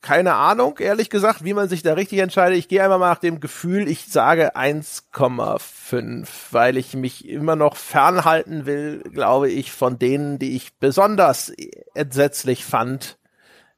Keine 0.00 0.34
Ahnung, 0.34 0.78
ehrlich 0.78 1.10
gesagt, 1.10 1.44
wie 1.44 1.54
man 1.54 1.68
sich 1.68 1.82
da 1.82 1.94
richtig 1.94 2.20
entscheidet. 2.20 2.56
Ich 2.56 2.68
gehe 2.68 2.84
einfach 2.84 2.98
mal 3.00 3.10
nach 3.10 3.18
dem 3.18 3.40
Gefühl, 3.40 3.88
ich 3.88 4.06
sage 4.06 4.54
1,5, 4.54 6.28
weil 6.52 6.76
ich 6.76 6.94
mich 6.94 7.28
immer 7.28 7.56
noch 7.56 7.76
fernhalten 7.76 8.64
will, 8.64 9.02
glaube 9.12 9.50
ich, 9.50 9.72
von 9.72 9.98
denen, 9.98 10.38
die 10.38 10.54
ich 10.54 10.78
besonders 10.78 11.52
entsetzlich 11.94 12.64
fand 12.64 13.18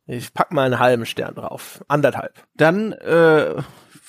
Ich 0.06 0.34
pack 0.34 0.52
mal 0.52 0.66
einen 0.66 0.78
halben 0.78 1.06
Stern 1.06 1.36
drauf. 1.36 1.82
Anderthalb. 1.88 2.34
Dann 2.54 2.92
äh, 2.92 3.54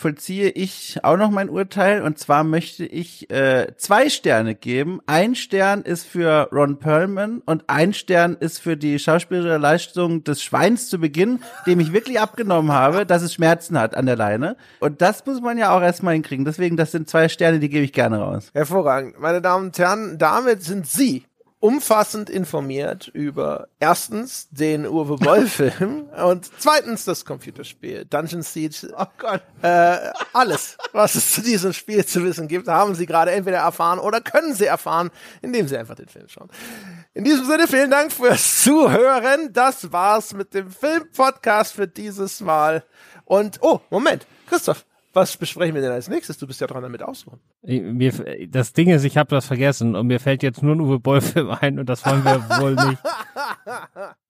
vollziehe 0.01 0.49
ich 0.49 0.99
auch 1.03 1.15
noch 1.15 1.31
mein 1.31 1.49
Urteil 1.49 2.01
und 2.01 2.17
zwar 2.17 2.43
möchte 2.43 2.85
ich 2.85 3.29
äh, 3.29 3.67
zwei 3.77 4.09
Sterne 4.09 4.55
geben. 4.55 4.99
Ein 5.05 5.35
Stern 5.35 5.83
ist 5.83 6.05
für 6.05 6.49
Ron 6.51 6.79
Perlman 6.79 7.41
und 7.45 7.63
ein 7.67 7.93
Stern 7.93 8.35
ist 8.39 8.59
für 8.59 8.75
die 8.75 8.99
schauspielerische 8.99 9.57
Leistung 9.57 10.23
des 10.23 10.43
Schweins 10.43 10.89
zu 10.89 10.99
Beginn, 10.99 11.39
dem 11.65 11.79
ich 11.79 11.93
wirklich 11.93 12.19
abgenommen 12.19 12.71
habe, 12.71 13.05
dass 13.05 13.21
es 13.21 13.33
Schmerzen 13.33 13.79
hat 13.79 13.95
an 13.95 14.07
der 14.07 14.17
Leine. 14.17 14.57
Und 14.79 15.01
das 15.01 15.25
muss 15.25 15.39
man 15.39 15.57
ja 15.57 15.75
auch 15.75 15.81
erstmal 15.81 16.15
hinkriegen. 16.15 16.43
Deswegen, 16.43 16.75
das 16.75 16.91
sind 16.91 17.09
zwei 17.09 17.29
Sterne, 17.29 17.59
die 17.59 17.69
gebe 17.69 17.85
ich 17.85 17.93
gerne 17.93 18.17
raus. 18.17 18.49
Hervorragend. 18.53 19.19
Meine 19.19 19.41
Damen 19.41 19.67
und 19.67 19.77
Herren, 19.77 20.17
damit 20.17 20.63
sind 20.63 20.87
Sie 20.87 21.23
umfassend 21.61 22.29
informiert 22.29 23.07
über 23.13 23.67
erstens 23.79 24.49
den 24.49 24.85
Uwe 24.85 25.15
Boll 25.17 25.45
Film 25.47 26.09
und 26.25 26.49
zweitens 26.57 27.05
das 27.05 27.23
Computerspiel 27.23 28.03
Dungeon 28.05 28.41
Siege. 28.41 28.91
Oh 28.97 29.05
Gott. 29.17 29.41
Äh, 29.61 30.11
alles, 30.33 30.75
was 30.91 31.13
es 31.15 31.33
zu 31.33 31.41
diesem 31.41 31.71
Spiel 31.71 32.03
zu 32.03 32.23
wissen 32.23 32.47
gibt, 32.47 32.67
haben 32.67 32.95
Sie 32.95 33.05
gerade 33.05 33.31
entweder 33.31 33.59
erfahren 33.59 33.99
oder 33.99 34.21
können 34.21 34.55
Sie 34.55 34.65
erfahren, 34.65 35.11
indem 35.43 35.67
Sie 35.67 35.77
einfach 35.77 35.95
den 35.95 36.07
Film 36.09 36.27
schauen. 36.27 36.49
In 37.13 37.23
diesem 37.23 37.45
Sinne, 37.45 37.67
vielen 37.67 37.91
Dank 37.91 38.11
fürs 38.11 38.63
Zuhören. 38.63 39.53
Das 39.53 39.91
war's 39.91 40.33
mit 40.33 40.55
dem 40.55 40.71
Film-Podcast 40.71 41.73
für 41.73 41.87
dieses 41.87 42.41
Mal. 42.41 42.83
Und, 43.25 43.59
oh, 43.61 43.81
Moment, 43.91 44.25
Christoph, 44.47 44.83
was 45.13 45.37
besprechen 45.37 45.75
wir 45.75 45.81
denn 45.81 45.91
als 45.91 46.09
nächstes? 46.09 46.37
Du 46.37 46.47
bist 46.47 46.61
ja 46.61 46.67
dran 46.67 46.83
damit 46.83 47.03
aussuchen. 47.03 47.39
Mir, 47.63 48.11
das 48.47 48.73
Ding 48.73 48.89
ist, 48.89 49.03
ich 49.03 49.17
habe 49.17 49.29
das 49.29 49.45
vergessen 49.45 49.95
und 49.95 50.07
mir 50.07 50.19
fällt 50.19 50.43
jetzt 50.43 50.63
nur 50.63 50.75
ein 50.75 50.81
Uwe 50.81 50.99
Boll-Film 50.99 51.49
ein 51.61 51.79
und 51.79 51.89
das 51.89 52.05
wollen 52.05 52.23
wir 52.23 52.41
wohl 52.59 52.75
nicht. 52.75 53.01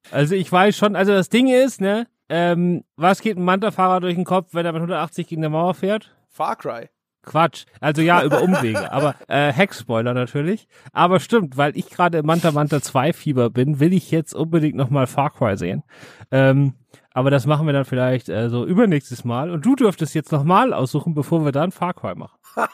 Also 0.09 0.35
ich 0.35 0.51
weiß 0.51 0.75
schon, 0.75 0.97
also 0.97 1.13
das 1.13 1.29
Ding 1.29 1.47
ist, 1.47 1.79
ne, 1.79 2.05
ähm, 2.27 2.83
was 2.97 3.21
geht 3.21 3.37
ein 3.37 3.45
Manta-Fahrer 3.45 4.01
durch 4.01 4.15
den 4.15 4.25
Kopf, 4.25 4.49
wenn 4.53 4.65
er 4.65 4.73
mit 4.73 4.79
180 4.79 5.27
gegen 5.27 5.41
eine 5.41 5.49
Mauer 5.49 5.73
fährt? 5.73 6.13
Far 6.27 6.57
Cry. 6.57 6.89
Quatsch. 7.23 7.65
Also 7.79 8.01
ja, 8.01 8.23
über 8.23 8.41
Umwege. 8.41 8.91
aber 8.91 9.15
äh, 9.27 9.53
Hack-Spoiler 9.53 10.13
natürlich. 10.13 10.67
Aber 10.91 11.19
stimmt, 11.19 11.55
weil 11.55 11.77
ich 11.77 11.89
gerade 11.89 12.17
im 12.17 12.25
Manta 12.25 12.51
Manta 12.51 12.81
2 12.81 13.13
Fieber 13.13 13.49
bin, 13.49 13.79
will 13.79 13.93
ich 13.93 14.11
jetzt 14.11 14.33
unbedingt 14.33 14.75
nochmal 14.75 15.07
Far 15.07 15.29
Cry 15.29 15.55
sehen. 15.55 15.83
Ähm, 16.31 16.73
aber 17.13 17.29
das 17.29 17.45
machen 17.45 17.65
wir 17.65 17.73
dann 17.73 17.85
vielleicht 17.85 18.29
äh, 18.29 18.49
so 18.49 18.65
übernächstes 18.65 19.25
Mal. 19.25 19.51
Und 19.51 19.65
du 19.65 19.75
dürftest 19.75 20.15
jetzt 20.15 20.31
nochmal 20.31 20.73
aussuchen, 20.73 21.13
bevor 21.13 21.43
wir 21.43 21.51
dann 21.51 21.71
Far 21.71 21.93
Cry 21.93 22.15
machen. 22.15 22.37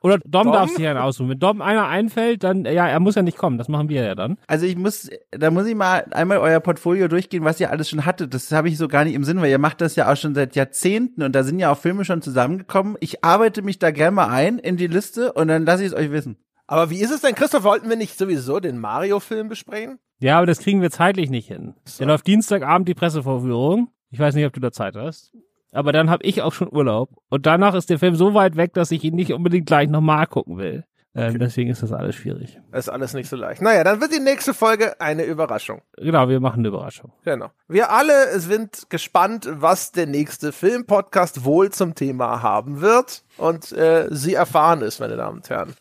Oder 0.00 0.18
Dom, 0.18 0.44
Dom? 0.44 0.52
darf 0.52 0.70
sich 0.70 0.86
einen 0.86 0.98
aussuchen. 0.98 1.30
Wenn 1.30 1.38
Dom 1.38 1.62
einer 1.62 1.86
einfällt, 1.86 2.44
dann, 2.44 2.64
ja, 2.64 2.86
er 2.86 3.00
muss 3.00 3.14
ja 3.14 3.22
nicht 3.22 3.38
kommen. 3.38 3.58
Das 3.58 3.68
machen 3.68 3.88
wir 3.88 4.02
ja 4.04 4.14
dann. 4.14 4.38
Also 4.46 4.66
ich 4.66 4.76
muss, 4.76 5.10
da 5.30 5.50
muss 5.50 5.66
ich 5.66 5.74
mal 5.74 6.06
einmal 6.10 6.38
euer 6.38 6.60
Portfolio 6.60 7.08
durchgehen, 7.08 7.44
was 7.44 7.58
ihr 7.58 7.70
alles 7.70 7.88
schon 7.88 8.04
hattet. 8.04 8.34
Das 8.34 8.52
habe 8.52 8.68
ich 8.68 8.76
so 8.76 8.86
gar 8.86 9.04
nicht 9.04 9.14
im 9.14 9.24
Sinn, 9.24 9.40
weil 9.40 9.50
ihr 9.50 9.58
macht 9.58 9.80
das 9.80 9.96
ja 9.96 10.12
auch 10.12 10.16
schon 10.16 10.34
seit 10.34 10.54
Jahrzehnten 10.54 11.22
und 11.22 11.32
da 11.32 11.42
sind 11.42 11.58
ja 11.58 11.72
auch 11.72 11.78
Filme 11.78 12.04
schon 12.04 12.22
zusammengekommen. 12.22 12.96
Ich 13.00 13.24
arbeite 13.24 13.62
mich 13.62 13.78
da 13.78 13.90
gerne 13.90 14.14
mal 14.14 14.28
ein 14.28 14.58
in 14.58 14.76
die 14.76 14.86
Liste 14.86 15.32
und 15.32 15.48
dann 15.48 15.64
lasse 15.64 15.84
ich 15.84 15.92
es 15.92 15.94
euch 15.94 16.10
wissen. 16.10 16.36
Aber 16.68 16.90
wie 16.90 17.00
ist 17.00 17.10
es 17.10 17.22
denn, 17.22 17.34
Christoph? 17.34 17.64
Wollten 17.64 17.88
wir 17.88 17.96
nicht 17.96 18.16
sowieso 18.16 18.60
den 18.60 18.78
Mario-Film 18.78 19.48
besprechen? 19.48 19.98
Ja, 20.20 20.36
aber 20.36 20.46
das 20.46 20.60
kriegen 20.60 20.82
wir 20.82 20.90
zeitlich 20.90 21.30
nicht 21.30 21.48
hin. 21.48 21.74
So. 21.84 21.98
Der 21.98 22.08
läuft 22.08 22.26
Dienstagabend 22.26 22.86
die 22.86 22.94
Pressevorführung. 22.94 23.88
Ich 24.10 24.18
weiß 24.18 24.34
nicht, 24.34 24.46
ob 24.46 24.52
du 24.52 24.60
da 24.60 24.70
Zeit 24.70 24.94
hast. 24.94 25.32
Aber 25.72 25.92
dann 25.92 26.10
habe 26.10 26.24
ich 26.24 26.42
auch 26.42 26.52
schon 26.52 26.72
Urlaub. 26.72 27.10
Und 27.30 27.46
danach 27.46 27.74
ist 27.74 27.90
der 27.90 27.98
Film 27.98 28.16
so 28.16 28.34
weit 28.34 28.56
weg, 28.56 28.74
dass 28.74 28.90
ich 28.90 29.02
ihn 29.02 29.14
nicht 29.14 29.32
unbedingt 29.32 29.66
gleich 29.66 29.88
nochmal 29.88 30.26
gucken 30.26 30.58
will. 30.58 30.84
Ähm, 31.14 31.30
okay. 31.30 31.38
Deswegen 31.38 31.70
ist 31.70 31.82
das 31.82 31.92
alles 31.92 32.16
schwierig. 32.16 32.58
Ist 32.72 32.90
alles 32.90 33.14
nicht 33.14 33.30
so 33.30 33.36
leicht. 33.36 33.62
Naja, 33.62 33.82
dann 33.82 34.00
wird 34.00 34.12
die 34.12 34.20
nächste 34.20 34.52
Folge 34.52 35.00
eine 35.00 35.24
Überraschung. 35.24 35.80
Genau, 35.96 36.28
wir 36.28 36.40
machen 36.40 36.60
eine 36.60 36.68
Überraschung. 36.68 37.12
Genau. 37.24 37.50
Wir 37.66 37.90
alle 37.90 38.38
sind 38.40 38.90
gespannt, 38.90 39.48
was 39.50 39.92
der 39.92 40.06
nächste 40.06 40.52
Filmpodcast 40.52 41.44
wohl 41.44 41.70
zum 41.70 41.94
Thema 41.94 42.42
haben 42.42 42.82
wird. 42.82 43.24
Und 43.38 43.72
äh, 43.72 44.06
Sie 44.10 44.34
erfahren 44.34 44.82
es, 44.82 45.00
meine 45.00 45.16
Damen 45.16 45.38
und 45.38 45.48
Herren, 45.48 45.74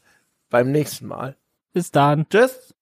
beim 0.50 0.72
nächsten 0.72 1.08
Mal. 1.08 1.38
Bis 1.74 1.92
dann. 1.92 2.28
Tschüss. 2.30 2.77